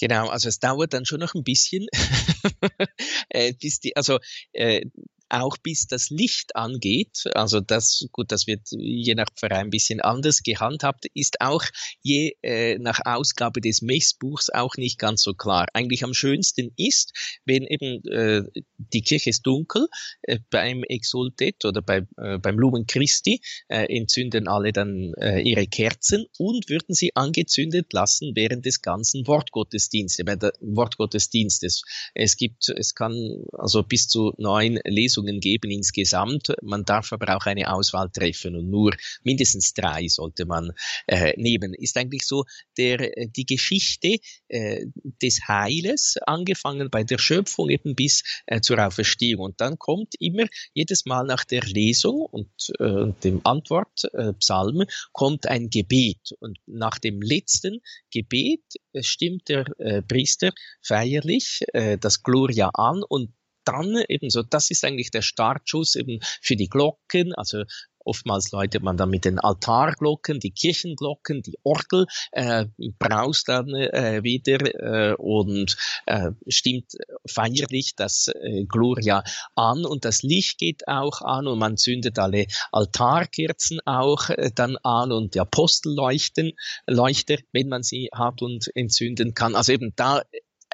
Genau, 0.00 0.28
also 0.28 0.48
es 0.48 0.58
dauert 0.58 0.92
dann 0.92 1.04
schon 1.04 1.20
noch 1.20 1.34
ein 1.34 1.44
bisschen, 1.44 1.86
äh, 3.30 3.52
bis 3.54 3.80
die, 3.80 3.96
also 3.96 4.18
äh, 4.52 4.82
auch 5.28 5.56
bis 5.58 5.86
das 5.86 6.10
Licht 6.10 6.56
angeht, 6.56 7.24
also 7.34 7.60
das, 7.60 8.06
gut, 8.12 8.32
das 8.32 8.46
wird 8.46 8.68
je 8.70 9.14
nach 9.14 9.28
Verein 9.34 9.66
ein 9.66 9.70
bisschen 9.70 10.00
anders 10.00 10.42
gehandhabt, 10.42 11.06
ist 11.14 11.40
auch 11.40 11.64
je 12.02 12.32
äh, 12.42 12.78
nach 12.78 13.00
Ausgabe 13.04 13.60
des 13.60 13.82
Messbuchs 13.82 14.50
auch 14.50 14.76
nicht 14.76 14.98
ganz 14.98 15.22
so 15.22 15.34
klar. 15.34 15.66
Eigentlich 15.74 16.04
am 16.04 16.14
schönsten 16.14 16.72
ist, 16.76 17.12
wenn 17.44 17.64
eben 17.64 18.04
äh, 18.08 18.42
die 18.76 19.02
Kirche 19.02 19.30
ist 19.30 19.46
dunkel, 19.46 19.88
äh, 20.22 20.38
beim 20.50 20.82
Exultet 20.84 21.64
oder 21.64 21.82
bei, 21.82 22.06
äh, 22.16 22.38
beim 22.38 22.58
Lumen 22.58 22.86
Christi 22.86 23.40
äh, 23.68 23.84
entzünden 23.94 24.48
alle 24.48 24.72
dann 24.72 25.12
äh, 25.20 25.40
ihre 25.40 25.66
Kerzen 25.66 26.26
und 26.38 26.68
würden 26.68 26.94
sie 26.94 27.14
angezündet 27.14 27.92
lassen 27.92 28.32
während 28.34 28.64
des 28.66 28.82
ganzen 28.82 29.26
Wortgottesdienstes, 29.26 30.24
bei 30.24 30.36
der 30.36 30.52
Wortgottesdienstes. 30.60 31.82
Es 32.14 32.36
gibt, 32.36 32.68
es 32.68 32.94
kann 32.94 33.44
also 33.52 33.82
bis 33.82 34.08
zu 34.08 34.32
neun 34.38 34.78
Lesungen 34.84 35.17
Lesungen 35.18 35.40
geben 35.40 35.70
insgesamt. 35.70 36.54
Man 36.62 36.84
darf 36.84 37.12
aber 37.12 37.36
auch 37.36 37.46
eine 37.46 37.72
Auswahl 37.72 38.10
treffen 38.10 38.56
und 38.56 38.70
nur 38.70 38.94
mindestens 39.22 39.74
drei 39.74 40.08
sollte 40.08 40.46
man 40.46 40.72
äh, 41.06 41.34
nehmen. 41.36 41.74
Ist 41.74 41.96
eigentlich 41.96 42.26
so 42.26 42.44
der, 42.76 43.16
äh, 43.16 43.28
die 43.28 43.46
Geschichte 43.46 44.18
äh, 44.48 44.86
des 45.22 45.48
Heiles, 45.48 46.16
angefangen 46.26 46.90
bei 46.90 47.04
der 47.04 47.18
Schöpfung 47.18 47.68
eben 47.70 47.94
bis 47.94 48.22
äh, 48.46 48.60
zur 48.60 48.84
Auferstehung. 48.84 49.44
Und 49.44 49.60
dann 49.60 49.78
kommt 49.78 50.14
immer 50.18 50.46
jedes 50.74 51.04
Mal 51.06 51.24
nach 51.24 51.44
der 51.44 51.62
Lesung 51.62 52.20
und 52.20 52.50
äh, 52.78 53.12
dem 53.24 53.40
Antwortpsalm 53.44 54.80
äh, 54.82 54.86
kommt 55.12 55.46
ein 55.46 55.70
Gebet. 55.70 56.32
Und 56.40 56.58
nach 56.66 56.98
dem 56.98 57.20
letzten 57.20 57.80
Gebet 58.10 58.62
äh, 58.92 59.02
stimmt 59.02 59.48
der 59.48 59.66
äh, 59.78 60.02
Priester 60.02 60.52
feierlich 60.82 61.62
äh, 61.72 61.98
das 61.98 62.22
Gloria 62.22 62.70
an 62.74 63.02
und 63.08 63.32
dann 63.68 64.02
eben 64.08 64.30
so, 64.30 64.42
das 64.42 64.70
ist 64.70 64.84
eigentlich 64.84 65.10
der 65.10 65.22
Startschuss 65.22 65.94
eben 65.94 66.20
für 66.40 66.56
die 66.56 66.68
Glocken, 66.68 67.34
also 67.34 67.64
Oftmals 68.08 68.52
läutet 68.52 68.82
man 68.82 68.96
dann 68.96 69.10
mit 69.10 69.26
den 69.26 69.38
Altarglocken, 69.38 70.40
die 70.40 70.50
Kirchenglocken, 70.50 71.42
die 71.42 71.58
Orgel 71.62 72.06
äh, 72.32 72.64
braust 72.98 73.50
dann 73.50 73.68
äh, 73.74 74.22
wieder 74.22 75.10
äh, 75.10 75.14
und 75.14 75.76
äh, 76.06 76.30
stimmt 76.48 76.92
feierlich 77.28 77.96
das 77.96 78.28
äh, 78.28 78.64
Gloria 78.64 79.24
an 79.54 79.84
und 79.84 80.06
das 80.06 80.22
Licht 80.22 80.56
geht 80.56 80.88
auch 80.88 81.20
an 81.20 81.46
und 81.46 81.58
man 81.58 81.76
zündet 81.76 82.18
alle 82.18 82.46
Altarkerzen 82.72 83.80
auch 83.84 84.30
äh, 84.30 84.50
dann 84.54 84.78
an 84.78 85.12
und 85.12 85.34
die 85.34 85.40
Apostelleuchten, 85.40 86.52
Leuchter, 86.86 87.36
wenn 87.52 87.68
man 87.68 87.82
sie 87.82 88.08
hat 88.14 88.40
und 88.40 88.70
entzünden 88.74 89.34
kann. 89.34 89.54
Also 89.54 89.72
eben 89.72 89.92
da 89.96 90.22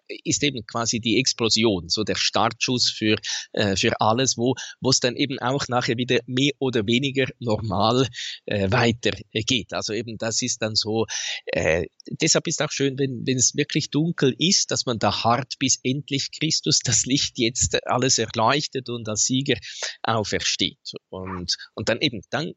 ist 0.09 0.43
eben 0.43 0.67
quasi 0.67 1.01
die 1.01 1.19
Explosion, 1.19 1.89
so 1.89 2.05
der 2.05 2.17
Startschuss 2.17 2.91
für, 2.91 3.17
äh, 3.53 3.77
für 3.77 4.01
alles, 4.01 4.37
wo 4.37 4.55
es 4.89 5.01
dann 5.01 5.17
eben 5.17 5.39
auch 5.39 5.69
nachher 5.69 5.97
wieder 5.97 6.19
mehr 6.27 6.53
oder 6.59 6.87
weniger 6.87 7.27
normal 7.39 8.09
äh, 8.47 8.71
weitergeht. 8.71 9.73
Also 9.73 9.93
eben 9.93 10.19
das 10.19 10.43
ist 10.43 10.63
dann 10.63 10.75
so, 10.75 11.07
äh, 11.47 11.87
deshalb 12.11 12.47
ist 12.47 12.63
auch 12.63 12.71
schön, 12.71 12.99
wenn, 12.99 13.27
wenn 13.27 13.37
es 13.37 13.55
wirklich 13.55 13.91
dunkel 13.91 14.35
ist, 14.39 14.71
dass 14.71 14.87
man 14.87 14.99
da 14.99 15.25
hart 15.25 15.55
bis 15.59 15.79
endlich 15.83 16.31
Christus 16.33 16.79
das 16.81 17.05
Licht 17.07 17.39
jetzt 17.39 17.87
alles 17.87 18.19
erleuchtet 18.19 18.89
und 18.89 19.09
als 19.09 19.25
Sieger 19.25 19.57
aufersteht. 20.03 20.79
Und, 21.09 21.57
und 21.75 21.89
dann 21.89 22.01
eben, 22.01 22.21
dann 22.31 22.53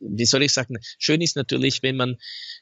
wie 0.00 0.26
soll 0.26 0.42
ich 0.42 0.52
sagen, 0.52 0.78
schön 0.98 1.20
ist 1.20 1.36
natürlich, 1.36 1.82
wenn 1.82 1.96
man 1.96 2.16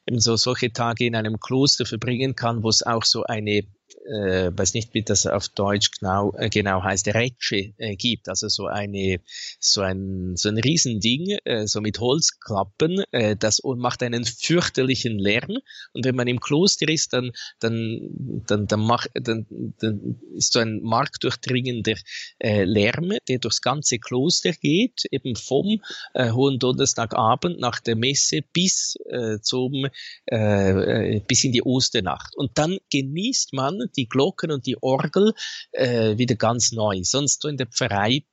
eben 0.07 0.21
so 0.21 0.37
solche 0.37 0.73
Tage 0.73 1.07
in 1.07 1.15
einem 1.15 1.39
Kloster 1.39 1.87
verbringen 1.87 2.35
kann, 2.35 2.63
wo 2.63 2.69
es 2.69 2.83
auch 2.83 3.05
so 3.05 3.25
eine 3.25 3.63
äh, 4.07 4.51
weiß 4.53 4.75
nicht, 4.75 4.95
wie 4.95 5.03
das 5.03 5.27
auf 5.27 5.49
Deutsch 5.49 5.91
genau, 5.99 6.33
äh, 6.37 6.49
genau 6.49 6.83
heißt, 6.83 7.09
Rätsche 7.09 7.73
äh, 7.79 7.97
gibt. 7.97 8.29
Also 8.29 8.49
so 8.49 8.67
eine, 8.67 9.21
so 9.59 9.81
ein, 9.81 10.35
so 10.37 10.49
ein 10.49 10.59
Riesending, 10.59 11.39
äh, 11.45 11.67
so 11.67 11.81
mit 11.81 12.01
Holzklappen, 12.01 13.05
äh, 13.11 13.37
das 13.37 13.61
macht 13.65 14.03
einen 14.03 14.25
fürchterlichen 14.25 15.19
Lärm. 15.19 15.59
Und 15.93 16.05
wenn 16.05 16.17
man 16.17 16.29
im 16.29 16.41
Kloster 16.41 16.89
ist, 16.89 17.13
dann, 17.13 17.33
dann, 17.61 18.01
dann, 18.47 18.67
dann, 18.67 18.81
macht, 18.81 19.11
dann, 19.15 19.47
dann 19.79 20.21
ist 20.35 20.53
so 20.53 20.61
ein 20.61 20.81
marktdurchdringender 20.83 21.97
äh, 22.39 22.65
Lärm, 22.65 23.13
der 23.29 23.39
durchs 23.39 23.61
ganze 23.61 23.99
Kloster 23.99 24.53
geht, 24.53 25.05
eben 25.11 25.37
vom 25.37 25.81
äh, 26.15 26.31
Hohen 26.31 26.59
Donnerstagabend 26.59 27.59
nach 27.61 27.81
der 27.81 27.97
Messe 27.97 28.41
bis 28.53 28.97
äh, 29.09 29.39
zum, 29.41 29.87
äh, 30.31 31.17
äh 31.17 31.21
bis 31.27 31.45
in 31.45 31.53
die 31.53 31.63
Osternacht. 31.63 32.37
Und 32.37 32.59
dann 32.59 32.79
genießt 32.91 33.53
man 33.53 33.76
die 33.97 34.09
Glocken 34.09 34.51
und 34.51 34.67
die 34.67 34.81
Orgel 34.83 35.35
äh, 35.73 36.19
wieder 36.19 36.35
ganz 36.35 36.73
neu. 36.73 37.01
Sonst 37.03 37.43
so 37.43 37.49
in 37.49 37.57
der 37.57 37.67
Pfarrei 37.67 38.25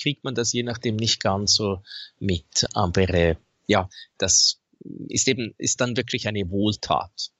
kriegt 0.00 0.24
man 0.24 0.34
das 0.34 0.52
je 0.52 0.62
nachdem 0.62 0.96
nicht 0.96 1.22
ganz 1.22 1.54
so 1.54 1.82
mit. 2.18 2.66
Aber 2.74 3.08
äh, 3.08 3.36
ja, 3.66 3.88
das 4.18 4.60
ist 5.08 5.28
eben, 5.28 5.54
ist 5.58 5.80
dann 5.80 5.96
wirklich 5.96 6.28
eine 6.28 6.50
Wohltat. 6.50 7.30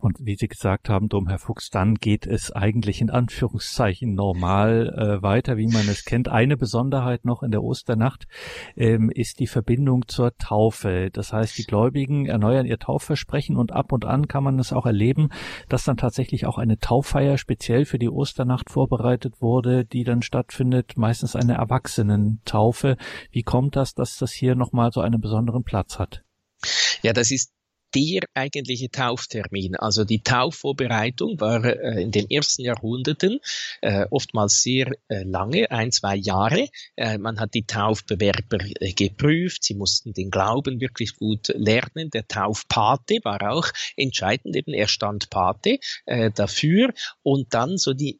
Und 0.00 0.18
wie 0.20 0.36
Sie 0.36 0.46
gesagt 0.46 0.88
haben, 0.88 1.08
Domherr 1.08 1.40
Fuchs, 1.40 1.70
dann 1.70 1.96
geht 1.96 2.24
es 2.24 2.52
eigentlich 2.52 3.00
in 3.00 3.10
Anführungszeichen 3.10 4.14
normal 4.14 4.94
äh, 4.96 5.22
weiter, 5.22 5.56
wie 5.56 5.66
man 5.66 5.88
es 5.88 6.04
kennt. 6.04 6.28
Eine 6.28 6.56
Besonderheit 6.56 7.24
noch 7.24 7.42
in 7.42 7.50
der 7.50 7.64
Osternacht 7.64 8.28
ähm, 8.76 9.10
ist 9.10 9.40
die 9.40 9.48
Verbindung 9.48 10.06
zur 10.06 10.36
Taufe. 10.36 11.10
Das 11.12 11.32
heißt, 11.32 11.58
die 11.58 11.64
Gläubigen 11.64 12.26
erneuern 12.26 12.64
ihr 12.64 12.78
Taufversprechen 12.78 13.56
und 13.56 13.72
ab 13.72 13.90
und 13.90 14.04
an 14.04 14.28
kann 14.28 14.44
man 14.44 14.60
es 14.60 14.72
auch 14.72 14.86
erleben, 14.86 15.30
dass 15.68 15.82
dann 15.82 15.96
tatsächlich 15.96 16.46
auch 16.46 16.58
eine 16.58 16.78
Tauffeier 16.78 17.36
speziell 17.36 17.84
für 17.84 17.98
die 17.98 18.08
Osternacht 18.08 18.70
vorbereitet 18.70 19.42
wurde, 19.42 19.84
die 19.84 20.04
dann 20.04 20.22
stattfindet, 20.22 20.96
meistens 20.96 21.34
eine 21.34 21.54
Erwachsenentaufe. 21.54 22.96
Wie 23.32 23.42
kommt 23.42 23.74
das, 23.74 23.94
dass 23.94 24.16
das 24.16 24.30
hier 24.30 24.54
nochmal 24.54 24.92
so 24.92 25.00
einen 25.00 25.20
besonderen 25.20 25.64
Platz 25.64 25.98
hat? 25.98 26.22
Ja, 27.02 27.12
das 27.12 27.32
ist 27.32 27.52
der 27.94 28.22
eigentliche 28.34 28.90
Tauftermin. 28.90 29.76
Also 29.76 30.04
die 30.04 30.22
Taufvorbereitung 30.22 31.40
war 31.40 31.64
äh, 31.64 32.02
in 32.02 32.10
den 32.10 32.30
ersten 32.30 32.62
Jahrhunderten 32.62 33.40
äh, 33.80 34.06
oftmals 34.10 34.62
sehr 34.62 34.92
äh, 35.08 35.22
lange, 35.24 35.70
ein, 35.70 35.90
zwei 35.92 36.16
Jahre. 36.16 36.68
Äh, 36.96 37.18
man 37.18 37.40
hat 37.40 37.54
die 37.54 37.64
Taufbewerber 37.64 38.58
äh, 38.80 38.92
geprüft, 38.92 39.64
sie 39.64 39.74
mussten 39.74 40.12
den 40.12 40.30
Glauben 40.30 40.80
wirklich 40.80 41.16
gut 41.16 41.48
lernen. 41.54 42.10
Der 42.10 42.26
Taufpate 42.26 43.18
war 43.24 43.50
auch 43.50 43.68
entscheidend, 43.96 44.56
eben 44.56 44.74
er 44.74 44.88
stand 44.88 45.30
Pate 45.30 45.78
äh, 46.06 46.30
dafür. 46.30 46.92
Und 47.22 47.54
dann 47.54 47.76
so 47.78 47.94
die 47.94 48.18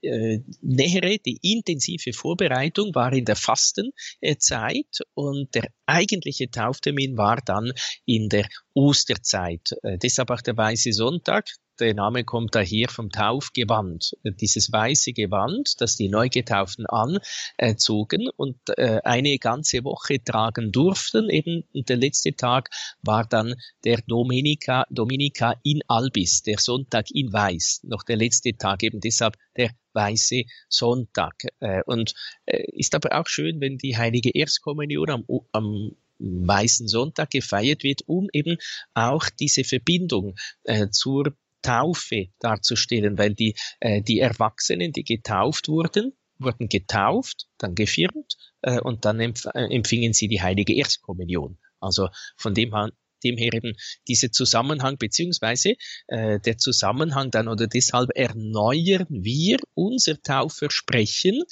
nähere, 0.60 1.18
die 1.18 1.38
intensive 1.42 2.12
Vorbereitung 2.12 2.94
war 2.94 3.12
in 3.12 3.24
der 3.24 3.36
Fastenzeit 3.36 4.86
und 5.14 5.54
der 5.54 5.68
eigentliche 5.86 6.50
Tauftermin 6.50 7.16
war 7.16 7.40
dann 7.44 7.72
in 8.04 8.28
der 8.28 8.46
Osterzeit. 8.74 9.57
Äh, 9.82 9.98
deshalb 9.98 10.30
auch 10.30 10.40
der 10.40 10.56
weiße 10.56 10.92
Sonntag. 10.92 11.48
Der 11.80 11.94
Name 11.94 12.24
kommt 12.24 12.56
daher 12.56 12.88
vom 12.88 13.10
Taufgewand. 13.10 14.16
Dieses 14.24 14.72
weiße 14.72 15.12
Gewand, 15.12 15.80
das 15.80 15.94
die 15.94 16.08
Neugetauften 16.08 16.86
anzogen 16.86 18.28
und 18.36 18.56
äh, 18.76 19.00
eine 19.04 19.38
ganze 19.38 19.84
Woche 19.84 20.22
tragen 20.22 20.72
durften. 20.72 21.30
Eben 21.30 21.62
der 21.74 21.96
letzte 21.96 22.34
Tag 22.34 22.70
war 23.02 23.28
dann 23.28 23.54
der 23.84 24.00
Dominica, 24.08 24.86
Dominica 24.90 25.54
in 25.62 25.80
Albis, 25.86 26.42
der 26.42 26.58
Sonntag 26.58 27.12
in 27.12 27.32
Weiß. 27.32 27.82
Noch 27.84 28.02
der 28.02 28.16
letzte 28.16 28.56
Tag 28.56 28.82
eben 28.82 28.98
deshalb 28.98 29.36
der 29.56 29.70
weiße 29.92 30.42
Sonntag. 30.68 31.34
Äh, 31.60 31.82
und 31.86 32.14
äh, 32.46 32.64
ist 32.72 32.96
aber 32.96 33.18
auch 33.20 33.28
schön, 33.28 33.60
wenn 33.60 33.78
die 33.78 33.96
heilige 33.96 34.30
Erstkommunion 34.34 35.10
am, 35.10 35.24
am 35.52 35.92
Weißen 36.18 36.88
Sonntag 36.88 37.30
gefeiert 37.30 37.84
wird, 37.84 38.02
um 38.06 38.28
eben 38.32 38.56
auch 38.94 39.28
diese 39.38 39.64
Verbindung 39.64 40.34
äh, 40.64 40.88
zur 40.90 41.36
Taufe 41.62 42.28
darzustellen, 42.38 43.18
weil 43.18 43.34
die, 43.34 43.54
äh, 43.80 44.02
die 44.02 44.20
Erwachsenen, 44.20 44.92
die 44.92 45.04
getauft 45.04 45.68
wurden, 45.68 46.12
wurden 46.38 46.68
getauft, 46.68 47.46
dann 47.58 47.74
gefirmt 47.74 48.36
äh, 48.62 48.80
und 48.80 49.04
dann 49.04 49.20
empf 49.20 49.46
äh, 49.46 49.74
empfingen 49.74 50.12
sie 50.12 50.28
die 50.28 50.40
heilige 50.40 50.74
Erstkommunion. 50.74 51.58
Also 51.80 52.08
von 52.36 52.54
dem 52.54 52.74
her, 52.74 52.90
dem 53.24 53.36
her 53.36 53.52
eben 53.52 53.74
dieser 54.06 54.30
Zusammenhang 54.30 54.98
beziehungsweise 54.98 55.74
äh, 56.06 56.38
der 56.40 56.58
Zusammenhang 56.58 57.30
dann 57.30 57.48
oder 57.48 57.66
deshalb 57.66 58.10
erneuern 58.14 59.06
wir 59.08 59.58
unser 59.74 60.20
Taufversprechen 60.22 61.42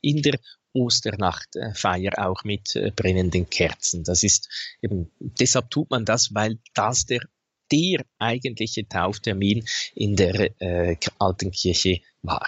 in 0.00 0.22
der 0.22 0.38
Osternachtfeier 0.74 2.12
auch 2.18 2.44
mit 2.44 2.76
äh, 2.76 2.90
brennenden 2.90 3.48
Kerzen. 3.48 4.04
Das 4.04 4.22
ist 4.22 4.48
eben, 4.82 5.10
deshalb 5.18 5.70
tut 5.70 5.90
man 5.90 6.04
das, 6.04 6.34
weil 6.34 6.58
das 6.74 7.06
der, 7.06 7.22
der 7.72 8.04
eigentliche 8.18 8.86
Tauftermin 8.86 9.64
in 9.94 10.16
der 10.16 10.50
äh, 10.60 10.96
alten 11.18 11.50
Kirche 11.50 12.00
war. 12.22 12.46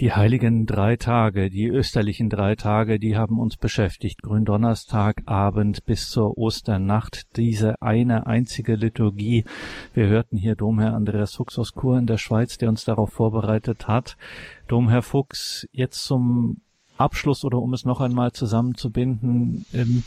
Die 0.00 0.12
heiligen 0.12 0.64
drei 0.64 0.94
Tage, 0.94 1.50
die 1.50 1.66
österlichen 1.66 2.30
drei 2.30 2.54
Tage, 2.54 3.00
die 3.00 3.16
haben 3.16 3.40
uns 3.40 3.56
beschäftigt. 3.56 4.22
Gründonnerstagabend 4.22 5.86
bis 5.86 6.08
zur 6.08 6.38
Osternacht, 6.38 7.36
diese 7.36 7.82
eine 7.82 8.28
einzige 8.28 8.76
Liturgie. 8.76 9.44
Wir 9.94 10.06
hörten 10.06 10.36
hier 10.36 10.54
Domherr 10.54 10.94
Andreas 10.94 11.34
Fuchs 11.34 11.58
aus 11.58 11.72
Chur 11.72 11.98
in 11.98 12.06
der 12.06 12.18
Schweiz, 12.18 12.58
der 12.58 12.68
uns 12.68 12.84
darauf 12.84 13.10
vorbereitet 13.10 13.88
hat. 13.88 14.16
Domherr 14.68 15.02
Fuchs, 15.02 15.66
jetzt 15.72 16.04
zum 16.04 16.60
Abschluss 16.96 17.44
oder 17.44 17.58
um 17.58 17.74
es 17.74 17.84
noch 17.84 18.00
einmal 18.00 18.30
zusammenzubinden, 18.30 19.66
ähm, 19.72 20.04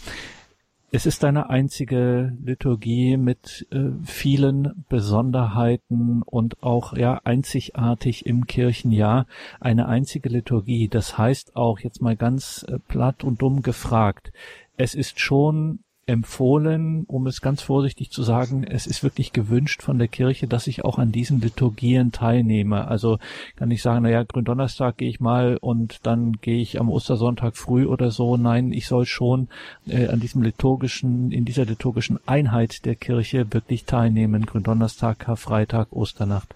es 0.93 1.05
ist 1.05 1.23
eine 1.23 1.49
einzige 1.49 2.37
Liturgie 2.43 3.15
mit 3.15 3.65
äh, 3.71 3.91
vielen 4.03 4.85
Besonderheiten 4.89 6.21
und 6.21 6.61
auch 6.61 6.97
ja 6.97 7.21
einzigartig 7.23 8.25
im 8.25 8.45
Kirchenjahr 8.45 9.25
eine 9.61 9.87
einzige 9.87 10.27
Liturgie. 10.27 10.89
Das 10.89 11.17
heißt 11.17 11.55
auch 11.55 11.79
jetzt 11.79 12.01
mal 12.01 12.17
ganz 12.17 12.65
äh, 12.67 12.77
platt 12.77 13.23
und 13.23 13.41
dumm 13.41 13.61
gefragt. 13.61 14.33
Es 14.75 14.93
ist 14.93 15.21
schon 15.21 15.79
empfohlen, 16.12 17.05
um 17.07 17.26
es 17.26 17.39
ganz 17.41 17.62
vorsichtig 17.62 18.12
zu 18.12 18.22
sagen, 18.22 18.66
es 18.66 18.86
ist 18.86 19.01
wirklich 19.01 19.32
gewünscht 19.32 19.82
von 19.82 19.97
der 19.97 20.09
Kirche, 20.09 20.45
dass 20.45 20.68
ich 20.68 20.84
auch 20.84 20.99
an 20.99 21.14
diesen 21.14 21.39
Liturgien 21.39 22.12
teilnehme. 22.12 22.88
Also 22.88 23.18
kann 23.55 23.72
ich 23.72 23.82
sagen, 23.82 24.03
naja, 24.03 24.24
Gründonnerstag 24.24 24.97
gehe 24.97 25.09
ich 25.09 25.22
mal 25.22 25.57
und 25.57 26.05
dann 26.05 26.34
gehe 26.41 26.62
ich 26.62 26.82
am 26.82 26.89
Ostersonntag 26.89 27.55
früh 27.55 27.86
oder 27.86 28.12
so. 28.12 28.36
Nein, 28.36 28.74
ich 28.74 28.88
soll 28.88 29.05
schon 29.05 29.47
äh, 29.88 30.07
an 30.07 30.20
diesem 30.20 30.43
liturgischen, 30.43 31.32
in 31.32 31.45
dieser 31.45 31.66
liturgischen 31.66 32.20
Einheit 32.26 32.86
der 32.86 32.95
Kirche 32.95 33.53
wirklich 33.53 33.86
teilnehmen. 33.86 34.45
Gründonnerstag, 34.45 35.20
Karfreitag, 35.20 35.93
Osternacht. 35.93 36.55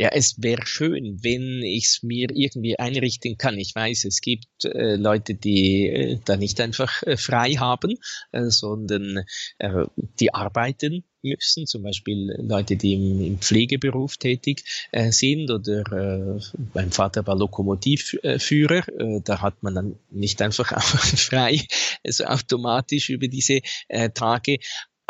Ja, 0.00 0.08
es 0.14 0.42
wäre 0.42 0.64
schön, 0.64 1.18
wenn 1.22 1.62
ich 1.62 1.84
es 1.84 2.02
mir 2.02 2.28
irgendwie 2.32 2.78
einrichten 2.78 3.36
kann. 3.36 3.58
Ich 3.58 3.74
weiß, 3.74 4.06
es 4.06 4.22
gibt 4.22 4.64
äh, 4.64 4.96
Leute, 4.96 5.34
die 5.34 5.88
äh, 5.88 6.18
da 6.24 6.38
nicht 6.38 6.58
einfach 6.62 7.02
äh, 7.02 7.18
frei 7.18 7.56
haben, 7.56 7.96
äh, 8.32 8.46
sondern 8.46 9.24
äh, 9.58 9.84
die 10.18 10.32
arbeiten 10.32 11.04
müssen, 11.22 11.66
zum 11.66 11.82
Beispiel 11.82 12.34
Leute, 12.38 12.76
die 12.76 12.94
im, 12.94 13.20
im 13.22 13.38
Pflegeberuf 13.40 14.16
tätig 14.16 14.64
äh, 14.90 15.12
sind 15.12 15.50
oder 15.50 15.80
äh, 15.92 16.40
mein 16.72 16.92
Vater 16.92 17.26
war 17.26 17.36
Lokomotivführer, 17.36 18.88
äh, 18.88 19.20
da 19.22 19.42
hat 19.42 19.62
man 19.62 19.74
dann 19.74 19.98
nicht 20.10 20.40
einfach 20.40 20.80
frei, 20.82 21.60
also 22.02 22.24
automatisch 22.24 23.10
über 23.10 23.28
diese 23.28 23.60
äh, 23.88 24.08
Tage, 24.08 24.60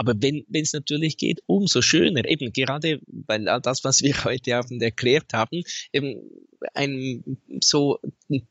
aber 0.00 0.14
wenn 0.18 0.46
es 0.50 0.72
natürlich 0.72 1.18
geht, 1.18 1.42
umso 1.44 1.82
schöner. 1.82 2.24
Eben 2.24 2.54
gerade, 2.54 3.02
weil 3.06 3.44
das, 3.62 3.84
was 3.84 4.00
wir 4.02 4.14
heute 4.24 4.56
Abend 4.56 4.82
erklärt 4.82 5.34
haben, 5.34 5.62
eben 5.92 6.22
ein 6.72 7.36
so 7.62 7.98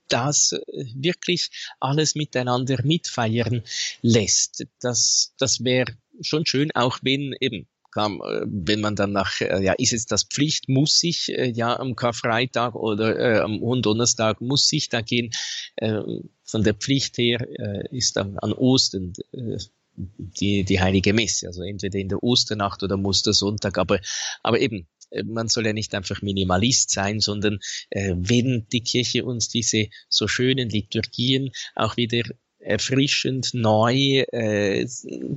das 0.08 0.56
wirklich 0.68 1.50
alles 1.80 2.14
miteinander 2.14 2.78
mitfeiern 2.84 3.64
lässt. 4.04 4.68
Das, 4.80 5.34
das 5.40 5.64
wäre 5.64 5.92
schon 6.22 6.46
schön, 6.46 6.70
auch 6.76 7.00
wenn 7.02 7.34
eben 7.40 7.66
kam, 7.92 8.20
wenn 8.20 8.82
man 8.82 8.96
dann 8.96 9.12
nach, 9.12 9.42
äh, 9.42 9.64
ja, 9.64 9.74
ist 9.74 9.94
es 9.94 10.06
das 10.06 10.26
Pflicht, 10.26 10.70
muss 10.70 11.02
ich 11.02 11.30
äh, 11.30 11.50
ja 11.50 11.80
am 11.80 11.96
Karfreitag 11.96 12.76
oder 12.76 13.18
äh, 13.18 13.40
am 13.40 13.60
Donnerstag 13.82 14.40
muss 14.40 14.72
ich 14.72 14.90
da 14.90 15.02
gehen. 15.02 15.32
Äh, 15.78 16.02
von 16.44 16.64
der 16.64 16.76
Pflicht 16.76 17.18
her 17.18 17.40
äh, 17.58 17.98
ist 17.98 18.18
dann 18.18 18.38
an 18.38 18.54
Ostern 18.54 19.14
äh, 19.32 19.58
die, 20.00 20.64
die 20.64 20.80
heilige 20.80 21.14
Messe, 21.14 21.48
also 21.48 21.64
entweder 21.64 22.00
in 22.00 22.10
der 22.10 22.24
Osternacht 22.24 22.84
oder 22.84 22.98
Mustersonntag, 22.98 23.78
aber, 23.78 24.00
aber 24.44 24.60
eben, 24.60 24.88
äh, 25.12 25.24
man 25.24 25.48
soll 25.48 25.66
ja 25.66 25.74
nicht 25.74 25.94
einfach 25.94 26.22
Minimalist 26.22 26.92
sein, 26.92 27.20
sondern 27.20 27.60
äh, 27.90 28.16
wenn 28.18 28.68
die 28.72 28.82
Kirche 28.82 29.26
uns 29.26 29.50
diese 29.50 29.88
so 30.08 30.28
schönen 30.28 30.70
Liturgien 30.70 31.52
auch 31.76 31.98
wieder 31.98 32.24
erfrischend 32.60 33.54
neu 33.54 34.24
äh, 34.32 34.86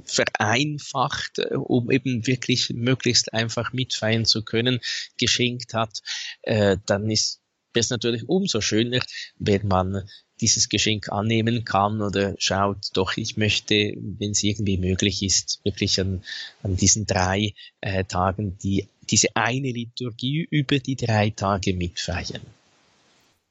vereinfacht, 0.04 1.38
äh, 1.38 1.54
um 1.54 1.90
eben 1.90 2.26
wirklich 2.26 2.70
möglichst 2.70 3.32
einfach 3.32 3.72
mitfeiern 3.72 4.24
zu 4.24 4.44
können, 4.44 4.80
geschenkt 5.18 5.74
hat, 5.74 6.00
äh, 6.42 6.76
dann 6.86 7.08
ist 7.08 7.40
es 7.74 7.90
natürlich 7.90 8.28
umso 8.28 8.60
schöner, 8.60 9.00
wenn 9.38 9.66
man 9.66 10.02
dieses 10.43 10.68
Geschenk 10.68 11.11
annehmen 11.11 11.64
kann 11.64 12.03
oder 12.03 12.34
schaut, 12.38 12.90
doch 12.93 13.16
ich 13.16 13.36
möchte, 13.36 13.95
wenn 13.97 14.32
es 14.32 14.43
irgendwie 14.43 14.76
möglich 14.76 15.22
ist, 15.22 15.61
wirklich 15.64 15.99
an, 16.01 16.22
an 16.62 16.76
diesen 16.76 17.07
drei 17.07 17.55
äh, 17.80 18.05
Tagen 18.05 18.59
die, 18.59 18.88
diese 19.09 19.28
eine 19.34 19.70
Liturgie 19.70 20.47
über 20.51 20.78
die 20.78 20.97
drei 20.97 21.30
Tage 21.30 21.72
mitfeiern. 21.74 22.43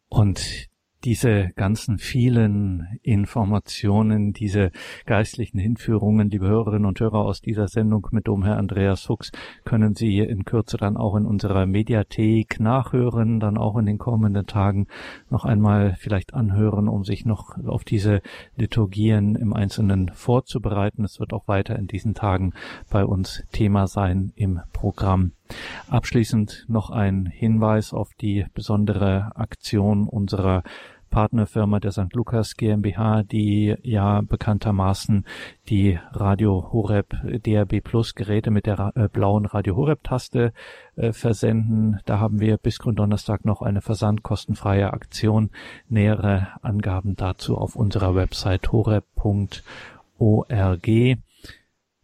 Und 0.10 0.42
diese 1.04 1.52
ganzen 1.56 1.98
vielen 1.98 3.00
Informationen, 3.02 4.34
diese 4.34 4.72
geistlichen 5.06 5.60
Hinführungen, 5.60 6.30
liebe 6.30 6.48
Hörerinnen 6.48 6.86
und 6.86 7.00
Hörer 7.00 7.26
aus 7.26 7.42
dieser 7.42 7.68
Sendung 7.68 8.08
mit 8.12 8.28
Domherr 8.28 8.58
Andreas 8.58 9.04
Fuchs, 9.04 9.32
können 9.66 9.96
Sie 9.96 10.20
in 10.20 10.46
Kürze 10.46 10.78
dann 10.78 10.98
auch 10.98 11.16
in 11.16 11.26
unserer 11.26 11.66
Mediathek 11.66 12.60
nachhören, 12.60 13.40
dann 13.40 13.58
auch 13.58 13.78
in 13.78 13.86
den 13.86 13.98
kommenden 13.98 14.46
Tagen 14.46 14.88
noch 15.30 15.46
einmal 15.46 15.96
vielleicht 15.98 16.34
anhören, 16.34 16.88
um 16.88 17.04
sich 17.04 17.26
noch 17.26 17.58
auf 17.66 17.84
diese 17.84 18.22
Liturgien 18.56 19.36
im 19.36 19.54
Einzelnen 19.54 20.10
vorzubereiten. 20.14 21.04
Es 21.04 21.20
wird 21.20 21.34
auch 21.34 21.48
weiter 21.48 21.78
in 21.78 21.88
diesen 21.88 22.14
Tagen 22.14 22.54
bei 22.90 23.06
uns 23.06 23.44
Thema 23.52 23.88
sein 23.88 24.32
im 24.36 24.62
Programm. 24.74 25.34
Abschließend 25.90 26.66
noch 26.68 26.90
ein 26.90 27.26
Hinweis 27.26 27.94
auf 27.94 28.14
die 28.20 28.46
besondere 28.54 29.32
Aktion 29.36 30.08
unserer 30.08 30.64
Partnerfirma 31.12 31.80
der 31.80 31.92
St. 31.92 32.14
Lukas 32.14 32.56
GmbH, 32.56 33.22
die 33.24 33.76
ja 33.84 34.22
bekanntermaßen 34.22 35.26
die 35.70 36.00
Radio 36.12 36.72
Horeb 36.72 37.14
DRB 37.24 37.84
Plus 37.84 38.16
Geräte 38.16 38.50
mit 38.50 38.66
der 38.66 38.94
äh, 38.96 39.08
blauen 39.10 39.46
Radio 39.46 39.76
Horeb 39.76 40.04
Taste 40.04 40.54
äh, 40.96 41.12
versenden. 41.12 42.00
Da 42.06 42.20
haben 42.20 42.40
wir 42.40 42.58
bis 42.58 42.80
Gründonnerstag 42.80 43.46
noch 43.46 43.62
eine 43.62 43.82
versandkostenfreie 43.82 44.92
Aktion. 44.92 45.52
Nähere 45.88 46.48
Angaben 46.62 47.16
dazu 47.16 47.58
auf 47.58 47.76
unserer 47.76 48.16
Website 48.16 48.72
horeb.org. 48.72 49.62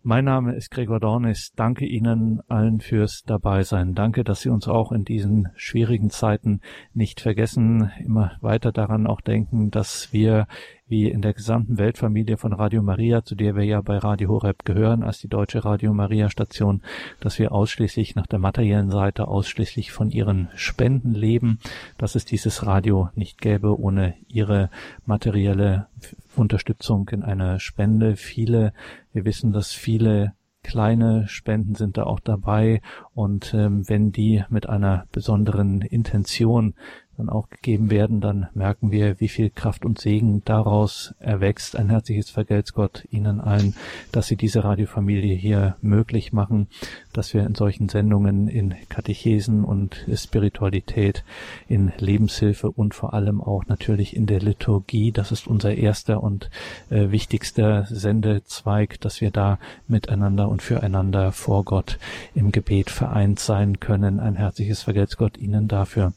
Mein 0.09 0.23
Name 0.23 0.55
ist 0.55 0.71
Gregor 0.71 1.01
Dornis. 1.01 1.51
Danke 1.57 1.85
Ihnen 1.85 2.39
allen 2.47 2.79
fürs 2.79 3.23
Dabeisein. 3.25 3.93
Danke, 3.93 4.23
dass 4.23 4.39
Sie 4.39 4.47
uns 4.47 4.69
auch 4.69 4.93
in 4.93 5.03
diesen 5.03 5.49
schwierigen 5.57 6.09
Zeiten 6.09 6.61
nicht 6.93 7.19
vergessen, 7.19 7.91
immer 7.99 8.37
weiter 8.39 8.71
daran 8.71 9.05
auch 9.05 9.19
denken, 9.19 9.69
dass 9.69 10.13
wir 10.13 10.47
wie 10.87 11.09
in 11.09 11.21
der 11.21 11.33
gesamten 11.33 11.77
Weltfamilie 11.77 12.37
von 12.37 12.53
Radio 12.53 12.81
Maria, 12.81 13.23
zu 13.23 13.35
der 13.35 13.55
wir 13.55 13.63
ja 13.63 13.81
bei 13.81 13.97
Radio 13.97 14.29
Horeb 14.29 14.63
gehören, 14.63 15.03
als 15.03 15.19
die 15.19 15.27
deutsche 15.27 15.65
Radio 15.65 15.93
Maria 15.93 16.29
Station, 16.29 16.81
dass 17.19 17.39
wir 17.39 17.51
ausschließlich 17.51 18.15
nach 18.15 18.27
der 18.27 18.39
materiellen 18.39 18.89
Seite 18.89 19.27
ausschließlich 19.27 19.91
von 19.91 20.09
ihren 20.09 20.49
Spenden 20.55 21.13
leben, 21.13 21.59
dass 21.97 22.15
es 22.15 22.25
dieses 22.25 22.65
Radio 22.65 23.09
nicht 23.15 23.41
gäbe 23.41 23.79
ohne 23.79 24.15
ihre 24.27 24.69
materielle 25.05 25.87
Unterstützung 26.35 27.09
in 27.09 27.23
einer 27.23 27.59
Spende. 27.59 28.15
Viele, 28.15 28.73
wir 29.11 29.25
wissen, 29.25 29.51
dass 29.51 29.73
viele 29.73 30.33
kleine 30.63 31.27
Spenden 31.27 31.75
sind 31.75 31.97
da 31.97 32.03
auch 32.03 32.19
dabei 32.19 32.81
und 33.13 33.53
ähm, 33.53 33.87
wenn 33.87 34.11
die 34.11 34.43
mit 34.49 34.67
einer 34.67 35.05
besonderen 35.11 35.81
Intention 35.81 36.73
dann 37.17 37.29
auch 37.29 37.49
gegeben 37.49 37.89
werden, 37.89 38.21
dann 38.21 38.47
merken 38.53 38.91
wir, 38.91 39.19
wie 39.19 39.27
viel 39.27 39.49
Kraft 39.49 39.85
und 39.85 39.99
Segen 39.99 40.43
daraus 40.45 41.15
erwächst. 41.19 41.75
Ein 41.75 41.89
herzliches 41.89 42.29
Vergelt's 42.29 42.73
Gott 42.73 43.05
Ihnen 43.09 43.41
allen, 43.41 43.75
dass 44.11 44.27
Sie 44.27 44.35
diese 44.35 44.63
Radiofamilie 44.63 45.35
hier 45.35 45.75
möglich 45.81 46.31
machen, 46.31 46.67
dass 47.13 47.33
wir 47.33 47.45
in 47.45 47.55
solchen 47.55 47.89
Sendungen 47.89 48.47
in 48.47 48.75
Katechesen 48.89 49.63
und 49.63 50.05
Spiritualität, 50.13 51.23
in 51.67 51.91
Lebenshilfe 51.97 52.69
und 52.69 52.93
vor 52.93 53.13
allem 53.13 53.41
auch 53.41 53.65
natürlich 53.65 54.15
in 54.15 54.27
der 54.27 54.39
Liturgie, 54.39 55.11
das 55.11 55.31
ist 55.31 55.47
unser 55.47 55.73
erster 55.73 56.21
und 56.21 56.49
äh, 56.89 57.09
wichtigster 57.09 57.85
Sendezweig, 57.89 59.01
dass 59.01 59.21
wir 59.21 59.31
da 59.31 59.57
miteinander 59.87 60.49
und 60.49 60.61
füreinander 60.61 61.31
vor 61.31 61.63
Gott 61.63 61.97
im 62.35 62.51
Gebet 62.51 62.91
vereint 62.91 63.39
sein 63.39 63.79
können. 63.79 64.19
Ein 64.19 64.35
herzliches 64.35 64.83
Vergelt's 64.83 65.17
Gott 65.17 65.37
Ihnen 65.37 65.67
dafür. 65.67 66.13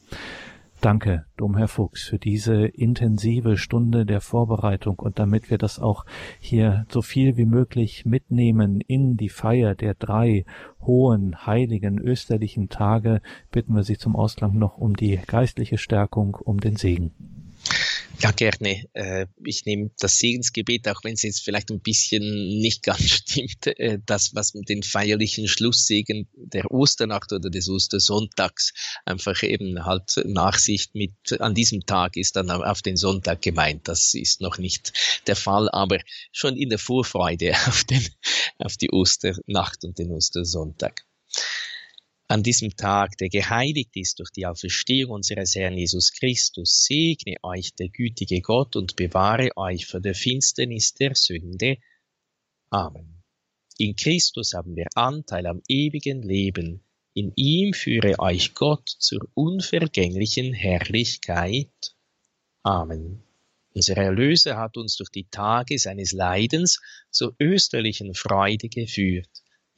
Danke, 0.81 1.26
Domherr 1.37 1.68
Fuchs, 1.68 2.05
für 2.05 2.18
diese 2.18 2.64
intensive 2.64 3.59
Stunde 3.59 4.07
der 4.07 4.22
Vorbereitung 4.22 4.99
und 4.99 5.18
damit 5.18 5.51
wir 5.51 5.59
das 5.59 5.78
auch 5.78 6.07
hier 6.39 6.87
so 6.89 7.03
viel 7.03 7.37
wie 7.37 7.45
möglich 7.45 8.07
mitnehmen 8.07 8.81
in 8.81 9.18
die 9.18 9.28
Feier 9.28 9.74
der 9.74 9.93
drei 9.93 10.47
hohen, 10.81 11.45
heiligen, 11.45 11.99
österlichen 11.99 12.70
Tage, 12.70 13.20
bitten 13.53 13.74
wir 13.74 13.83
Sie 13.83 13.99
zum 13.99 14.16
Ausklang 14.16 14.57
noch 14.57 14.78
um 14.78 14.97
die 14.97 15.20
geistliche 15.26 15.76
Stärkung, 15.76 16.35
um 16.37 16.61
den 16.61 16.76
Segen. 16.76 17.12
Ja, 18.23 18.33
gerne. 18.33 18.85
Äh, 18.93 19.27
ich 19.45 19.64
nehme 19.64 19.91
das 19.99 20.18
Segensgebet, 20.18 20.87
auch 20.89 21.03
wenn 21.05 21.14
es 21.14 21.23
jetzt 21.23 21.43
vielleicht 21.43 21.71
ein 21.71 21.81
bisschen 21.81 22.23
nicht 22.61 22.83
ganz 22.83 23.03
stimmt, 23.11 23.66
äh, 23.66 23.99
das, 24.05 24.35
was 24.35 24.53
den 24.53 24.83
feierlichen 24.83 25.49
Schlusssegen 25.49 26.29
der 26.35 26.71
Osternacht 26.71 27.33
oder 27.33 27.49
des 27.49 27.68
Ostersonntags 27.71 28.73
einfach 29.07 29.43
eben 29.43 29.87
halt 29.87 30.21
Nachsicht 30.25 30.95
mit 30.95 31.12
an 31.41 31.55
diesem 31.55 31.87
Tag 31.87 32.16
ist 32.16 32.37
dann 32.37 32.51
auf 32.51 32.83
den 32.83 32.97
Sonntag 32.97 33.41
gemeint. 33.41 33.89
Das 33.89 34.12
ist 34.12 34.43
noch 34.43 34.59
nicht 34.59 34.93
der 35.27 35.37
Fall, 35.37 35.71
aber 35.71 35.99
schon 36.31 36.57
in 36.57 36.68
der 36.68 36.79
Vorfreude 36.79 37.53
auf 37.68 37.85
den, 37.85 38.07
auf 38.59 38.77
die 38.77 38.91
Osternacht 38.91 39.85
und 39.85 39.99
den 39.99 40.11
Ostersonntag 40.12 41.07
an 42.31 42.45
diesem 42.45 42.76
Tag, 42.76 43.18
der 43.18 43.28
geheiligt 43.28 43.97
ist 43.97 44.20
durch 44.20 44.31
die 44.31 44.47
Auferstehung 44.47 45.11
unseres 45.11 45.57
Herrn 45.57 45.76
Jesus 45.76 46.12
Christus, 46.12 46.85
segne 46.85 47.35
euch 47.43 47.74
der 47.74 47.89
gütige 47.89 48.41
Gott 48.41 48.76
und 48.76 48.95
bewahre 48.95 49.51
euch 49.57 49.87
vor 49.87 49.99
der 49.99 50.14
Finsternis 50.14 50.95
der 50.95 51.16
Sünde. 51.16 51.78
Amen. 52.70 53.24
In 53.78 53.97
Christus 53.97 54.53
haben 54.55 54.76
wir 54.76 54.87
Anteil 54.95 55.45
am 55.49 55.61
ewigen 55.66 56.22
Leben. 56.22 56.85
In 57.14 57.33
ihm 57.35 57.72
führe 57.72 58.16
euch 58.20 58.55
Gott 58.55 58.89
zur 58.89 59.26
unvergänglichen 59.35 60.53
Herrlichkeit. 60.53 61.97
Amen. 62.62 63.24
Unser 63.74 63.97
Erlöser 63.97 64.57
hat 64.57 64.76
uns 64.76 64.97
durch 64.97 65.11
die 65.11 65.28
Tage 65.28 65.81
seines 65.81 66.12
Leidens 66.12 66.81
zur 67.11 67.35
österlichen 67.41 68.14
Freude 68.14 68.68
geführt. 68.68 69.31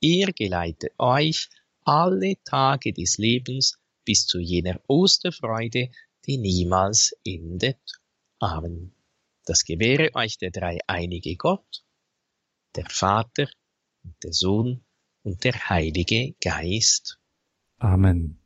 Er 0.03 0.33
geleite 0.35 0.91
euch 0.99 1.49
alle 1.85 2.37
Tage 2.45 2.93
des 2.93 3.19
Lebens 3.19 3.79
bis 4.05 4.27
zu 4.27 4.39
jener 4.39 4.81
Osterfreude, 4.87 5.91
die 6.27 6.39
niemals 6.39 7.15
endet. 7.25 7.81
Amen. 8.39 8.95
Das 9.45 9.65
gewähre 9.65 10.15
euch 10.15 10.39
der 10.39 10.51
dreieinige 10.51 11.37
Gott, 11.37 11.85
der 12.77 12.87
Vater 12.89 13.49
der 14.23 14.33
Sohn 14.33 14.85
und 15.23 15.45
der 15.45 15.69
Heilige 15.69 16.35
Geist. 16.41 17.19
Amen. 17.79 18.42